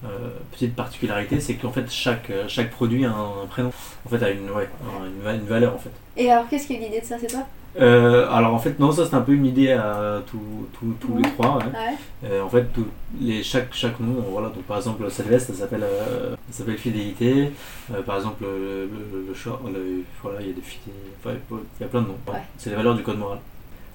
euh, 0.05 0.09
petite 0.53 0.75
particularité, 0.75 1.41
c'est 1.41 1.55
qu'en 1.55 1.71
fait 1.73 1.91
chaque, 1.91 2.31
euh, 2.31 2.45
chaque 2.49 2.71
produit 2.71 3.05
a 3.05 3.11
un, 3.13 3.43
un 3.45 3.47
prénom. 3.47 3.71
En 4.07 4.09
fait, 4.09 4.23
a 4.25 4.31
une, 4.31 4.51
ouais, 4.51 4.69
une, 5.05 5.31
une 5.31 5.47
valeur 5.47 5.75
en 5.75 5.79
fait. 5.79 5.91
Et 6.17 6.31
alors, 6.31 6.49
qu'est-ce 6.49 6.67
qui 6.67 6.75
est 6.75 6.79
l'idée 6.79 7.01
de 7.01 7.07
ça, 7.07 7.19
c'est 7.19 7.27
toi? 7.29 7.47
Euh, 7.81 8.31
alors 8.31 8.53
en 8.53 8.59
fait 8.59 8.79
non 8.79 8.93
ça 8.93 9.07
c'est 9.07 9.15
un 9.15 9.23
peu 9.23 9.33
une 9.33 9.47
idée 9.47 9.73
à 9.73 10.21
tous 10.29 11.17
les 11.17 11.23
trois 11.33 11.57
ouais. 11.57 11.65
Ouais. 11.65 12.29
Euh, 12.29 12.43
en 12.43 12.49
fait 12.51 12.65
tout- 12.75 12.87
les, 13.19 13.43
chaque, 13.43 13.73
chaque 13.73 13.99
nom 13.99 14.23
voilà 14.31 14.49
donc 14.49 14.65
par 14.65 14.77
exemple 14.77 15.03
veste 15.27 15.55
ça 15.55 15.61
s'appelle 15.61 15.85
euh, 15.85 16.35
ça 16.51 16.59
s'appelle 16.59 16.77
fidélité 16.77 17.51
Euh, 17.95 18.03
par 18.03 18.17
exemple 18.17 18.45
le, 18.45 18.91
le, 18.93 19.25
le 19.27 19.35
short 19.35 19.63
le- 19.73 20.03
voilà 20.23 20.43
il 20.43 20.49
y 20.49 20.51
a 20.51 20.53
des 20.53 20.61
fidélités 20.61 21.01
enfin, 21.25 21.35
il 21.81 21.83
y 21.83 21.85
a 21.85 21.89
plein 21.89 22.03
de 22.03 22.09
noms 22.09 22.19
Ouais. 22.29 22.43
c'est 22.59 22.69
les 22.69 22.77
valeurs 22.77 22.95
du 22.95 23.03
code 23.03 23.19
moral 23.19 23.39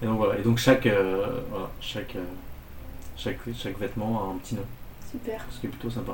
et 0.01 0.07
donc 0.07 0.17
voilà 0.17 0.39
et 0.39 0.41
donc 0.41 0.57
chaque 0.57 0.87
euh, 0.87 1.27
voilà, 1.51 1.67
chaque, 1.79 2.15
euh, 2.15 2.19
chaque 3.15 3.37
chaque 3.55 3.77
vêtement 3.79 4.23
a 4.23 4.33
un 4.33 4.37
petit 4.39 4.55
nom 4.55 4.61
Super. 5.11 5.39
ce 5.51 5.59
qui 5.59 5.67
est 5.67 5.69
plutôt 5.69 5.91
sympa 5.91 6.13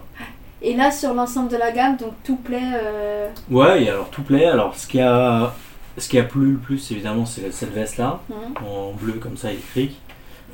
Et 0.62 0.76
là, 0.76 0.92
sur 0.92 1.14
l'ensemble 1.14 1.50
de 1.50 1.58
la 1.58 1.72
gamme, 1.72 1.98
donc 1.98 2.14
tout 2.24 2.38
plaît. 2.38 2.72
euh, 2.76 3.28
ouais 3.50 3.84
et 3.84 3.90
alors 3.90 4.10
tout 4.10 4.24
plaît 4.24 4.46
alors 4.46 4.76
ce 4.76 4.86
qui 4.88 5.00
a 5.02 5.54
ce 5.98 6.10
qui 6.10 6.18
a 6.20 6.24
plu 6.24 6.54
le 6.54 6.58
plus 6.58 6.92
évidemment 6.92 7.26
c'est 7.26 7.52
cette 7.52 7.74
veste 7.74 7.98
là 7.98 8.20
hum. 8.32 8.68
en 8.68 8.92
bleu 8.94 9.14
comme 9.14 9.38
ça 9.38 9.52
électrique. 9.52 10.00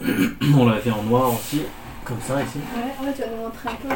On 0.58 0.66
l'avait 0.66 0.80
fait 0.82 0.92
en 0.92 1.04
noir 1.04 1.34
aussi, 1.34 1.62
comme 2.06 2.22
ça 2.22 2.42
ici. 2.42 2.60
Ouais, 2.74 3.06
ouais, 3.08 3.14
tu 3.14 3.22
vas 3.22 3.28
nous 3.28 3.44
montrer 3.44 3.70
un 3.70 3.76
peu. 3.76 3.96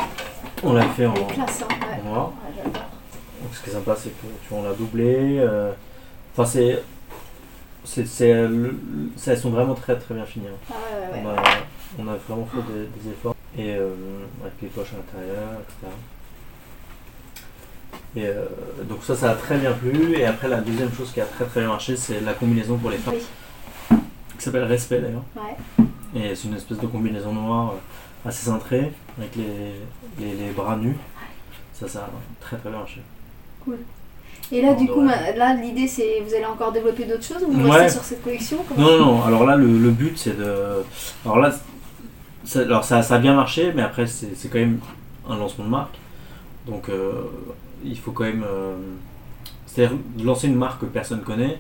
On 0.64 0.74
l'avait 0.74 0.90
fait 0.90 1.06
en, 1.06 1.14
classe, 1.14 1.64
hein. 1.64 1.68
Ouais. 1.82 2.02
en 2.02 2.10
noir. 2.10 2.28
Ouais, 2.28 2.54
j'adore. 2.58 2.82
Donc, 3.42 3.54
ce 3.54 3.64
qui 3.64 3.70
est 3.70 3.74
sympa, 3.74 3.96
c'est 3.98 4.10
que 4.10 4.22
tu 4.22 4.50
vois, 4.50 4.60
on 4.60 4.64
l'a 4.64 4.74
doublé. 4.74 5.38
euh, 5.40 5.72
Enfin, 6.36 6.46
c'est. 6.46 6.84
c'est, 7.86 8.28
elles 8.30 9.38
sont 9.40 9.50
vraiment 9.52 9.76
très 9.76 9.98
très 9.98 10.14
bien 10.14 10.26
finies. 10.26 10.48
hein. 10.48 10.58
Ah 10.70 10.74
ouais, 11.16 11.22
ouais, 11.22 11.24
On, 11.26 11.30
a, 11.30 12.04
on 12.04 12.14
a 12.14 12.18
vraiment 12.28 12.48
fait 12.48 12.74
des, 12.74 12.80
des 13.02 13.10
efforts. 13.12 13.36
Et 13.58 13.76
euh, 13.76 13.90
avec 14.42 14.54
les 14.62 14.68
poches 14.70 14.94
à 14.94 14.98
l'intérieur, 14.98 15.50
etc. 15.62 15.94
Et 18.16 18.26
euh, 18.28 18.46
donc 18.88 19.00
ça, 19.04 19.16
ça 19.16 19.32
a 19.32 19.36
très 19.36 19.58
bien 19.58 19.72
plu. 19.72 20.14
Et 20.16 20.26
après, 20.26 20.48
la 20.48 20.62
deuxième 20.62 20.92
chose 20.94 21.12
qui 21.12 21.22
a 21.22 21.26
très 21.26 21.46
très 21.46 21.62
bien 21.62 21.70
marché, 21.70 21.96
c'est 21.96 22.22
la 22.22 22.34
combinaison 22.34 22.78
pour 22.78 22.90
les 22.92 22.98
femmes, 22.98 23.16
Oui. 23.16 23.98
qui 24.38 24.44
s'appelle 24.44 24.64
Respect 24.66 25.00
d'ailleurs. 25.02 25.24
Ouais. 25.36 25.86
Et 26.16 26.36
c'est 26.36 26.48
une 26.48 26.56
espèce 26.56 26.78
de 26.80 26.88
combinaison 26.88 27.34
noire 27.34 27.74
euh, 27.74 28.30
assez 28.30 28.46
cintrée, 28.46 28.92
avec 29.18 29.36
les, 29.36 29.46
les, 30.20 30.34
les 30.36 30.52
bras 30.52 30.76
nus. 30.76 30.96
Ça, 31.74 31.88
ça 31.88 32.00
a 32.02 32.10
très 32.40 32.58
très 32.58 32.70
bien 32.70 32.80
marché. 32.80 33.02
Et 34.52 34.62
là, 34.62 34.74
du 34.74 34.88
coup, 34.88 35.02
ma- 35.02 35.32
là, 35.32 35.56
l'idée, 35.56 35.88
c'est 35.88 36.20
vous 36.26 36.34
allez 36.36 36.46
encore 36.46 36.72
développer 36.72 37.06
d'autres 37.06 37.24
choses 37.24 37.44
ou 37.48 37.52
vous 37.52 37.64
Ouais. 37.68 37.78
restez 37.80 37.94
sur 37.94 38.04
cette 38.04 38.24
collection 38.24 38.58
Non, 38.78 39.00
non, 39.00 39.06
non. 39.06 39.24
Alors 39.24 39.46
là, 39.46 39.56
le, 39.56 39.66
le 39.80 39.90
but, 39.92 40.18
c'est 40.18 40.38
de. 40.38 40.84
Alors 41.26 41.40
là, 41.40 41.52
ça, 42.44 42.60
alors 42.60 42.84
ça, 42.84 43.02
ça 43.02 43.16
a 43.16 43.20
bien 43.20 43.34
marché, 43.34 43.72
mais 43.76 43.82
après, 43.82 44.06
c'est 44.06 44.36
c'est 44.36 44.50
quand 44.50 44.60
même 44.60 44.80
un 45.28 45.38
lancement 45.38 45.66
de 45.66 45.70
marque. 45.70 45.96
Donc, 46.68 46.90
euh, 46.90 47.12
il 47.84 47.98
faut 47.98 48.12
quand 48.12 48.24
même. 48.24 48.44
euh, 48.48 48.76
C'est-à-dire 49.66 49.98
lancer 50.24 50.48
une 50.48 50.56
marque 50.56 50.82
que 50.82 50.86
personne 50.86 51.22
connaît. 51.22 51.60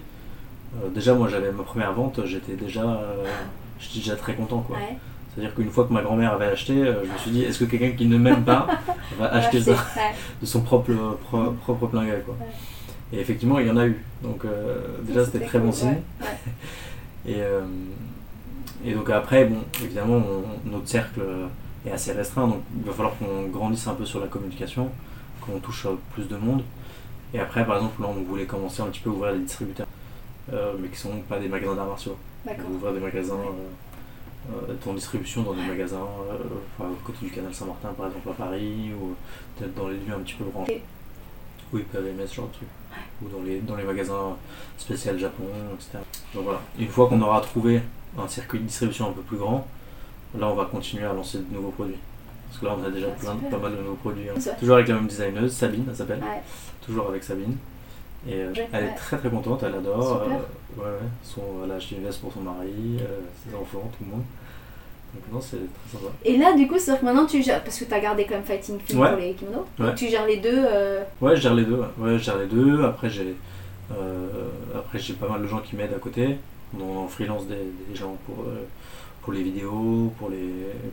Euh, 0.75 0.89
déjà, 0.89 1.13
moi, 1.13 1.27
j'avais 1.29 1.51
ma 1.51 1.63
première 1.63 1.93
vente, 1.93 2.19
j'étais 2.25 2.53
déjà, 2.53 2.83
euh, 2.83 3.23
j'étais 3.79 3.99
déjà 3.99 4.15
très 4.15 4.33
content, 4.35 4.59
quoi. 4.61 4.77
Ouais. 4.77 4.97
C'est-à-dire 5.33 5.55
qu'une 5.55 5.69
fois 5.71 5.85
que 5.85 5.93
ma 5.93 6.01
grand-mère 6.01 6.33
avait 6.33 6.45
acheté, 6.45 6.73
je 6.75 7.11
me 7.11 7.17
suis 7.17 7.31
dit, 7.31 7.43
est-ce 7.43 7.59
que 7.59 7.65
quelqu'un 7.65 7.91
qui 7.97 8.05
ne 8.05 8.17
m'aime 8.17 8.43
pas 8.43 8.67
va 9.19 9.33
acheter 9.33 9.61
ça 9.61 9.73
de 10.41 10.45
son 10.45 10.61
propre, 10.61 10.91
pro- 11.23 11.51
propre 11.63 11.87
plein 11.87 12.05
gré, 12.05 12.21
quoi. 12.25 12.35
Ouais. 12.39 13.17
Et 13.17 13.19
effectivement, 13.21 13.57
il 13.59 13.67
y 13.67 13.71
en 13.71 13.77
a 13.77 13.85
eu. 13.87 13.99
Donc, 14.21 14.43
déjà, 15.03 15.25
c'était 15.25 15.45
très 15.45 15.59
bon 15.59 15.71
signe. 15.71 15.97
ouais. 16.21 16.27
Et, 17.25 17.39
et 18.85 18.93
donc 18.93 19.09
après, 19.09 19.45
bon, 19.45 19.59
évidemment, 19.81 20.17
on- 20.65 20.69
notre 20.69 20.87
cercle 20.89 21.21
est 21.85 21.91
assez 21.91 22.11
restreint, 22.11 22.47
donc 22.47 22.61
il 22.77 22.83
va 22.85 22.91
falloir 22.91 23.13
qu'on 23.17 23.47
grandisse 23.47 23.87
un 23.87 23.93
peu 23.93 24.05
sur 24.05 24.19
la 24.19 24.27
communication, 24.27 24.89
qu'on 25.45 25.59
touche 25.59 25.85
à 25.85 25.89
plus 26.13 26.27
de 26.27 26.37
monde. 26.37 26.63
Et 27.33 27.39
après, 27.39 27.65
par 27.65 27.77
exemple, 27.77 28.01
là, 28.01 28.07
on 28.09 28.21
voulait 28.21 28.45
commencer 28.45 28.81
un 28.81 28.87
petit 28.87 28.99
peu 29.01 29.09
à 29.09 29.13
ouvrir 29.13 29.33
des 29.33 29.39
distributeurs, 29.39 29.87
euh, 30.51 30.73
mais 30.79 30.87
qui 30.89 30.97
sont 30.97 31.17
pas 31.27 31.39
des 31.39 31.47
magasins 31.47 31.75
d'arts 31.75 31.87
martiaux. 31.87 32.17
On 32.45 32.73
ouvrir 32.73 32.93
des 32.93 32.99
magasins 32.99 33.35
euh, 33.35 34.51
euh, 34.69 34.89
en 34.89 34.93
distribution 34.93 35.43
dans 35.43 35.53
des 35.53 35.61
magasins 35.61 36.05
euh, 36.29 36.37
enfin, 36.77 36.89
au 36.89 37.05
côté 37.05 37.25
du 37.25 37.31
canal 37.31 37.53
Saint-Martin, 37.53 37.89
par 37.97 38.07
exemple, 38.07 38.29
à 38.29 38.33
Paris, 38.33 38.91
ou 38.93 39.15
peut-être 39.57 39.73
dans 39.75 39.87
les 39.87 39.95
lieux 39.95 40.13
un 40.13 40.19
petit 40.19 40.33
peu 40.35 40.43
branchés. 40.45 40.83
Oui, 41.71 41.83
PVMS, 41.91 42.27
ce 42.27 42.35
genre 42.35 42.47
de 42.47 42.53
truc. 42.53 42.67
Ou 43.23 43.29
dans 43.29 43.41
les, 43.43 43.59
dans 43.61 43.75
les 43.75 43.83
magasins 43.83 44.35
spécial 44.77 45.17
Japon, 45.17 45.45
etc. 45.73 45.99
Donc 46.35 46.43
voilà. 46.43 46.61
Une 46.77 46.89
fois 46.89 47.07
qu'on 47.07 47.21
aura 47.21 47.41
trouvé 47.41 47.81
un 48.19 48.27
circuit 48.27 48.59
de 48.59 48.65
distribution 48.65 49.09
un 49.09 49.13
peu 49.13 49.21
plus 49.21 49.37
grand, 49.37 49.65
là 50.37 50.47
on 50.47 50.55
va 50.55 50.65
continuer 50.65 51.05
à 51.05 51.13
lancer 51.13 51.39
de 51.39 51.55
nouveaux 51.55 51.71
produits. 51.71 51.97
Parce 52.53 52.59
que 52.61 52.65
là 52.67 52.75
on 52.79 52.85
a 52.87 52.91
déjà 52.91 53.07
Ah, 53.09 53.19
plein, 53.19 53.49
pas 53.49 53.57
mal 53.57 53.71
de 53.75 53.81
nouveaux 53.81 53.95
produits. 53.95 54.29
hein. 54.29 54.39
Toujours 54.59 54.75
avec 54.75 54.87
la 54.87 54.95
même 54.95 55.07
designeuse, 55.07 55.51
Sabine, 55.51 55.85
elle 55.89 55.95
s'appelle. 55.95 56.19
Ouais. 56.19 56.41
Toujours 56.85 57.07
avec 57.09 57.23
Sabine. 57.23 57.55
Et 58.27 58.35
euh, 58.35 58.53
Ouais, 58.53 58.69
elle 58.71 58.83
ouais. 58.83 58.89
est 58.91 58.95
très 58.95 59.17
très 59.17 59.29
contente, 59.29 59.63
elle 59.63 59.73
adore. 59.75 60.21
Euh, 60.21 60.79
ouais, 60.79 60.85
ouais. 60.85 60.91
Son, 61.23 61.41
elle 61.65 61.71
a 61.71 61.75
acheté 61.75 61.95
une 61.95 62.03
veste 62.03 62.21
pour 62.21 62.31
son 62.31 62.41
mari, 62.41 62.99
euh, 63.01 63.19
ses 63.43 63.55
enfants, 63.55 63.89
tout 63.97 64.03
le 64.05 64.11
monde. 64.11 64.23
Donc 65.15 65.23
non, 65.33 65.41
c'est 65.41 65.57
très 65.57 65.97
sympa. 65.97 66.11
Et 66.25 66.37
là, 66.37 66.53
du 66.55 66.67
coup, 66.67 66.75
c'est-à-dire 66.77 67.01
que 67.01 67.05
maintenant 67.05 67.25
tu 67.25 67.41
gères, 67.41 67.63
parce 67.63 67.77
que 67.79 67.85
tu 67.85 67.93
as 67.93 67.99
gardé 67.99 68.25
même 68.29 68.43
Fighting 68.43 68.79
Film 68.79 68.99
pour 69.07 69.17
les 69.17 69.33
kimonos, 69.33 69.65
donc 69.79 69.95
tu 69.95 70.07
gères 70.09 70.25
les 70.27 70.37
deux. 70.37 70.49
euh, 70.55 71.03
Ouais, 71.21 71.35
je 71.35 71.41
gère 71.41 71.53
les 71.55 71.65
deux. 71.65 71.75
ouais. 71.97 72.17
Je 72.17 72.23
gère 72.23 72.37
les 72.37 72.47
deux. 72.47 72.83
Après, 72.85 73.09
j'ai 73.09 73.35
après 74.75 74.99
j'ai 74.99 75.13
pas 75.13 75.27
mal 75.27 75.41
de 75.41 75.47
gens 75.47 75.59
qui 75.59 75.75
m'aident 75.75 75.93
à 75.95 75.99
côté. 75.99 76.37
On 76.79 76.97
en 77.03 77.07
freelance 77.07 77.45
des, 77.47 77.55
des 77.89 77.95
gens 77.95 78.15
pour, 78.25 78.45
pour 79.23 79.33
les 79.33 79.43
vidéos, 79.43 80.11
pour 80.19 80.29
les, 80.29 80.49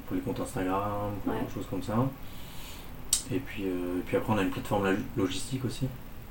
pour 0.07 0.15
les 0.17 0.23
comptes 0.23 0.41
Instagram, 0.41 1.11
pour 1.25 1.33
Ouais. 1.35 1.41
des 1.47 1.53
choses 1.55 1.67
comme 1.71 1.83
ça. 1.83 1.95
Et 3.33 3.39
puis, 3.39 3.65
euh, 3.65 3.99
et 3.99 4.03
puis 4.07 4.17
après, 4.17 4.33
on 4.33 4.39
a 4.39 4.43
une 4.43 4.51
plateforme 4.51 4.85
log- 4.87 4.99
logistique 5.17 5.65
aussi, 5.65 5.87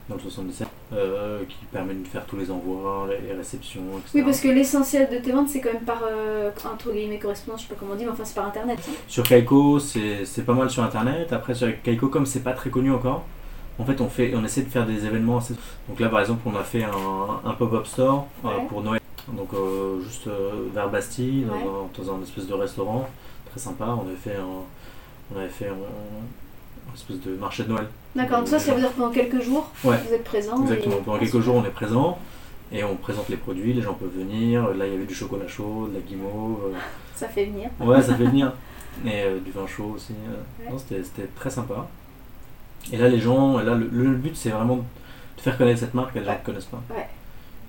dans 0.09 0.15
le 0.15 0.21
77, 0.21 0.67
euh, 0.93 1.43
qui 1.47 1.55
permet 1.71 1.93
de 1.93 2.05
faire 2.07 2.25
tous 2.25 2.35
les 2.37 2.49
envois, 2.51 3.07
les 3.27 3.33
réceptions, 3.33 3.81
etc. 3.99 4.11
Oui, 4.15 4.21
parce 4.23 4.41
que 4.41 4.47
l'essentiel 4.49 5.07
de 5.09 5.17
tes 5.17 5.31
ventes, 5.31 5.49
c'est 5.49 5.61
quand 5.61 5.71
même 5.73 5.83
par, 5.83 6.01
euh, 6.09 6.49
entre 6.65 6.91
guillemets, 6.91 7.19
correspondance, 7.19 7.61
je 7.61 7.67
sais 7.67 7.73
pas 7.73 7.79
comment 7.79 7.93
on 7.93 7.95
dit, 7.95 8.05
mais 8.05 8.11
enfin, 8.11 8.25
c'est 8.25 8.35
par 8.35 8.47
internet. 8.47 8.79
Sur 9.07 9.23
Kaiko, 9.23 9.79
c'est 9.79 10.45
pas 10.45 10.53
mal 10.53 10.69
sur 10.69 10.83
internet. 10.83 11.31
Après, 11.31 11.53
sur 11.53 11.69
Kaiko, 11.83 12.07
comme 12.07 12.25
c'est 12.25 12.43
pas 12.43 12.53
très 12.53 12.69
connu 12.69 12.91
encore, 12.91 13.23
en 13.77 13.85
fait, 13.85 14.01
on, 14.01 14.09
fait, 14.09 14.33
on 14.35 14.43
essaie 14.43 14.63
de 14.63 14.69
faire 14.69 14.85
des 14.85 15.05
événements 15.05 15.37
assez. 15.37 15.53
Donc 15.87 15.99
là, 16.01 16.09
par 16.09 16.19
exemple, 16.19 16.41
on 16.45 16.55
a 16.57 16.63
fait 16.63 16.83
un, 16.83 16.89
un 17.49 17.53
pop-up 17.53 17.85
store 17.87 18.27
euh, 18.43 18.47
Ouais. 18.49 18.53
pour 18.67 18.81
Noël. 18.81 18.98
Donc, 19.33 19.49
euh, 19.53 20.01
juste 20.01 20.27
euh, 20.27 20.67
vers 20.73 20.89
Bastille, 20.89 21.43
dans, 21.45 21.53
Ouais. 21.53 21.59
un, 21.63 22.03
dans 22.03 22.13
un 22.15 22.23
espèce 22.23 22.47
de 22.47 22.53
restaurant. 22.53 23.07
Très 23.51 23.59
sympa. 23.59 23.85
On 23.87 24.07
avait 24.07 24.15
fait 24.15 24.35
un, 24.35 24.45
on 25.33 25.39
avait 25.39 25.49
fait 25.49 25.67
un, 25.67 25.73
un 25.73 26.93
espèce 26.95 27.19
de 27.21 27.35
marché 27.35 27.63
de 27.63 27.69
Noël. 27.69 27.87
D'accord, 28.15 28.39
donc 28.39 28.47
ça, 28.47 28.57
ça 28.59 28.73
veut 28.73 28.79
dire 28.79 28.89
que 28.91 28.97
pendant 28.97 29.11
quelques 29.11 29.41
jours, 29.41 29.69
Ouais. 29.83 29.97
vous 30.07 30.13
êtes 30.13 30.23
présent. 30.23 30.61
Exactement. 30.63 30.95
et- 30.95 30.99
Pendant 30.99 31.15
Ah, 31.17 31.19
quelques 31.19 31.31
super. 31.31 31.45
jours, 31.45 31.55
on 31.55 31.65
est 31.65 31.69
présent. 31.69 32.17
Et 32.71 32.83
on 32.83 32.95
présente 32.97 33.29
les 33.29 33.37
produits, 33.37 33.73
les 33.73 33.81
gens 33.81 33.93
peuvent 33.95 34.15
venir. 34.15 34.67
Là, 34.75 34.85
il 34.85 34.93
y 34.93 34.95
avait 34.95 35.05
du 35.05 35.13
chocolat 35.15 35.47
chaud, 35.47 35.87
de 35.89 35.95
la 35.95 36.01
guimauve. 36.01 36.59
euh, 36.73 36.77
Ça 37.15 37.27
fait 37.27 37.45
venir. 37.45 37.69
Ouais, 37.79 38.01
ça 38.01 38.13
fait 38.15 38.25
venir. 38.25 38.53
Et 39.05 39.21
euh, 39.23 39.39
du 39.39 39.51
vin 39.51 39.65
chaud 39.65 39.93
aussi. 39.95 40.13
Ouais. 40.59 40.77
C'était, 40.77 41.27
très 41.35 41.49
sympa. 41.49 41.87
Et 42.91 42.97
là, 42.97 43.07
les 43.09 43.19
gens, 43.19 43.59
et 43.59 43.63
là, 43.63 43.73
le, 43.75 43.87
le 43.91 44.15
but, 44.15 44.35
c'est 44.35 44.49
vraiment 44.49 44.77
de 44.77 45.41
faire 45.41 45.57
connaître 45.57 45.79
cette 45.79 45.93
marque 45.93 46.15
à 46.15 46.19
des 46.19 46.25
gens 46.25 46.33
ne 46.33 46.45
connaissent 46.45 46.65
pas. 46.65 46.81
Ouais. 46.91 47.07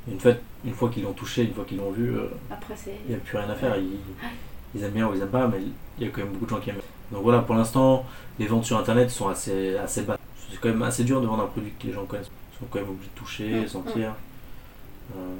Une 0.08 0.18
fois, 0.20 0.32
une 0.64 0.74
fois 0.74 0.88
qu'ils 0.88 1.02
l'ont 1.04 1.12
touché, 1.12 1.42
une 1.44 1.54
fois 1.54 1.64
qu'ils 1.64 1.78
l'ont 1.78 1.90
vu, 1.90 2.16
euh, 2.16 2.26
il 3.06 3.10
n'y 3.10 3.14
a 3.14 3.18
plus 3.18 3.36
rien 3.38 3.48
à 3.50 3.54
faire. 3.54 3.76
Ils, 3.76 3.98
ils 4.74 4.82
aiment 4.84 4.92
bien 4.92 5.06
ou 5.08 5.12
ils 5.14 5.18
n'aiment 5.18 5.28
pas, 5.28 5.48
mais 5.48 5.58
il 5.98 6.04
y 6.04 6.08
a 6.08 6.10
quand 6.10 6.22
même 6.22 6.32
beaucoup 6.32 6.44
de 6.46 6.50
gens 6.50 6.60
qui 6.60 6.70
aiment. 6.70 6.80
Donc 7.12 7.22
voilà, 7.22 7.40
pour 7.40 7.54
l'instant, 7.54 8.06
les 8.38 8.46
ventes 8.46 8.64
sur 8.64 8.78
Internet 8.78 9.10
sont 9.10 9.28
assez, 9.28 9.76
assez 9.76 10.02
basses. 10.02 10.18
C'est 10.50 10.58
quand 10.60 10.68
même 10.68 10.82
assez 10.82 11.04
dur 11.04 11.20
de 11.20 11.26
vendre 11.26 11.42
un 11.44 11.46
produit 11.46 11.72
que 11.78 11.86
les 11.86 11.92
gens 11.92 12.04
connaissent. 12.06 12.30
Ils 12.54 12.58
sont 12.58 12.66
quand 12.70 12.80
même 12.80 12.88
obligés 12.90 13.10
de 13.14 13.18
toucher, 13.18 13.60
Mm, 13.60 13.68
sentir. 13.68 14.14
Euh, 15.16 15.34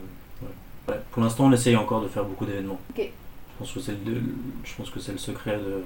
Ouais, 0.88 0.98
Pour 1.12 1.22
l'instant, 1.22 1.44
on 1.44 1.52
essaye 1.52 1.76
encore 1.76 2.00
de 2.02 2.08
faire 2.08 2.24
beaucoup 2.24 2.46
d'événements. 2.46 2.80
Je 3.52 3.58
pense 3.58 3.72
que 3.72 3.80
c'est 3.80 3.92
le, 4.04 4.20
je 4.64 4.74
pense 4.74 4.90
que 4.90 4.98
c'est 4.98 5.12
le 5.12 5.18
secret 5.18 5.58
de 5.58 5.84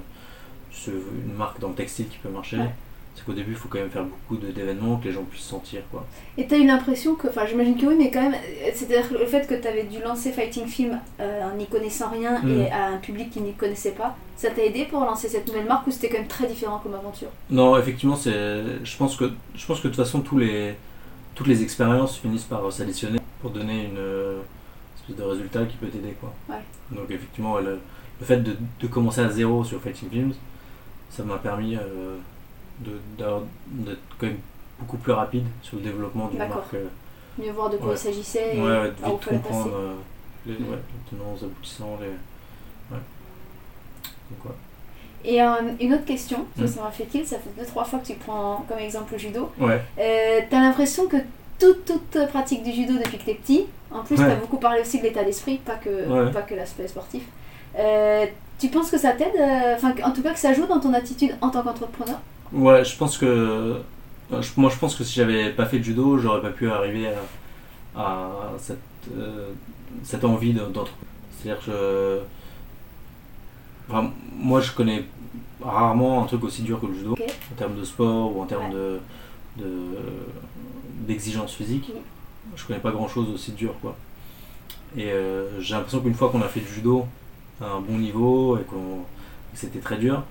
une 0.87 1.33
marque 1.33 1.59
dans 1.59 1.69
le 1.69 1.75
textile 1.75 2.07
qui 2.07 2.17
peut 2.17 2.29
marcher. 2.29 2.57
Ouais. 2.57 2.69
C'est 3.15 3.23
qu'au 3.25 3.31
début, 3.33 3.51
il 3.51 3.57
faut 3.57 3.69
quand 3.69 3.79
même 3.79 3.89
faire 3.89 4.03
beaucoup 4.03 4.35
d'événements 4.35 4.97
que 4.97 5.05
les 5.05 5.13
gens 5.13 5.23
puissent 5.23 5.45
sentir. 5.45 5.81
Quoi. 5.89 6.05
Et 6.37 6.47
t'as 6.47 6.57
eu 6.57 6.67
l'impression 6.67 7.15
que, 7.15 7.29
enfin 7.29 7.45
j'imagine 7.45 7.77
que 7.77 7.85
oui, 7.85 7.95
mais 7.97 8.11
quand 8.11 8.21
même, 8.21 8.35
c'est-à-dire 8.73 9.05
le 9.17 9.25
fait 9.25 9.47
que 9.47 9.55
t'avais 9.55 9.83
dû 9.83 10.01
lancer 10.01 10.33
Fighting 10.33 10.67
Film 10.67 10.99
euh, 11.21 11.43
en 11.49 11.55
n'y 11.55 11.65
connaissant 11.65 12.09
rien 12.09 12.41
Mm. 12.43 12.59
et 12.59 12.69
à 12.71 12.87
un 12.87 12.97
public 12.97 13.29
qui 13.31 13.39
n'y 13.39 13.53
connaissait 13.53 13.91
pas, 13.93 14.17
ça 14.35 14.49
t'a 14.49 14.63
aidé 14.65 14.83
pour 14.83 14.99
lancer 14.99 15.29
cette 15.29 15.47
nouvelle 15.47 15.65
marque 15.65 15.87
ou 15.87 15.91
c'était 15.91 16.09
quand 16.09 16.17
même 16.17 16.27
très 16.27 16.45
différent 16.45 16.79
comme 16.83 16.93
aventure? 16.93 17.29
Non, 17.49 17.77
effectivement. 17.77 18.17
Je 18.17 18.97
pense 18.97 19.15
que 19.15 19.31
je 19.55 19.65
pense 19.65 19.79
que 19.79 19.87
de 19.87 19.93
toute 19.93 20.03
façon, 20.03 20.19
tous 20.19 20.37
les 20.37 20.75
toutes 21.35 21.47
les 21.47 21.63
expériences 21.63 22.17
finissent 22.17 22.43
par 22.43 22.69
s'additionner 22.71 23.19
pour 23.41 23.51
donner 23.51 23.85
une 23.85 23.97
euh, 23.97 24.39
espèce 24.99 25.15
de 25.15 25.23
résultat 25.23 25.65
qui 25.65 25.77
peut 25.77 25.87
t'aider, 25.87 26.15
quoi. 26.19 26.33
Ouais. 26.49 26.61
Donc 26.91 27.09
effectivement, 27.09 27.59
le, 27.59 27.79
le 28.19 28.25
fait 28.25 28.37
de, 28.43 28.57
de 28.81 28.87
commencer 28.87 29.21
à 29.21 29.29
zéro 29.29 29.63
sur 29.63 29.79
Fighting 29.81 30.09
Films, 30.09 30.33
ça 31.09 31.23
m'a 31.23 31.37
permis 31.37 31.75
euh, 31.75 32.17
d'être 32.79 33.97
quand 34.19 34.27
même 34.27 34.37
beaucoup 34.79 34.97
plus 34.97 35.11
rapide 35.13 35.45
sur 35.61 35.77
le 35.77 35.83
développement 35.83 36.27
d'une 36.27 36.39
D'accord. 36.39 36.57
marque. 36.57 36.73
euh, 36.75 36.87
Mieux 37.37 37.51
voir 37.51 37.69
de 37.69 37.77
quoi 37.77 37.89
Ouais. 37.89 37.95
il 37.95 37.97
s'agissait 37.97 38.55
et 38.57 38.61
ouais, 38.61 38.67
ouais, 38.67 38.87
de 38.87 38.91
par 38.91 39.13
où 39.13 39.17
vite 39.17 39.27
comprendre 39.29 39.71
euh, 39.75 39.93
les, 40.45 40.53
Mm. 40.53 40.69
ouais, 40.71 40.77
tenants, 41.09 41.33
les 41.37 41.43
aboutissants, 41.45 41.97
les. 42.01 42.07
Ouais. 42.07 43.01
Donc, 44.31 44.45
ouais. 44.45 44.51
Et 45.23 45.41
euh, 45.41 45.47
une 45.81 45.93
autre 45.93 46.05
question, 46.05 46.45
ça, 46.57 46.63
Mm. 46.63 46.67
ça 46.67 46.81
m'a 46.83 46.91
fait 46.91 47.05
tilt, 47.05 47.25
ça 47.27 47.37
fait 47.37 47.49
deux 47.59 47.65
trois 47.65 47.83
fois 47.83 47.99
que 47.99 48.05
tu 48.07 48.13
prends 48.13 48.63
comme 48.69 48.79
exemple 48.79 49.13
le 49.13 49.17
judo. 49.19 49.51
Ouais. 49.59 49.81
Euh, 49.99 50.41
t'as 50.49 50.59
l'impression 50.61 51.07
que 51.07 51.17
toute, 51.59 51.85
toute 51.85 52.27
pratique 52.27 52.63
du 52.63 52.71
judo 52.71 52.93
depuis 52.97 53.17
que 53.17 53.23
t'es 53.25 53.33
petit, 53.35 53.65
en 53.91 54.03
plus 54.03 54.17
Ouais. 54.19 54.27
t'as 54.27 54.35
beaucoup 54.35 54.57
parlé 54.57 54.81
aussi 54.81 54.99
de 54.99 55.03
l'état 55.03 55.23
d'esprit, 55.23 55.57
pas 55.57 55.75
que, 55.75 55.89
Ouais. 56.07 56.31
pas 56.31 56.41
que 56.41 56.53
l'aspect 56.55 56.87
sportif. 56.87 57.23
Euh, 57.77 58.25
tu 58.59 58.69
penses 58.69 58.89
que 58.91 58.97
ça 58.97 59.11
t'aide, 59.11 59.35
euh, 59.37 59.75
enfin 59.75 59.93
en 60.03 60.11
tout 60.11 60.21
cas 60.21 60.31
que 60.33 60.39
ça 60.39 60.53
joue 60.53 60.65
dans 60.67 60.79
ton 60.79 60.93
attitude 60.93 61.35
en 61.41 61.49
tant 61.49 61.61
qu'entrepreneur? 61.63 62.19
Ouais, 62.53 62.83
je 62.85 62.95
pense 62.97 63.17
que. 63.17 63.25
euh, 63.25 64.41
Moi, 64.57 64.69
je 64.71 64.77
pense 64.77 64.95
que 64.95 65.03
si 65.03 65.15
j'avais 65.15 65.51
pas 65.51 65.65
fait 65.65 65.79
de 65.79 65.83
judo, 65.83 66.17
j'aurais 66.17 66.41
pas 66.41 66.49
pu 66.49 66.69
arriver 66.69 67.07
à, 67.95 68.01
à 68.01 68.31
cette, 68.57 68.79
euh, 69.15 69.49
cette 70.03 70.23
envie 70.23 70.53
de- 70.53 70.59
d'entreprendre. 70.59 70.97
C'est-à-dire 71.37 71.63
que. 71.65 72.19
je- 73.89 73.95
moi, 74.37 74.61
je 74.61 74.71
connais 74.71 75.05
rarement 75.61 76.23
un 76.23 76.25
truc 76.25 76.43
aussi 76.43 76.61
dur 76.63 76.79
que 76.81 76.87
le 76.87 76.93
judo, 76.95 77.13
en 77.13 77.55
termes 77.55 77.75
de 77.75 77.83
sport 77.83 78.35
ou 78.35 78.41
en 78.41 78.45
termes 78.45 78.65
Ouais. 78.65 78.73
de 78.73 78.99
de- 79.57 79.97
d'exigence 81.07 81.53
physique. 81.53 81.89
Oui. 81.93 82.01
Je 82.57 82.65
connais 82.65 82.79
pas 82.79 82.91
grand-chose 82.91 83.29
aussi 83.33 83.51
dur, 83.53 83.73
quoi. 83.81 83.95
Et 84.97 85.11
euh, 85.11 85.61
j'ai 85.61 85.75
l'impression 85.75 86.01
qu'une 86.01 86.13
fois 86.13 86.29
qu'on 86.29 86.41
a 86.41 86.47
fait 86.49 86.59
du 86.59 86.67
judo 86.67 87.05
à 87.61 87.65
un 87.67 87.79
bon 87.79 87.97
niveau 87.97 88.57
et 88.57 88.63
qu'on 88.63 89.03
que 89.53 89.57
c'était 89.59 89.79
très 89.79 89.95
dur, 89.97 90.23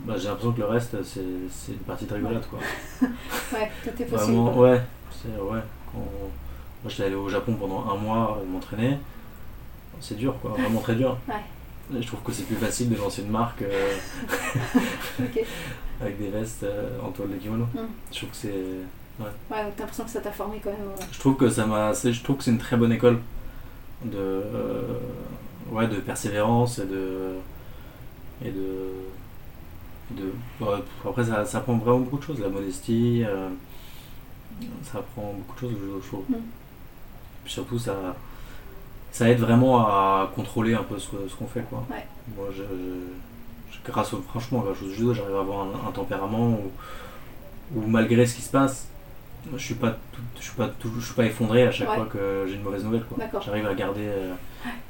bah, 0.00 0.14
j'ai 0.18 0.28
l'impression 0.28 0.52
que 0.52 0.60
le 0.60 0.66
reste, 0.66 1.02
c'est 1.04 1.20
c'est 1.50 1.72
une 1.72 1.78
partie 1.78 2.04
de 2.06 2.14
rigolade, 2.14 2.44
quoi. 2.48 2.58
Ouais, 3.52 3.70
tout 3.82 3.88
est 3.90 3.92
possible. 3.92 4.16
Vraiment, 4.16 4.56
ouais. 4.58 4.80
C'est, 5.10 5.28
ouais. 5.40 5.60
Quand- 5.92 5.98
moi, 5.98 6.88
j'étais 6.90 7.04
allé 7.04 7.14
au 7.14 7.28
Japon 7.28 7.54
pendant 7.58 7.88
un 7.90 7.96
mois 7.96 8.38
euh, 8.40 8.46
m'entraîner. 8.50 8.98
C'est 10.00 10.16
dur, 10.16 10.34
quoi. 10.42 10.50
Vraiment 10.58 10.80
très 10.80 10.94
dur. 10.96 11.16
Ouais. 11.28 12.00
Je 12.00 12.06
trouve 12.06 12.20
que 12.22 12.32
c'est 12.32 12.42
plus 12.44 12.56
facile 12.56 12.90
de 12.90 12.96
lancer 12.96 13.22
une 13.22 13.30
marque 13.30 13.62
euh, 13.62 13.92
avec 16.00 16.18
des 16.18 16.28
vestes 16.28 16.62
euh, 16.64 16.98
en 17.02 17.10
toile 17.10 17.30
de 17.30 17.36
kimono. 17.36 17.64
Mm. 17.74 17.78
Je 18.12 18.16
trouve 18.18 18.30
que 18.30 18.36
c'est. 18.36 18.48
Ouais, 19.20 19.26
donc 19.62 19.76
t'as 19.76 19.82
l'impression 19.82 20.04
que 20.04 20.10
ça 20.10 20.20
t'a 20.20 20.32
formé 20.32 20.60
quand 20.62 20.70
même. 20.70 20.80
ouais. 20.88 21.06
Je 21.12 21.18
trouve 21.20 21.36
que 21.36 21.48
ça 21.48 21.66
m'a. 21.66 21.94
c'est- 21.94 22.12
Je 22.12 22.22
trouve 22.22 22.36
que 22.38 22.44
c'est 22.44 22.50
une 22.50 22.58
très 22.58 22.76
bonne 22.76 22.92
école 22.92 23.20
de. 24.04 24.16
euh, 24.18 24.82
ouais, 25.70 25.86
de 25.86 25.96
persévérance 25.96 26.78
et 26.80 26.86
de. 26.86 27.34
Et 28.44 28.50
de. 28.50 28.88
De 30.10 30.32
ouais, 30.64 30.78
après, 31.06 31.24
ça, 31.24 31.44
ça 31.44 31.58
apprend 31.58 31.76
vraiment 31.76 32.00
beaucoup 32.00 32.18
de 32.18 32.22
choses. 32.22 32.40
La 32.40 32.48
modestie. 32.48 33.24
euh, 33.24 33.48
ça 34.82 34.98
apprend 34.98 35.34
beaucoup 35.36 35.54
de 35.54 35.60
choses, 35.60 35.72
je, 35.80 36.02
je 36.02 36.08
trouve. 36.08 36.24
Mm. 36.28 36.34
Puis 37.44 37.52
surtout, 37.52 37.78
ça. 37.78 37.94
Ça 39.12 39.28
aide 39.30 39.38
vraiment 39.38 39.78
à 39.86 40.30
contrôler 40.34 40.74
un 40.74 40.82
peu 40.82 40.98
ce, 40.98 41.10
ce 41.28 41.34
qu'on 41.36 41.46
fait, 41.46 41.62
quoi. 41.70 41.84
Ouais. 41.90 42.04
Moi, 42.36 42.46
je, 42.56 42.62
grâce 43.86 44.12
au, 44.12 44.20
franchement, 44.22 44.60
grâce 44.60 44.82
au 44.82 44.88
judo, 44.90 45.14
j'arrive 45.14 45.36
à 45.36 45.40
avoir 45.40 45.66
un, 45.66 45.88
un 45.88 45.92
tempérament 45.92 46.48
où, 46.50 46.72
où 47.76 47.86
malgré 47.86 48.26
ce 48.26 48.34
qui 48.34 48.42
se 48.42 48.50
passe, 48.50 48.88
je 49.52 49.58
suis 49.62 49.74
pas 49.74 49.90
tout- 50.12 50.20
je 50.38 50.42
suis 50.42 50.54
pas 50.54 50.68
tout- 50.68 50.90
je 50.98 51.04
suis 51.04 51.14
pas 51.14 51.26
effondré 51.26 51.64
à 51.66 51.70
chaque 51.70 51.90
Ouais. 51.90 51.94
fois 51.96 52.06
que 52.06 52.44
j'ai 52.48 52.54
une 52.54 52.62
mauvaise 52.62 52.82
nouvelle 52.84 53.04
quoi. 53.04 53.18
J'arrive 53.44 53.66
à 53.66 53.74
garder 53.74 54.06
euh, 54.06 54.32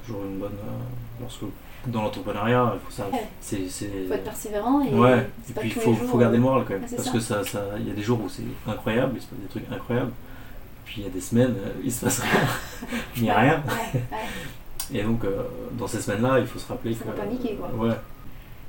toujours 0.06 0.22
une 0.24 0.38
bonne 0.38 0.52
euh, 0.52 1.20
lorsque 1.20 1.42
dans 1.90 2.02
l'entrepreneuriat, 2.02 2.74
il 2.74 2.80
faut 2.80 2.90
ça 3.02 3.08
Ouais. 3.12 3.24
c'est 3.40 3.68
c'est 3.68 3.90
Faut 4.08 4.14
être 4.14 4.24
persévérant 4.24 4.82
et 4.84 4.92
ouais, 4.94 5.26
et 5.48 5.52
puis 5.52 5.68
il 5.68 5.80
faut, 5.80 6.18
garder 6.18 6.36
euh, 6.36 6.38
le 6.38 6.42
moral 6.42 6.64
quand 6.66 6.74
même 6.74 6.82
parce 6.82 7.02
ça. 7.02 7.10
que 7.10 7.20
ça 7.20 7.44
ça 7.44 7.60
il 7.78 7.88
y 7.88 7.90
a 7.90 7.94
des 7.94 8.02
jours 8.02 8.20
où 8.22 8.28
c'est 8.28 8.42
incroyable, 8.70 9.12
il 9.16 9.22
se 9.22 9.26
passe 9.26 9.38
des 9.38 9.48
trucs 9.48 9.72
incroyables. 9.72 10.12
Puis 10.84 10.96
il 10.98 11.04
y 11.04 11.06
a 11.06 11.10
des 11.10 11.20
semaines, 11.20 11.54
euh, 11.58 11.70
il 11.82 11.90
se 11.92 12.04
passe 12.04 12.20
rien. 12.20 12.30
il 13.16 13.22
n'y 13.22 13.30
a 13.30 13.38
rien. 13.38 13.62
Ouais, 13.66 14.00
ouais. 14.12 14.98
Et 14.98 15.02
donc 15.02 15.24
euh, 15.24 15.42
dans 15.72 15.86
ces 15.86 16.00
semaines-là, 16.00 16.38
il 16.40 16.46
faut 16.46 16.58
se 16.58 16.68
rappeler 16.68 16.94
Faut 16.94 17.04
que 17.04 17.10
pas 17.10 17.22
paniquer, 17.22 17.54
quoi. 17.54 17.70
Ouais. 17.74 17.94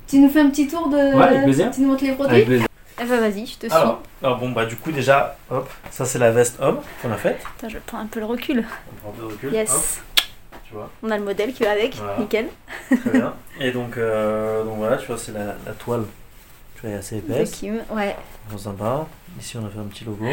Tu 0.06 0.18
nous 0.18 0.28
fais 0.28 0.40
un 0.40 0.50
petit 0.50 0.66
tour 0.66 0.88
de. 0.88 0.96
Ouais, 0.96 1.22
avec 1.22 1.44
plaisir. 1.44 1.70
Tu 1.70 1.80
nous 1.82 1.88
montres 1.88 2.04
les 2.04 2.12
produits 2.12 2.34
Avec 2.34 2.46
plaisir. 2.46 2.66
Eh 2.98 3.04
ben 3.04 3.20
vas-y, 3.20 3.44
je 3.46 3.58
te 3.58 3.66
suis. 3.66 3.74
Alors, 3.76 4.00
alors 4.22 4.38
bon 4.38 4.50
bah 4.52 4.64
du 4.64 4.74
coup 4.76 4.90
déjà, 4.90 5.36
hop, 5.50 5.68
ça 5.90 6.06
c'est 6.06 6.18
la 6.18 6.30
veste 6.30 6.58
homme 6.60 6.78
qu'on 7.02 7.12
a 7.12 7.16
faite. 7.16 7.38
Attends, 7.58 7.68
je 7.68 7.76
prends 7.84 7.98
un 7.98 8.06
peu 8.06 8.20
le 8.20 8.26
recul. 8.26 8.64
On 8.90 8.96
prend 9.00 9.10
un 9.10 9.12
peu 9.12 9.22
de 9.22 9.32
recul. 9.32 9.48
hop, 9.50 9.54
Yes. 9.54 10.00
Tu 10.68 10.74
vois. 10.74 10.90
On 11.02 11.10
a 11.10 11.16
le 11.18 11.24
modèle 11.24 11.52
qui 11.52 11.62
va 11.62 11.72
avec. 11.72 11.94
Voilà. 11.96 12.18
Nickel. 12.18 12.46
Très 12.88 13.10
bien. 13.10 13.34
Et 13.60 13.70
donc, 13.70 13.96
euh, 13.96 14.64
donc 14.64 14.76
voilà, 14.78 14.96
tu 14.96 15.06
vois, 15.06 15.18
c'est 15.18 15.32
la, 15.32 15.54
la 15.66 15.72
toile. 15.78 16.04
Tu 16.74 16.80
vois, 16.82 16.90
elle 16.90 16.96
est 16.96 16.98
assez 16.98 17.16
épaisse. 17.18 17.50
Vacuum, 17.62 17.80
Ouais. 17.94 18.16
Vraiment 18.46 18.58
sympa. 18.58 19.06
Ici, 19.40 19.56
on 19.56 19.66
a 19.66 19.68
fait 19.68 19.78
un 19.78 19.84
petit 19.84 20.04
logo. 20.04 20.24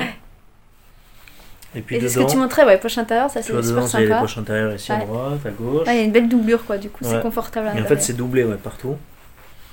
Et 1.75 1.81
puis 1.81 1.95
Et 1.95 2.07
ce 2.07 2.19
que 2.19 2.29
tu 2.29 2.37
montrais, 2.37 2.65
ouais, 2.65 2.77
poche 2.77 2.97
intérieure, 2.99 3.29
ça 3.31 3.41
c'est 3.41 3.47
super 3.47 3.61
dedans, 3.63 3.87
c'est 3.87 4.01
les 4.01 4.07
sympa. 4.07 4.19
poches 4.21 4.37
intérieures 4.37 4.73
ici 4.75 4.91
à 4.91 4.97
droite, 4.97 5.39
à 5.45 5.49
gauche. 5.49 5.87
Ouais, 5.87 5.95
il 5.95 5.97
y 5.97 6.01
a 6.01 6.03
une 6.03 6.11
belle 6.11 6.29
doublure 6.29 6.63
quoi, 6.65 6.77
du 6.77 6.89
coup 6.89 7.03
c'est 7.03 7.19
confortable 7.21 7.71
Et 7.75 7.81
en 7.81 7.85
fait, 7.85 7.99
c'est 7.99 8.13
doublé 8.13 8.43
ouais, 8.43 8.57
partout. 8.57 8.95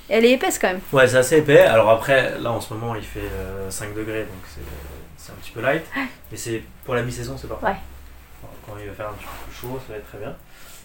Et 0.09 0.15
elle 0.15 0.25
est 0.25 0.31
épaisse 0.31 0.57
quand 0.57 0.69
même. 0.69 0.79
Ouais, 0.91 1.07
c'est 1.07 1.17
assez 1.17 1.37
épais. 1.37 1.59
Alors 1.61 1.89
après, 1.91 2.39
là, 2.39 2.51
en 2.51 2.59
ce 2.59 2.73
moment, 2.73 2.95
il 2.95 3.03
fait 3.03 3.19
euh, 3.21 3.69
5 3.69 3.93
degrés, 3.93 4.21
donc 4.21 4.41
c'est 4.47 4.61
c'est 5.15 5.31
un 5.31 5.35
petit 5.35 5.51
peu 5.51 5.61
light. 5.61 5.83
Mais 6.31 6.37
c'est 6.37 6.63
pour 6.83 6.95
la 6.95 7.03
mi-saison, 7.03 7.35
c'est 7.39 7.47
parfait. 7.47 7.65
Ouais. 7.67 7.71
Alors, 7.71 8.55
Quand 8.65 8.73
il 8.81 8.87
va 8.89 8.93
faire 8.93 9.07
un 9.09 9.13
petit 9.13 9.25
peu 9.25 9.45
plus 9.51 9.55
chaud, 9.55 9.79
ça 9.85 9.93
va 9.93 9.99
être 9.99 10.07
très 10.09 10.17
bien. 10.17 10.33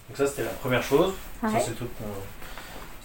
Donc 0.09 0.17
ça, 0.17 0.27
c'était 0.27 0.43
la 0.43 0.49
première 0.49 0.83
chose. 0.83 1.13
Ça, 1.41 1.47
c'est 1.59 1.69
le 1.71 1.75
truc 1.75 1.89
qu'on- 1.97 2.05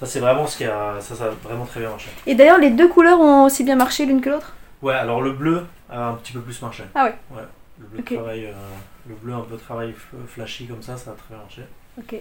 Ça, 0.01 0.07
c'est 0.07 0.21
vraiment 0.21 0.47
ce 0.47 0.57
qui 0.57 0.65
a... 0.65 0.95
Ça, 1.01 1.15
ça 1.15 1.25
a 1.27 1.31
vraiment 1.49 1.65
très 1.65 1.81
bien 1.81 1.91
marché. 1.91 2.09
Et 2.27 2.35
d'ailleurs, 2.35 2.59
les 2.59 2.71
deux 2.71 2.89
couleurs 2.89 3.21
ont 3.21 3.45
aussi 3.45 3.63
bien 3.65 3.77
marché 3.77 4.05
l'une 4.07 4.21
que 4.21 4.31
l'autre? 4.31 4.53
Ouais, 4.83 4.95
alors 4.95 5.21
le 5.23 5.33
bleu 5.33 5.65
a 5.91 6.09
un 6.09 6.15
petit 6.15 6.33
peu 6.33 6.41
plus 6.41 6.61
marché. 6.61 6.83
Ah 6.95 7.05
ouais. 7.05 7.15
Ouais, 7.31 7.43
le 7.79 7.87
bleu, 7.87 7.99
Ok. 8.01 8.15
travail, 8.15 8.47
euh, 8.47 8.53
le 9.09 9.15
bleu 9.15 9.33
un 9.35 9.41
peu 9.43 9.57
travail 9.57 9.91
f- 9.91 10.27
flashy 10.27 10.67
comme 10.67 10.83
ça, 10.83 10.97
ça 10.97 11.11
a 11.11 11.15
très 11.15 11.29
bien 11.31 11.39
marché. 11.39 11.63
Ok. 11.99 12.21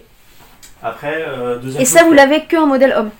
Après, 0.82 1.24
euh, 1.26 1.58
deuxième 1.58 1.82
Et 1.82 1.84
ça, 1.84 2.04
vous 2.04 2.12
l'avez 2.12 2.44
que 2.44 2.56
en 2.56 2.66
modèle 2.66 2.92
homme? 2.92 3.10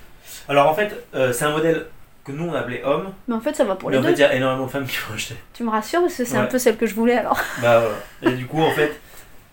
Alors 0.49 0.69
en 0.69 0.75
fait, 0.75 0.95
euh, 1.15 1.33
c'est 1.33 1.45
un 1.45 1.51
modèle 1.53 1.87
que 2.25 2.31
nous 2.33 2.45
on 2.49 2.55
appelait 2.55 2.85
homme, 2.85 3.13
Mais 3.27 3.35
en 3.35 3.41
fait, 3.41 3.55
ça 3.57 3.65
va 3.65 3.75
pour 3.75 3.91
mais 3.91 3.97
les 3.97 4.01
en 4.01 4.05
fait 4.05 4.11
deux. 4.13 4.19
il 4.19 4.21
y 4.21 4.25
a 4.25 4.35
énormément 4.35 4.67
de 4.67 4.71
femmes 4.71 4.87
qui 4.87 4.97
l'ont 5.09 5.15
acheté. 5.17 5.35
Tu 5.55 5.65
me 5.65 5.71
rassures 5.71 6.01
parce 6.03 6.15
que 6.15 6.25
c'est 6.25 6.37
un 6.37 6.45
peu 6.47 6.59
celle 6.59 6.77
que 6.77 6.87
je 6.87 6.95
voulais 6.95 7.17
alors. 7.19 7.39
Bah 7.61 7.81
voilà. 7.81 8.33
Et 8.33 8.37
du 8.37 8.47
coup, 8.47 8.61
en 8.63 8.71
fait, 8.71 8.93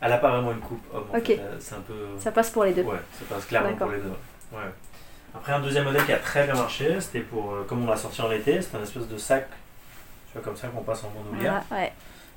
elle 0.02 0.14
a 0.14 0.18
pas 0.18 0.30
vraiment 0.32 0.52
une 0.52 0.60
coupe 0.60 0.84
homme. 0.94 1.08
Ok. 1.16 1.30
Euh, 1.32 1.58
C'est 1.60 1.76
un 1.76 1.82
peu. 1.82 1.94
Ça 2.20 2.32
passe 2.32 2.50
pour 2.52 2.64
les 2.64 2.74
deux. 2.74 2.84
Ouais, 2.84 3.00
ça 3.18 3.26
passe 3.36 3.46
clairement 3.46 3.76
pour 3.76 3.90
les 3.92 3.98
deux. 4.00 4.14
Ouais. 4.52 4.60
Après, 5.36 5.52
un 5.54 5.60
deuxième 5.60 5.84
modèle 5.84 6.06
qui 6.06 6.12
a 6.14 6.18
très 6.18 6.46
bien 6.46 6.56
marché, 6.56 7.00
c'était 7.02 7.20
pour, 7.20 7.54
euh, 7.54 7.66
comme 7.68 7.84
on 7.84 7.88
l'a 7.90 7.98
sorti 7.98 8.22
en 8.22 8.32
été, 8.32 8.62
c'est 8.62 8.76
un 8.76 8.82
espèce 8.82 9.08
de 9.08 9.18
sac, 9.18 9.48
tu 10.28 10.34
vois, 10.34 10.42
comme 10.42 10.56
ça 10.58 10.68
qu'on 10.70 10.82
passe 10.82 11.04
en 11.04 11.10
bandoulière. 11.10 11.62
Voilà, 11.70 11.84
ouais. 11.84 11.94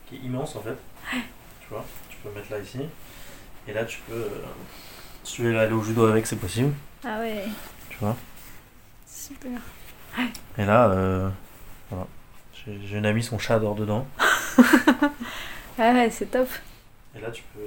qui 0.06 0.16
est 0.16 0.18
immense 0.18 0.54
en 0.56 0.60
fait. 0.60 0.76
Tu 1.10 1.68
vois, 1.70 1.84
tu 2.10 2.16
peux 2.18 2.30
mettre 2.30 2.50
là 2.52 2.58
ici. 2.58 2.80
Et 3.66 3.72
là, 3.72 3.84
tu 3.84 3.98
peux. 4.08 4.12
euh, 4.14 4.28
si 5.24 5.34
tu 5.36 5.42
veux 5.44 5.58
aller 5.58 5.72
au 5.72 5.82
judo 5.82 6.04
avec, 6.06 6.26
c'est 6.26 6.36
possible. 6.36 6.72
Ah 7.04 7.18
ouais, 7.20 7.44
Tu 7.88 7.96
vois. 7.98 8.16
super. 9.06 9.52
Et 10.58 10.64
là, 10.66 10.90
euh, 10.90 11.28
voilà. 11.90 12.06
J'ai 12.52 12.78
j'ai 12.86 12.98
une 12.98 13.06
amie, 13.06 13.22
son 13.22 13.38
chat 13.38 13.58
dort 13.58 13.74
dedans. 13.74 14.06
Ah 15.78 15.92
ouais, 15.92 16.10
c'est 16.10 16.26
top. 16.30 16.48
Et 17.16 17.20
là, 17.20 17.30
tu 17.30 17.42
peux. 17.54 17.60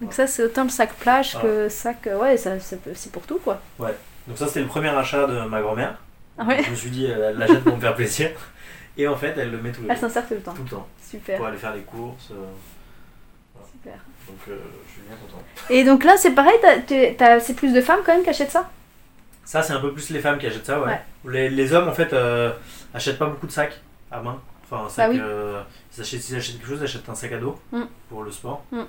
Donc 0.00 0.12
ça, 0.12 0.26
c'est 0.26 0.42
autant 0.42 0.64
le 0.64 0.70
sac 0.70 0.94
plage 0.94 1.34
Ah. 1.36 1.42
que 1.42 1.68
sac... 1.68 2.06
euh, 2.06 2.18
Ouais, 2.18 2.36
ça, 2.36 2.58
ça 2.60 2.76
peut- 2.76 2.92
c'est 2.94 3.12
pour 3.12 3.22
tout 3.26 3.38
quoi. 3.38 3.60
Donc, 3.78 4.36
ça, 4.38 4.46
c'était 4.46 4.60
le 4.60 4.66
premier 4.66 4.88
achat 4.88 5.26
de 5.26 5.40
ma 5.42 5.60
grand-mère. 5.60 5.96
Ah 6.38 6.44
ouais 6.44 6.62
Je 6.64 6.70
me 6.70 6.74
suis 6.74 6.90
dit, 6.90 7.06
euh, 7.06 7.30
elle 7.30 7.38
l'achète 7.38 7.62
pour 7.64 7.76
me 7.76 7.80
faire 7.80 7.94
plaisir. 7.94 8.30
Et 8.98 9.06
en 9.06 9.16
fait, 9.16 9.34
elle 9.36 9.50
le 9.50 9.58
met 9.58 9.70
tous 9.72 9.82
les 9.82 9.88
Elle 9.90 9.98
s'en 9.98 10.08
sert 10.08 10.26
tout 10.26 10.34
le 10.34 10.40
temps. 10.40 10.54
Tout 10.54 10.62
le 10.64 10.68
temps. 10.70 10.88
Super. 11.08 11.36
Pour 11.36 11.46
aller 11.46 11.56
faire 11.58 11.74
les 11.74 11.82
courses. 11.82 12.30
euh, 12.32 13.60
Super. 13.72 13.94
donc, 14.26 14.36
euh, 14.48 14.56
je 14.88 14.92
suis 14.92 15.02
bien 15.02 15.16
content. 15.16 15.42
Et 15.70 15.84
donc 15.84 16.02
là, 16.04 16.16
c'est 16.16 16.32
pareil, 16.32 16.54
c'est 17.40 17.54
plus 17.54 17.72
de 17.72 17.80
femmes 17.80 18.00
quand 18.04 18.14
même 18.14 18.24
qui 18.24 18.30
achètent 18.30 18.50
ça? 18.50 18.68
Ça, 19.44 19.62
c'est 19.62 19.74
un 19.74 19.80
peu 19.80 19.92
plus 19.92 20.10
les 20.10 20.18
femmes 20.20 20.38
qui 20.38 20.46
achètent 20.46 20.66
ça, 20.66 20.80
ouais. 20.80 20.86
Ouais. 20.86 21.00
Les, 21.30 21.50
les 21.50 21.72
hommes, 21.72 21.88
en 21.88 21.92
fait, 21.92 22.12
euh, 22.12 22.52
achètent 22.94 23.18
pas 23.18 23.26
beaucoup 23.26 23.46
de 23.46 23.52
sacs 23.52 23.78
à 24.10 24.20
main. 24.20 24.40
Enfin, 24.68 24.84
un 24.84 24.88
sac, 24.88 25.06
Ah 25.10 25.12
oui. 25.12 25.20
euh, 25.22 25.62
ils 25.96 26.00
achètent, 26.00 26.20
s'ils 26.22 26.36
achètent 26.36 26.56
quelque 26.58 26.68
chose, 26.68 26.78
ils 26.80 26.84
achètent 26.84 27.08
un 27.08 27.14
sac 27.14 27.32
à 27.32 27.38
dos 27.38 27.58
Mm. 27.72 27.82
pour 28.08 28.22
le 28.24 28.30
sport. 28.32 28.64
Mm. 28.72 28.82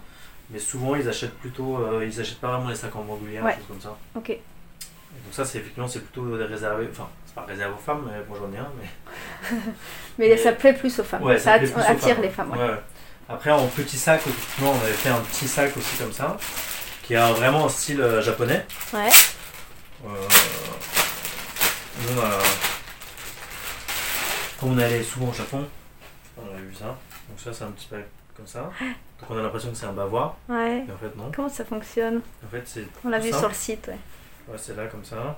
Mais 0.49 0.59
souvent, 0.59 0.95
ils 0.95 1.07
achètent 1.07 1.37
plutôt. 1.37 1.77
euh, 1.77 2.05
ils 2.05 2.19
achètent 2.19 2.39
pas 2.39 2.51
vraiment 2.55 2.69
les 2.69 2.75
sacs 2.75 2.95
en 2.95 3.03
bandoulière, 3.03 3.43
Ouais. 3.43 3.51
des 3.53 3.57
choses 3.59 3.67
comme 3.67 3.81
ça. 3.81 3.97
Ok. 4.15 4.29
Et 4.31 4.35
donc, 5.23 5.33
ça, 5.33 5.45
c'est 5.45 5.59
effectivement, 5.59 5.87
c'est 5.87 5.99
plutôt 5.99 6.23
réservé. 6.33 6.87
Enfin, 6.91 7.07
c'est 7.25 7.35
pas 7.35 7.45
réservé 7.47 7.73
aux 7.73 7.77
femmes, 7.81 8.03
mais 8.07 8.17
moi 8.27 8.37
j'en 8.39 8.53
ai 8.53 8.57
un. 8.59 8.67
Mais... 8.79 9.57
Mais, 10.17 10.29
Mais- 10.29 10.37
ça 10.37 10.51
plaît 10.53 10.73
plus 10.73 10.97
aux 10.99 11.03
femmes. 11.03 11.21
Ouais, 11.23 11.37
ça 11.37 11.53
attire 11.53 11.69
femmes. 11.69 12.21
les 12.21 12.29
femmes. 12.29 12.51
ouais. 12.51 12.75
Après, 13.29 13.51
en 13.51 13.67
petit 13.67 13.97
sac, 13.97 14.21
effectivement, 14.25 14.71
on 14.71 14.81
avait 14.85 14.93
fait 14.93 15.09
un 15.09 15.19
petit 15.19 15.47
sac 15.47 15.75
aussi 15.77 15.97
comme 15.97 16.13
ça, 16.13 16.37
qui 17.03 17.15
a 17.15 17.31
vraiment 17.33 17.65
un 17.65 17.69
style 17.69 17.99
euh, 18.01 18.21
japonais. 18.21 18.65
Ouais. 18.93 19.09
Euh, 20.05 20.09
nous, 22.01 22.17
on 22.17 22.23
a- 22.25 22.39
Comme 24.59 24.71
on 24.73 24.77
allait 24.77 25.03
souvent 25.03 25.29
au 25.29 25.33
Japon, 25.33 25.65
on 26.37 26.47
avait 26.53 26.61
vu 26.63 26.73
ça. 26.75 26.85
Donc 27.29 27.39
ça, 27.39 27.53
c'est 27.53 27.63
un 27.63 27.71
petit 27.71 27.87
peu 27.87 27.97
comme 28.35 28.47
ça. 28.47 28.71
Donc 29.19 29.29
on 29.29 29.37
a 29.37 29.41
l'impression 29.41 29.69
que 29.71 29.77
c'est 29.77 29.85
un 29.85 29.93
bavoir, 29.93 30.35
Ouais. 30.49 30.83
mais 30.87 30.93
en 30.93 30.97
fait 30.97 31.15
non. 31.15 31.31
Comment 31.35 31.49
ça 31.49 31.65
fonctionne? 31.65 32.21
En 32.45 32.49
fait, 32.49 32.61
c'est 32.65 32.85
On 33.03 33.09
l'a 33.09 33.19
vu 33.19 33.29
simple. 33.29 33.39
sur 33.39 33.49
le 33.49 33.53
site, 33.55 33.87
ouais. 33.87 33.97
Ouais, 34.47 34.57
c'est 34.57 34.75
là 34.75 34.85
comme 34.87 35.03
ça. 35.03 35.37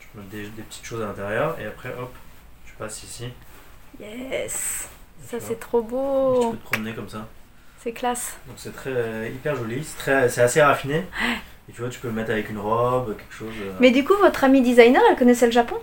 Tu 0.00 0.08
peux 0.08 0.18
mettre 0.18 0.30
des, 0.30 0.42
des 0.48 0.62
petites 0.62 0.84
choses 0.84 1.02
à 1.02 1.06
l'intérieur 1.06 1.58
et 1.60 1.66
après, 1.66 1.90
hop, 1.98 2.12
tu 2.66 2.74
passes 2.74 3.02
ici. 3.02 3.28
Yes. 4.00 4.88
Et 5.22 5.26
Ça 5.28 5.38
c'est 5.40 5.58
trop 5.58 5.80
Et 5.80 5.84
Tu 5.84 5.90
beau. 5.90 6.50
peux 6.52 6.56
te 6.58 6.64
promener 6.64 6.92
comme 6.94 7.08
ça. 7.08 7.26
C'est 7.82 7.92
classe. 7.92 8.36
Donc 8.46 8.56
c'est 8.58 8.74
très 8.74 9.30
hyper 9.30 9.54
joli, 9.56 9.82
c'est 9.84 9.96
très- 9.98 10.28
c'est 10.28 10.42
assez 10.42 10.60
raffiné. 10.62 11.04
Et 11.68 11.72
tu 11.72 11.80
vois, 11.80 11.90
tu 11.90 11.98
peux 12.00 12.08
le 12.08 12.14
mettre 12.14 12.30
avec 12.30 12.50
une 12.50 12.58
robe, 12.58 13.16
quelque 13.16 13.32
chose. 13.34 13.54
euh. 13.60 13.72
Mais 13.80 13.90
du 13.90 14.04
coup, 14.04 14.14
votre 14.20 14.44
amie 14.44 14.60
designer, 14.62 15.02
elle 15.10 15.16
connaissait 15.16 15.46
le 15.46 15.52
Japon? 15.52 15.76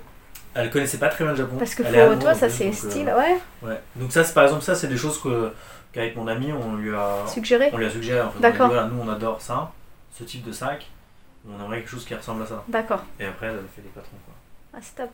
Elle 0.55 0.69
connaissait 0.69 0.99
pas 0.99 1.09
très 1.09 1.23
bien 1.23 1.31
le 1.33 1.37
Japon. 1.37 1.55
Parce 1.57 1.73
que 1.75 1.83
allemande, 1.83 2.19
toi, 2.19 2.33
ça 2.35 2.47
c'est 2.49 2.71
style, 2.73 3.09
euh, 3.09 3.17
ouais. 3.17 3.37
Ouais. 3.63 3.81
Donc 3.95 4.11
ça, 4.11 4.23
c'est 4.23 4.33
par 4.33 4.43
exemple 4.43 4.63
ça, 4.63 4.75
c'est 4.75 4.87
des 4.87 4.97
choses 4.97 5.19
que 5.21 5.51
qu'avec 5.91 6.15
mon 6.15 6.27
ami, 6.27 6.51
on 6.53 6.75
lui 6.75 6.93
a, 6.95 7.17
Suggéré. 7.27 7.69
on 7.73 7.77
lui 7.77 7.85
a 7.85 7.89
suggéré. 7.89 8.21
En 8.21 8.29
fait. 8.31 8.39
D'accord. 8.39 8.67
voilà, 8.67 8.85
nous 8.87 9.01
on 9.01 9.09
adore 9.09 9.41
ça, 9.41 9.71
ce 10.17 10.23
type 10.23 10.43
de 10.43 10.51
sac. 10.51 10.87
On 11.47 11.59
aimerait 11.63 11.79
quelque 11.79 11.89
chose 11.89 12.05
qui 12.05 12.15
ressemble 12.15 12.43
à 12.43 12.45
ça. 12.45 12.63
D'accord. 12.67 13.03
Et 13.19 13.25
après, 13.25 13.47
elle 13.47 13.59
fait 13.75 13.81
des 13.81 13.89
patrons 13.89 14.17
quoi. 14.25 14.33
Ah, 14.75 14.79
c'est 14.81 14.95
top. 14.95 15.09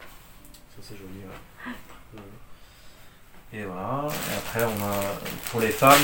Ça 0.75 0.77
c'est 0.89 0.95
joli. 0.97 1.19
Ouais. 1.25 1.71
Euh, 2.17 3.57
Et 3.59 3.63
voilà. 3.65 4.07
Et 4.07 4.37
après, 4.37 4.63
on 4.65 4.83
a 4.85 4.93
pour 5.51 5.59
les 5.61 5.69
femmes, 5.69 5.97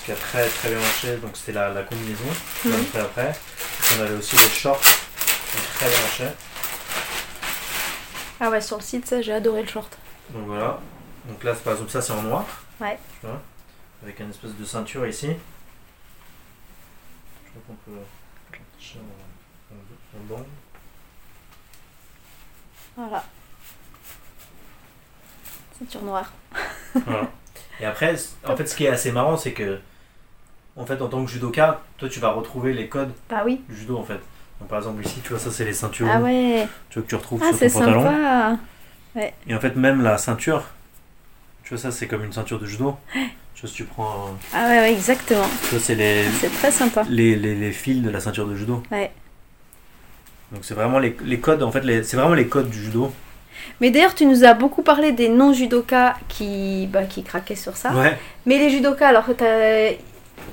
ce 0.00 0.04
qui 0.06 0.12
a 0.12 0.16
très 0.16 0.46
très 0.48 0.68
bien 0.70 0.78
marché, 0.78 1.16
donc 1.18 1.30
c'était 1.36 1.52
la, 1.52 1.68
la 1.70 1.82
combinaison. 1.84 2.24
Mhm. 2.64 2.72
après. 3.00 3.32
On 3.98 4.02
avait 4.02 4.14
aussi 4.16 4.36
les 4.36 4.42
shorts, 4.48 4.80
qui 4.80 5.56
ont 5.58 5.74
très 5.78 5.88
bien 5.88 6.00
marché. 6.00 6.24
Ah 8.44 8.50
ouais, 8.50 8.60
sur 8.60 8.76
le 8.76 8.82
site, 8.82 9.06
ça, 9.06 9.22
j'ai 9.22 9.32
adoré 9.32 9.62
le 9.62 9.68
short. 9.68 9.96
Donc 10.30 10.46
voilà. 10.46 10.80
Donc 11.28 11.44
là, 11.44 11.54
c'est- 11.54 11.62
par 11.62 11.74
exemple, 11.74 11.90
ça 11.92 12.02
c'est 12.02 12.12
en 12.12 12.22
noir. 12.22 12.44
Ouais. 12.80 12.98
Tu 13.20 13.26
vois 13.28 13.40
Avec 14.02 14.18
une 14.18 14.30
espèce 14.30 14.56
de 14.56 14.64
ceinture 14.64 15.06
ici. 15.06 15.28
Je 17.44 17.50
crois 17.50 17.62
qu'on 17.68 17.74
peut 17.90 17.96
en, 17.98 18.98
en, 18.98 20.20
en 20.20 20.24
bande. 20.38 20.46
Voilà. 22.96 23.24
Ceinture 25.78 26.02
noire. 26.02 26.32
Voilà. 26.94 27.30
Et 27.80 27.84
après, 27.86 28.16
en 28.44 28.56
fait, 28.56 28.66
ce 28.66 28.74
qui 28.74 28.84
est 28.86 28.88
assez 28.88 29.12
marrant, 29.12 29.36
c'est 29.36 29.52
que, 29.52 29.78
en 30.76 30.84
fait, 30.84 31.00
en 31.00 31.08
tant 31.08 31.24
que 31.24 31.30
judoka, 31.30 31.80
toi, 31.96 32.08
tu 32.08 32.18
vas 32.18 32.32
retrouver 32.32 32.72
les 32.72 32.88
codes 32.88 33.12
Bah 33.30 33.42
oui. 33.44 33.62
du 33.68 33.76
judo, 33.76 33.98
en 33.98 34.04
fait. 34.04 34.20
Donc, 34.62 34.68
par 34.68 34.78
exemple, 34.78 35.04
ici, 35.04 35.16
tu 35.24 35.30
vois, 35.30 35.40
ça, 35.40 35.50
c'est 35.50 35.64
les 35.64 35.72
ceintures 35.72 36.06
Ah 36.08 36.20
ouais. 36.20 36.68
tu 36.88 37.00
vois, 37.00 37.02
que 37.02 37.08
tu 37.08 37.16
retrouves 37.16 37.42
Ah, 37.44 37.48
sur 37.48 37.58
ton 37.58 37.80
pantalon. 37.80 38.02
sympa. 38.04 38.56
Et 39.48 39.54
en 39.56 39.58
fait, 39.58 39.74
même 39.74 40.02
la 40.02 40.18
ceinture, 40.18 40.62
tu 41.64 41.70
vois, 41.70 41.78
ça, 41.78 41.90
c'est 41.90 42.06
comme 42.06 42.22
une 42.24 42.32
ceinture 42.32 42.60
de 42.60 42.66
judo. 42.66 42.96
Tu 43.12 43.62
vois, 43.62 43.68
si 43.68 43.74
tu 43.74 43.82
prends, 43.84 44.04
un- 44.28 44.38
Ah 44.56 44.68
ouais, 44.68 44.78
ouais, 44.78 44.92
exactement. 44.92 45.42
tu 45.64 45.70
vois, 45.70 45.80
c'est 45.80 45.96
les, 45.96 46.22
C'est 46.40 46.52
très 46.54 46.70
sympa. 46.70 47.02
les, 47.08 47.34
les, 47.34 47.56
les 47.56 47.72
fils 47.72 48.02
de 48.02 48.10
la 48.10 48.20
ceinture 48.20 48.46
de 48.46 48.54
judo. 48.54 48.84
Ouais. 48.92 49.10
Donc 50.52 50.64
c'est 50.64 50.74
vraiment 50.74 51.00
les, 51.00 51.16
les 51.24 51.40
codes, 51.40 51.64
en 51.64 51.72
fait, 51.72 51.82
c'est 52.04 52.16
vraiment 52.16 52.34
les 52.34 52.46
codes 52.46 52.70
du 52.70 52.80
judo. 52.84 53.12
Mais 53.80 53.90
d'ailleurs, 53.90 54.14
tu 54.14 54.26
nous 54.26 54.44
as 54.44 54.54
beaucoup 54.54 54.82
parlé 54.82 55.10
des 55.10 55.28
non-judokas 55.28 56.14
qui, 56.28 56.86
bah, 56.92 57.02
qui 57.04 57.24
craquaient 57.24 57.56
sur 57.56 57.76
ça. 57.76 57.90
Ouais. 57.92 58.16
Mais 58.46 58.58
les 58.58 58.70
judokas, 58.70 59.08
alors 59.08 59.26
que 59.26 59.32
t'as- 59.32 59.90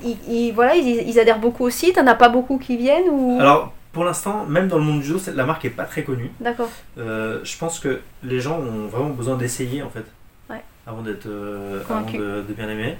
ils, 0.03 0.17
ils- 0.27 0.51
voilà, 0.51 0.75
ils, 0.75 1.07
ils 1.07 1.19
adhèrent 1.19 1.39
beaucoup 1.39 1.63
aussi. 1.63 1.93
T'en 1.93 2.07
as 2.07 2.15
pas 2.15 2.29
beaucoup 2.29 2.57
qui 2.57 2.75
viennent 2.75 3.07
ou? 3.09 3.37
Alors, 3.39 3.73
pour 3.91 4.03
l'instant, 4.03 4.45
même 4.45 4.67
dans 4.67 4.77
le 4.77 4.83
monde 4.83 5.01
du 5.01 5.07
judo, 5.07 5.19
la 5.33 5.45
marque 5.45 5.65
est 5.65 5.69
pas 5.71 5.85
très 5.85 6.03
connue. 6.03 6.31
D'accord. 6.39 6.69
Euh, 6.97 7.39
je 7.43 7.57
pense 7.57 7.79
que 7.79 8.01
les 8.23 8.39
gens 8.39 8.59
ont 8.59 8.87
vraiment 8.87 9.09
besoin 9.09 9.35
d'essayer, 9.35 9.81
en 9.81 9.89
fait. 9.89 10.05
Ouais. 10.49 10.63
Avant 10.85 11.01
d'être, 11.01 11.25
euh, 11.25 11.81
avant 11.89 12.01
de, 12.01 12.43
de 12.47 12.53
bien 12.53 12.69
aimer. 12.69 12.97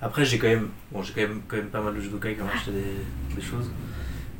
Après, 0.00 0.24
j'ai 0.24 0.38
quand 0.38 0.48
même, 0.48 0.68
bon, 0.90 1.02
j'ai 1.02 1.12
quand 1.12 1.20
même, 1.20 1.42
quand 1.46 1.56
même 1.56 1.70
pas 1.70 1.80
mal 1.80 1.94
de 1.94 2.00
judokas 2.00 2.32
qui 2.32 2.42
ont 2.42 2.48
acheté 2.52 2.72
des, 2.72 3.34
des 3.36 3.42
choses. 3.42 3.70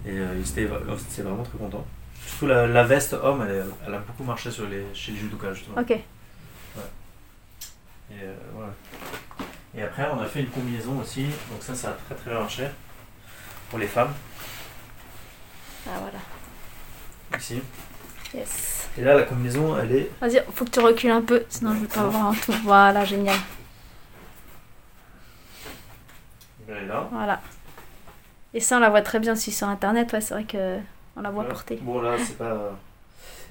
Et 0.05 0.18
euh, 0.18 0.34
ils 0.36 0.48
étaient, 0.48 0.68
c'était 0.98 1.22
vraiment 1.22 1.44
très 1.44 1.59
contents. 1.59 1.86
Surtout 2.26 2.46
la, 2.46 2.66
la 2.66 2.82
veste 2.84 3.12
homme, 3.14 3.44
elle, 3.48 3.64
elle 3.86 3.94
a 3.94 3.98
beaucoup 3.98 4.24
marché 4.24 4.50
sur 4.50 4.66
les, 4.68 4.84
chez 4.94 5.12
les 5.12 5.18
judokas, 5.18 5.55
justement. 5.55 5.78
Ok. 5.80 5.90
Et 5.90 6.05
euh, 8.24 8.34
voilà. 8.55 8.72
Et 9.76 9.82
après, 9.82 10.07
on 10.12 10.20
a 10.20 10.26
fait 10.26 10.40
une 10.40 10.48
combinaison 10.48 10.98
aussi. 11.00 11.22
Donc 11.22 11.61
ça, 11.61 11.74
ça 11.74 11.90
a 11.90 11.92
très 11.92 12.14
très 12.14 12.30
bien 12.30 12.40
marché. 12.40 12.64
Pour 13.70 13.78
les 13.78 13.86
femmes, 13.86 14.12
Ah 15.87 15.99
voilà. 16.01 17.39
ici. 17.39 17.61
Yes. 18.35 18.89
Et 18.99 19.03
là, 19.03 19.14
la 19.14 19.22
combinaison, 19.22 19.76
elle 19.78 19.93
est... 19.93 20.11
Vas-y, 20.20 20.43
faut 20.55 20.64
que 20.64 20.70
tu 20.70 20.80
recules 20.80 21.11
un 21.11 21.22
peu, 21.22 21.45
sinon 21.49 21.74
je 21.74 21.80
vais 21.80 21.87
pas 21.87 22.05
voir 22.05 22.26
en 22.26 22.35
tout. 22.35 22.53
Voilà, 22.64 23.05
génial. 23.05 23.37
Elle 26.68 26.85
est 26.85 26.87
là. 26.87 27.09
Voilà. 27.12 27.41
Et 28.55 28.61
ça, 28.61 28.76
on 28.76 28.80
la 28.80 28.91
voit 28.91 29.03
très 29.03 29.18
bien 29.18 29.33
aussi 29.33 29.51
sur 29.51 29.68
internet. 29.68 30.12
Ouais, 30.12 30.20
c'est 30.20 30.35
vrai 30.35 30.45
que 30.45 30.78
on 31.16 31.20
la 31.22 31.30
voit 31.30 31.45
porter. 31.45 31.78
Bon, 31.83 32.01
là, 32.01 32.12
c'est 32.18 32.37
pas... 32.39 32.72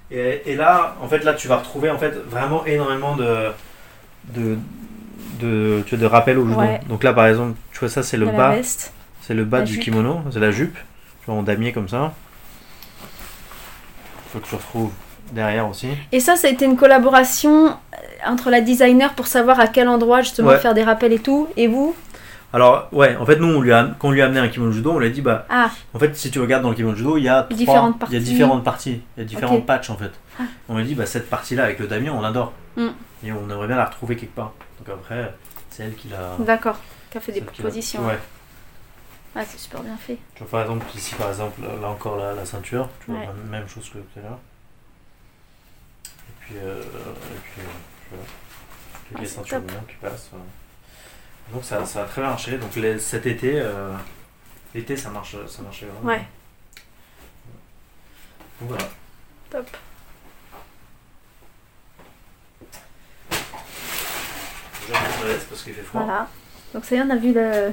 Et, 0.10 0.42
et 0.46 0.56
là, 0.56 0.96
en 1.02 1.08
fait, 1.08 1.24
là, 1.24 1.34
tu 1.34 1.48
vas 1.48 1.58
retrouver 1.58 1.90
en 1.90 1.98
fait 1.98 2.12
vraiment 2.12 2.66
énormément 2.66 3.16
de... 3.16 3.52
de 4.30 4.58
de, 5.40 5.82
tu 5.88 5.96
vois, 5.96 6.02
de 6.04 6.06
rappels 6.06 6.38
au. 6.38 6.46
Ouais. 6.46 6.80
Donc 6.88 7.04
là, 7.04 7.14
par 7.14 7.26
exemple, 7.26 7.58
tu 7.72 7.80
vois, 7.80 7.90
ça, 7.90 8.04
c'est 8.04 8.18
le 8.18 8.28
bas. 8.28 8.50
la 8.50 8.56
veste. 8.58 8.94
C'est 9.22 9.34
le 9.34 9.44
bas 9.44 9.60
La 9.60 9.64
du 9.64 9.74
jupe. 9.74 9.84
kimono, 9.84 10.22
c'est 10.32 10.40
la 10.40 10.52
jupe. 10.52 10.76
Tu 10.76 11.26
vois, 11.26 11.36
en 11.36 11.42
damier 11.42 11.72
comme 11.74 11.90
ça. 11.90 12.14
Faut 14.32 14.40
que 14.40 14.48
tu 14.48 14.56
retrouves 14.56 14.92
derrière 15.34 15.68
aussi. 15.70 15.88
Et 16.12 16.20
ça, 16.20 16.36
ça 16.36 16.48
a 16.48 16.52
été 16.52 16.66
une 16.66 16.76
collaboration 16.78 17.68
euh, 17.68 17.72
entre 18.26 18.50
la 18.50 18.62
designer 18.62 19.14
pour 19.14 19.28
savoir 19.28 19.60
à 19.60 19.68
quel 19.68 19.88
endroit 19.88 20.22
justement 20.22 20.50
Ouais. 20.50 20.60
faire 20.60 20.74
des 20.74 20.84
rappels 20.84 21.14
et 21.14 21.20
tout. 21.20 21.48
Et 21.58 21.68
vous? 21.68 21.96
Alors, 22.54 22.90
ouais, 22.92 23.16
en 23.16 23.26
fait, 23.26 23.38
nous, 23.38 23.48
on 23.48 23.62
lui 23.62 23.72
a, 23.72 23.92
quand 23.98 24.10
on 24.10 24.12
lui 24.12 24.22
a 24.22 24.26
amené 24.26 24.40
un 24.42 24.50
kimono 24.50 24.74
judo, 24.74 24.92
on 24.92 25.00
lui 25.00 25.08
a 25.08 25.10
dit, 25.10 25.22
bah, 25.22 25.46
Ah, 25.50 25.70
en 25.94 26.00
fait, 26.00 26.16
si 26.18 26.32
tu 26.32 26.40
regardes 26.42 26.64
dans 26.64 26.70
le 26.70 26.76
kimono 26.76 26.96
judo, 26.98 27.16
il 27.18 27.24
y 27.24 27.30
a 27.30 27.44
trois- 27.44 27.58
Différentes 27.58 27.96
il 27.96 28.02
y 28.02 28.04
a 28.04 28.20
parties. 28.20 28.20
différentes 28.20 28.64
parties, 28.66 29.02
il 29.16 29.20
y 29.20 29.24
a 29.24 29.26
différents 29.26 29.62
patchs 29.62 29.90
en 29.90 29.96
fait. 29.96 30.12
Ah. 30.40 30.44
On 30.68 30.76
lui 30.76 30.82
a 30.84 30.86
dit, 30.86 30.96
bah, 30.96 31.06
cette 31.06 31.30
partie-là 31.30 31.64
avec 31.64 31.80
le 31.80 31.88
damier, 31.88 32.10
on 32.10 32.20
l'adore. 32.20 32.52
Mm. 32.76 32.88
Et 33.26 33.32
on 33.32 33.50
aimerait 33.50 33.68
bien 33.68 33.78
la 33.78 33.86
retrouver 33.86 34.16
quelque 34.18 34.36
part. 34.36 34.52
Donc 34.80 34.96
après, 34.98 35.34
c'est 35.70 35.84
elle 35.84 35.96
qui 35.96 36.10
l'a. 36.10 36.36
d'accord. 36.40 36.78
Qui 37.10 37.18
a 37.18 37.22
fait 37.22 37.32
des 37.32 37.40
qui 37.40 37.46
propositions. 37.46 38.06
Ouais. 38.06 38.18
Ah, 39.36 39.46
c'est 39.46 39.58
super 39.58 39.82
bien 39.82 39.96
fait. 39.98 40.18
Tu 40.36 40.44
vois, 40.44 40.50
par 40.52 40.62
exemple, 40.62 40.86
ici, 40.96 41.16
par 41.16 41.30
exemple, 41.30 41.62
là 41.62 41.88
encore, 41.88 42.18
la, 42.18 42.34
la 42.34 42.46
ceinture, 42.46 42.90
tu 43.00 43.12
vois, 43.12 43.20
Ouais. 43.22 43.28
même, 43.28 43.48
même 43.50 43.68
chose 43.68 43.88
que 43.90 43.98
tout 44.00 44.20
à 44.20 44.22
l'heure. 44.24 44.40
Et 46.06 46.34
puis, 46.42 46.56
euh, 46.58 46.82
et 46.82 47.40
puis, 47.44 47.62
euh, 47.62 47.66
tu 48.10 48.16
vois, 48.16 48.26
toutes 49.08 49.18
Ah, 49.18 49.22
les 49.22 49.28
ceintures 49.28 49.62
qui 49.88 49.96
passent. 49.96 50.28
voilà. 50.32 50.46
Donc 51.54 51.64
ça, 51.64 51.86
ça 51.86 52.04
a 52.04 52.06
très 52.06 52.22
bien 52.22 52.30
marché. 52.32 52.58
Donc 52.58 52.76
les- 52.76 53.00
cet 53.00 53.26
été, 53.26 53.54
euh, 53.60 53.94
l'été, 54.74 54.96
ça 54.98 55.10
marche, 55.10 55.36
ça 55.48 55.62
marchait 55.62 55.86
vraiment. 55.86 56.08
Ouais. 56.10 56.26
Donc 58.60 58.70
voilà. 58.70 58.90
Top. 59.50 59.68
Je 64.88 65.28
laisse 65.28 65.44
parce 65.46 65.64
qu'il 65.64 65.74
fait 65.74 65.82
froid. 65.82 66.02
Voilà. 66.04 66.28
Donc 66.74 66.86
ça 66.86 66.96
y 66.96 67.00
est, 67.00 67.02
on 67.02 67.10
a 67.10 67.16
vu 67.16 67.34
le... 67.34 67.72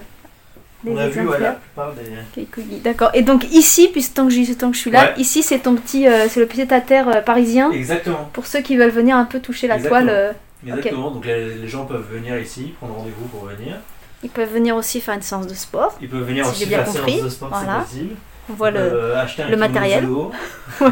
les 0.85 0.93
On 0.93 0.97
a 0.97 1.09
vu 1.09 1.27
ouais, 1.27 1.39
la 1.41 1.53
plupart 1.53 1.93
des. 1.95 2.79
D'accord. 2.81 3.11
Et 3.15 3.23
donc 3.23 3.45
ici, 3.53 3.89
puisque 3.89 4.15
tant 4.15 4.25
que, 4.27 4.31
j'y- 4.33 4.57
tant 4.57 4.71
que 4.71 4.77
je 4.77 4.81
suis 4.83 4.91
là, 4.91 5.07
Ouais. 5.07 5.15
ici 5.21 5.43
c'est 5.43 5.59
ton 5.61 5.75
petit, 5.75 6.07
euh, 6.07 6.29
c'est 6.29 6.39
le 6.41 6.47
pied 6.47 6.67
à 6.71 6.81
terre 6.81 7.25
parisien. 7.25 7.71
Exactement. 7.73 8.29
Pour 8.33 8.47
ceux 8.47 8.61
qui 8.61 8.77
veulent 8.77 8.91
venir 8.91 9.17
un 9.17 9.25
peu 9.25 9.41
toucher 9.41 9.67
la 9.67 9.77
Exactement. 9.77 10.01
toile, 10.03 10.15
euh, 10.15 10.33
Exactement. 10.67 11.11
Donc 11.11 11.25
les, 11.27 11.55
les 11.55 11.69
gens 11.69 11.85
peuvent 11.85 12.07
venir 12.11 12.39
ici, 12.39 12.75
prendre 12.79 12.95
rendez-vous 12.95 13.27
pour 13.27 13.45
venir. 13.47 13.77
ils 14.23 14.31
peuvent 14.31 14.53
venir 14.53 14.75
aussi 14.77 15.01
faire 15.01 15.15
une 15.15 15.23
séance 15.23 15.47
de 15.47 15.55
sport. 15.55 15.97
Ils 16.01 16.09
peuvent 16.09 16.23
venir 16.27 16.45
Si 16.47 16.51
aussi 16.53 16.67
bien 16.67 16.85
faire 16.85 16.93
compris. 16.95 17.13
séance 17.13 17.25
de 17.25 17.29
sport, 17.31 17.49
Voilà. 17.51 17.85
c'est 17.89 17.97
possible. 17.97 18.15
On 18.51 18.55
voit 18.55 18.69
Ils 18.71 18.75
le. 18.75 18.81
peuvent, 18.81 18.95
euh, 18.95 19.21
acheter 19.23 19.43
un 19.43 19.49
le 19.51 19.57
matériel. 19.57 20.07
Ouais. 20.81 20.89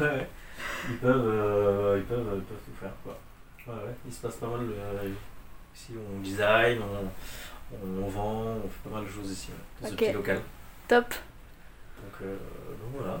Ouais, 0.00 0.06
ouais. 0.06 0.26
Ils 0.90 0.96
peuvent, 0.96 1.24
euh, 1.26 1.96
ils 1.98 2.04
peuvent, 2.04 2.18
ils 2.34 2.40
peuvent 2.42 2.58
tout 2.64 2.80
faire 2.80 2.90
quoi. 3.04 3.18
Ouais, 3.66 3.72
ouais. 3.74 3.94
Il 4.06 4.12
se 4.12 4.20
passe 4.20 4.36
pas 4.36 4.46
mal. 4.46 4.60
euh, 4.62 5.08
ici, 5.76 5.92
on 5.96 6.20
design, 6.22 6.78
on, 6.80 7.08
on 7.72 8.08
vend, 8.08 8.42
on 8.64 8.68
fait 8.68 8.88
pas 8.88 8.96
mal 8.96 9.04
de 9.06 9.10
choses 9.10 9.30
ici, 9.30 9.48
ouais, 9.50 9.88
dans 9.88 9.88
Ok. 9.88 9.98
ce 10.00 10.04
petit 10.04 10.12
local. 10.12 10.40
Top. 10.88 11.04
Donc, 11.08 12.12
euh, 12.22 12.36
donc 12.36 13.00
voilà. 13.00 13.20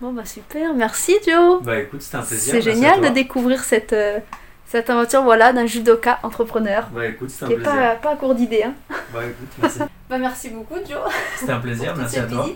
Bon 0.00 0.12
bah 0.12 0.24
super, 0.24 0.74
merci 0.74 1.16
Joe. 1.26 1.62
Bah 1.62 1.78
écoute, 1.80 2.02
c'était 2.02 2.16
un 2.16 2.22
plaisir. 2.22 2.52
C'est 2.54 2.62
génial 2.62 3.00
de 3.00 3.08
découvrir 3.08 3.62
cette, 3.62 3.92
euh, 3.92 4.18
cette 4.66 4.88
aventure 4.90 5.22
voilà, 5.22 5.52
d'un 5.52 5.66
judoka 5.66 6.18
entrepreneur 6.22 6.88
Bah 6.92 7.06
écoute, 7.06 7.30
c'était 7.30 7.44
un 7.44 7.48
qui 7.48 7.52
est 7.54 7.56
plaisir. 7.56 7.72
pas, 7.74 7.94
pas 7.96 8.10
à 8.12 8.16
court 8.16 8.34
d'idées. 8.34 8.64
Hein. 8.64 8.74
Bah 9.12 9.20
écoute, 9.24 9.48
merci. 9.60 9.78
bah 10.08 10.18
merci 10.18 10.50
beaucoup 10.50 10.76
Joe. 10.88 10.98
C'était 11.36 11.52
un 11.52 11.60
plaisir, 11.60 11.94
merci 11.96 12.18
à 12.18 12.26
toi. 12.26 12.46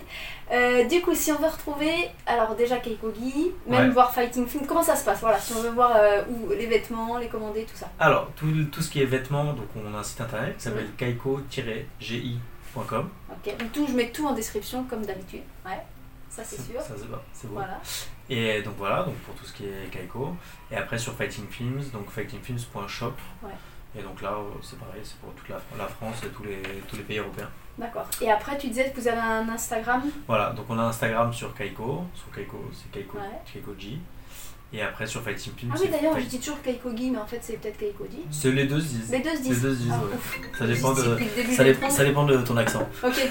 Euh, 0.53 0.85
du 0.85 1.01
coup, 1.03 1.13
si 1.13 1.33
on 1.33 1.39
veut 1.39 1.49
retrouver, 1.49 1.93
alors 2.25 2.55
déjà 2.55 2.77
Keikogi, 2.77 3.51
même 3.67 3.87
Ouais. 3.89 3.91
voir 3.91 4.15
Fighting 4.15 4.47
Film, 4.47 4.65
comment 4.65 4.83
ça 4.83 4.95
se 4.95 5.05
passe 5.05 5.19
Voilà, 5.21 5.41
si 5.41 5.53
on 5.55 5.61
veut 5.61 5.71
voir 5.71 5.97
euh, 5.97 6.23
où 6.31 6.51
les 6.51 6.67
vêtements, 6.67 7.19
les 7.19 7.27
commander, 7.27 7.65
tout 7.65 7.77
ça. 7.77 7.89
Alors, 7.99 8.31
tout, 8.37 8.47
tout 8.71 8.81
ce 8.81 8.89
qui 8.89 9.03
est 9.03 9.07
vêtements, 9.07 9.53
donc 9.55 9.67
on 9.75 9.93
a 9.93 9.99
un 9.99 10.03
site 10.05 10.21
internet 10.21 10.57
qui 10.57 10.63
s'appelle 10.63 10.87
kaiko-gi.com. 10.97 13.09
Ok, 13.31 13.59
donc 13.59 13.73
tout, 13.73 13.87
je 13.89 13.93
mets 13.95 14.11
tout 14.11 14.27
en 14.27 14.33
description 14.33 14.85
comme 14.85 15.05
d'habitude. 15.05 15.43
Ouais, 15.65 15.81
ça 16.31 16.43
c'est 16.45 16.57
sûr. 16.61 16.81
Ça 16.81 16.95
c'est 16.97 17.09
bon, 17.11 17.19
c'est 17.33 17.49
bon. 17.49 17.55
Voilà. 17.55 17.79
Et 18.29 18.63
donc 18.63 18.75
voilà, 18.79 19.03
donc 19.05 19.15
pour 19.19 19.35
tout 19.35 19.45
ce 19.45 19.53
qui 19.53 19.65
est 19.65 19.91
Kaiko. 19.91 20.37
Et 20.71 20.77
après 20.77 20.99
sur 20.99 21.15
Fighting 21.15 21.47
Films, 21.49 21.83
donc 21.93 22.11
fightingfilms.shop. 22.11 23.13
Ouais. 23.43 23.51
Et 23.99 24.03
donc 24.03 24.21
là, 24.21 24.33
euh, 24.33 24.43
c'est 24.63 24.79
pareil, 24.79 25.01
c'est 25.05 25.17
pour 25.21 25.33
toute 25.35 25.49
la, 25.49 25.57
la 25.79 25.87
France 25.87 26.17
et 26.25 26.29
tous 26.29 26.43
les, 26.45 26.61
tous 26.89 26.97
les 26.97 27.03
pays 27.03 27.19
européens. 27.19 27.49
D'accord. 27.79 28.07
Et 28.21 28.31
après, 28.31 28.59
tu 28.59 28.69
disais 28.69 28.91
que 28.91 29.01
vous 29.01 29.09
avez 29.09 29.21
un 29.21 29.49
Instagram? 29.49 30.03
Voilà, 30.27 30.51
donc 30.51 30.67
on 30.69 30.79
a 30.79 30.83
Instagram 30.83 31.33
sur 31.33 31.55
Kaiko, 31.55 32.05
sur 32.15 32.31
Kaiko, 32.31 32.71
c'est 32.75 32.91
Kaiko, 32.91 33.19
Ouais. 33.19 33.25
Kaiko-G. 33.53 33.99
Et 34.73 34.83
après 34.83 35.07
sur 35.07 35.23
Fighting 35.23 35.53
Films, 35.57 35.73
Ah 35.75 35.79
oui, 35.81 35.89
d'ailleurs, 35.89 36.19
je 36.19 36.25
dis 36.27 36.39
toujours 36.41 36.61
Keikogi, 36.61 37.11
mais 37.11 37.19
en 37.19 37.27
fait, 37.27 37.39
c'est 37.41 37.55
peut-être 37.61 37.79
Keikogi. 37.79 38.19
c'est 38.31 38.51
les 38.51 38.65
deux 38.67 38.81
se 38.81 38.87
disent. 38.89 39.11
Les 39.13 39.21
deux 39.21 39.31
se 39.37 39.41
disent. 39.43 39.49
Les 39.63 39.69
deux 39.71 39.75
se 39.75 39.79
disent, 39.83 39.93
Ah, 39.93 40.01
ouais. 40.05 40.49
Ça 40.59 40.67
dépend 40.67 40.93
de, 40.93 41.03
ça, 41.55 41.65
dé- 42.05 42.09
dépend 42.09 42.25
de 42.27 42.37
ton 42.43 42.57
accent. 42.57 42.89
Ok. 43.03 43.15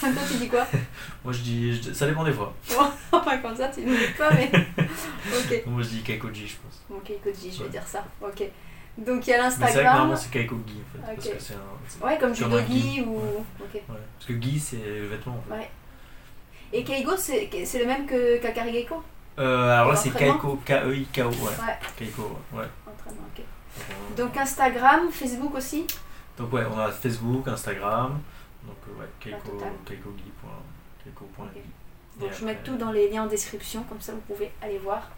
Toi, 0.00 0.10
tu 0.30 0.36
dis 0.38 0.48
quoi 0.48 0.66
Moi 1.24 1.32
je 1.32 1.38
dis, 1.40 1.80
je 1.82 1.92
ça 1.92 2.06
dépend 2.06 2.24
des 2.24 2.32
fois. 2.32 2.52
Enfin, 3.12 3.38
comme 3.38 3.56
ça, 3.56 3.68
tu 3.68 3.80
ne 3.82 3.94
dis 3.94 4.12
pas, 4.18 4.30
mais. 4.32 4.50
ok. 4.82 5.62
Moi 5.66 5.82
je 5.82 5.88
dis 5.88 6.02
Kaiko-G, 6.02 6.46
je 6.46 6.56
pense. 6.56 6.82
Bon, 6.90 6.98
Keikogi, 7.04 7.50
je 7.52 7.58
vais 7.58 7.64
Ouais. 7.64 7.70
dire 7.70 7.86
ça. 7.86 8.04
Ok. 8.22 8.42
Donc, 8.98 9.26
il 9.26 9.30
y 9.30 9.32
a 9.34 9.42
Mais 9.44 9.50
c'est 9.50 9.56
vrai 9.56 9.56
que 9.56 9.60
l'Instagram. 9.60 9.84
normalement 9.96 10.16
c'est 10.16 10.30
Kaiko-Gi 10.30 10.74
en 10.80 11.06
fait. 11.06 11.14
Parce 11.14 11.28
que 11.28 11.34
c'est 11.42 11.54
un. 11.54 12.06
Ouais, 12.06 12.18
comme 12.18 12.34
Judogi 12.34 12.80
Guy. 12.80 13.00
ou. 13.02 13.16
Ouais. 13.18 13.82
Parce 13.86 14.26
que 14.26 14.40
Gi 14.42 14.58
c'est 14.60 14.76
le 14.76 15.06
vêtement 15.08 15.36
en 15.38 15.42
fait. 15.54 15.60
Ouais. 15.60 15.70
Et 16.72 16.82
Keigo, 16.84 17.12
c'est 17.16 17.48
le 17.78 17.86
même 17.86 18.04
que 18.06 18.38
Kakari 18.38 18.72
Geiko 18.72 19.02
Euh, 19.38 19.72
alors 19.80 19.90
là, 19.92 19.96
c'est 19.96 20.10
Kaiko, 20.10 20.60
K-E-I-K-O, 20.64 21.28
ouais. 21.28 21.34
Ouais, 21.34 21.78
Kaiko, 21.96 22.38
ouais. 22.52 22.64
entraînement, 22.86 23.26
ok. 23.36 24.16
Donc, 24.16 24.36
Instagram, 24.36 25.10
Facebook 25.10 25.54
aussi 25.56 25.86
donc, 26.38 26.52
ouais, 26.52 26.64
on 26.72 26.78
a 26.78 26.90
Facebook, 26.90 27.46
Instagram. 27.48 28.18
Donc, 28.64 28.76
euh, 28.88 29.00
ouais, 29.00 29.08
Keiko, 29.20 29.36
La 29.36 29.50
totale. 29.50 29.72
Keikogi 29.84 30.32
point- 30.40 30.50
Keiko.gi. 31.04 31.42
Ok. 31.42 31.56
Et 31.56 32.20
Donc 32.20 32.32
je 32.32 32.44
mets 32.44 32.56
tout 32.62 32.76
dans 32.76 32.92
les 32.92 33.08
liens 33.10 33.24
en 33.24 33.26
description, 33.26 33.82
comme 33.84 34.00
ça 34.00 34.12
vous 34.12 34.20
pouvez 34.20 34.52
aller 34.62 34.78
voir 34.78 35.08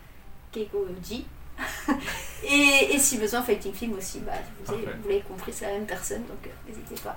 Keikoji. 0.53 1.27
et, 2.45 2.95
et 2.95 2.99
si 2.99 3.19
besoin, 3.19 3.43
Fighting 3.43 3.73
Film 3.73 3.95
aussi, 3.95 4.21
bah, 4.21 4.33
vous, 4.65 4.73
avez- 4.75 4.83
vous 5.03 5.09
l'avez 5.09 5.21
compris, 5.23 5.53
c'est 5.53 5.67
la 5.67 5.73
même 5.73 5.87
personne, 5.87 6.23
donc 6.23 6.39
euh, 6.47 6.51
n'hésitez 6.69 6.95
pas. 7.03 7.17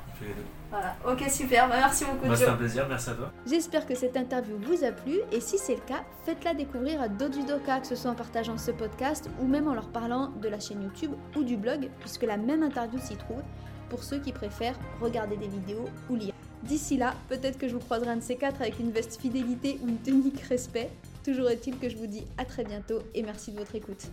Voilà, 0.69 0.95
ok 1.07 1.29
super, 1.29 1.67
bah, 1.67 1.75
merci 1.77 2.05
beaucoup 2.05 2.27
Bah, 2.27 2.35
C'était 2.35 2.49
un 2.49 2.55
plaisir, 2.55 2.85
merci 2.87 3.09
à 3.09 3.13
toi. 3.13 3.31
J'espère 3.45 3.85
que 3.85 3.95
cette 3.95 4.15
interview 4.15 4.57
vous 4.61 4.83
a 4.83 4.91
plu 4.91 5.19
et 5.31 5.41
si 5.41 5.57
c'est 5.57 5.75
le 5.75 5.81
cas, 5.81 6.03
faites-la 6.25 6.53
découvrir 6.53 7.01
à 7.01 7.07
d'autres 7.07 7.35
judokas, 7.35 7.81
que 7.81 7.87
ce 7.87 7.95
soit 7.95 8.11
en 8.11 8.15
partageant 8.15 8.57
ce 8.57 8.71
podcast 8.71 9.29
ou 9.41 9.45
même 9.47 9.67
en 9.67 9.73
leur 9.73 9.89
parlant 9.89 10.29
de 10.41 10.47
la 10.47 10.59
chaîne 10.59 10.83
YouTube 10.83 11.11
ou 11.35 11.43
du 11.43 11.57
blog, 11.57 11.89
puisque 11.99 12.23
la 12.23 12.37
même 12.37 12.63
interview 12.63 12.99
s'y 12.99 13.15
trouve 13.15 13.41
pour 13.89 14.03
ceux 14.03 14.19
qui 14.19 14.31
préfèrent 14.31 14.77
regarder 15.01 15.35
des 15.35 15.47
vidéos 15.47 15.85
ou 16.09 16.15
lire. 16.15 16.33
D'ici 16.63 16.97
là, 16.97 17.13
peut-être 17.29 17.57
que 17.57 17.67
je 17.67 17.73
vous 17.73 17.79
croiserai 17.79 18.09
un 18.11 18.17
de 18.17 18.21
ces 18.21 18.35
quatre 18.35 18.61
avec 18.61 18.79
une 18.79 18.91
veste 18.91 19.19
fidélité 19.19 19.79
ou 19.81 19.87
une 19.87 19.99
tunique 20.01 20.41
respect. 20.41 20.89
Toujours 21.30 21.51
est-il 21.51 21.77
que 21.77 21.88
je 21.88 21.95
vous 21.95 22.07
dis 22.07 22.23
à 22.39 22.43
très 22.43 22.63
bientôt 22.63 23.03
et 23.13 23.21
merci 23.21 23.51
de 23.51 23.59
votre 23.59 23.75
écoute. 23.75 24.07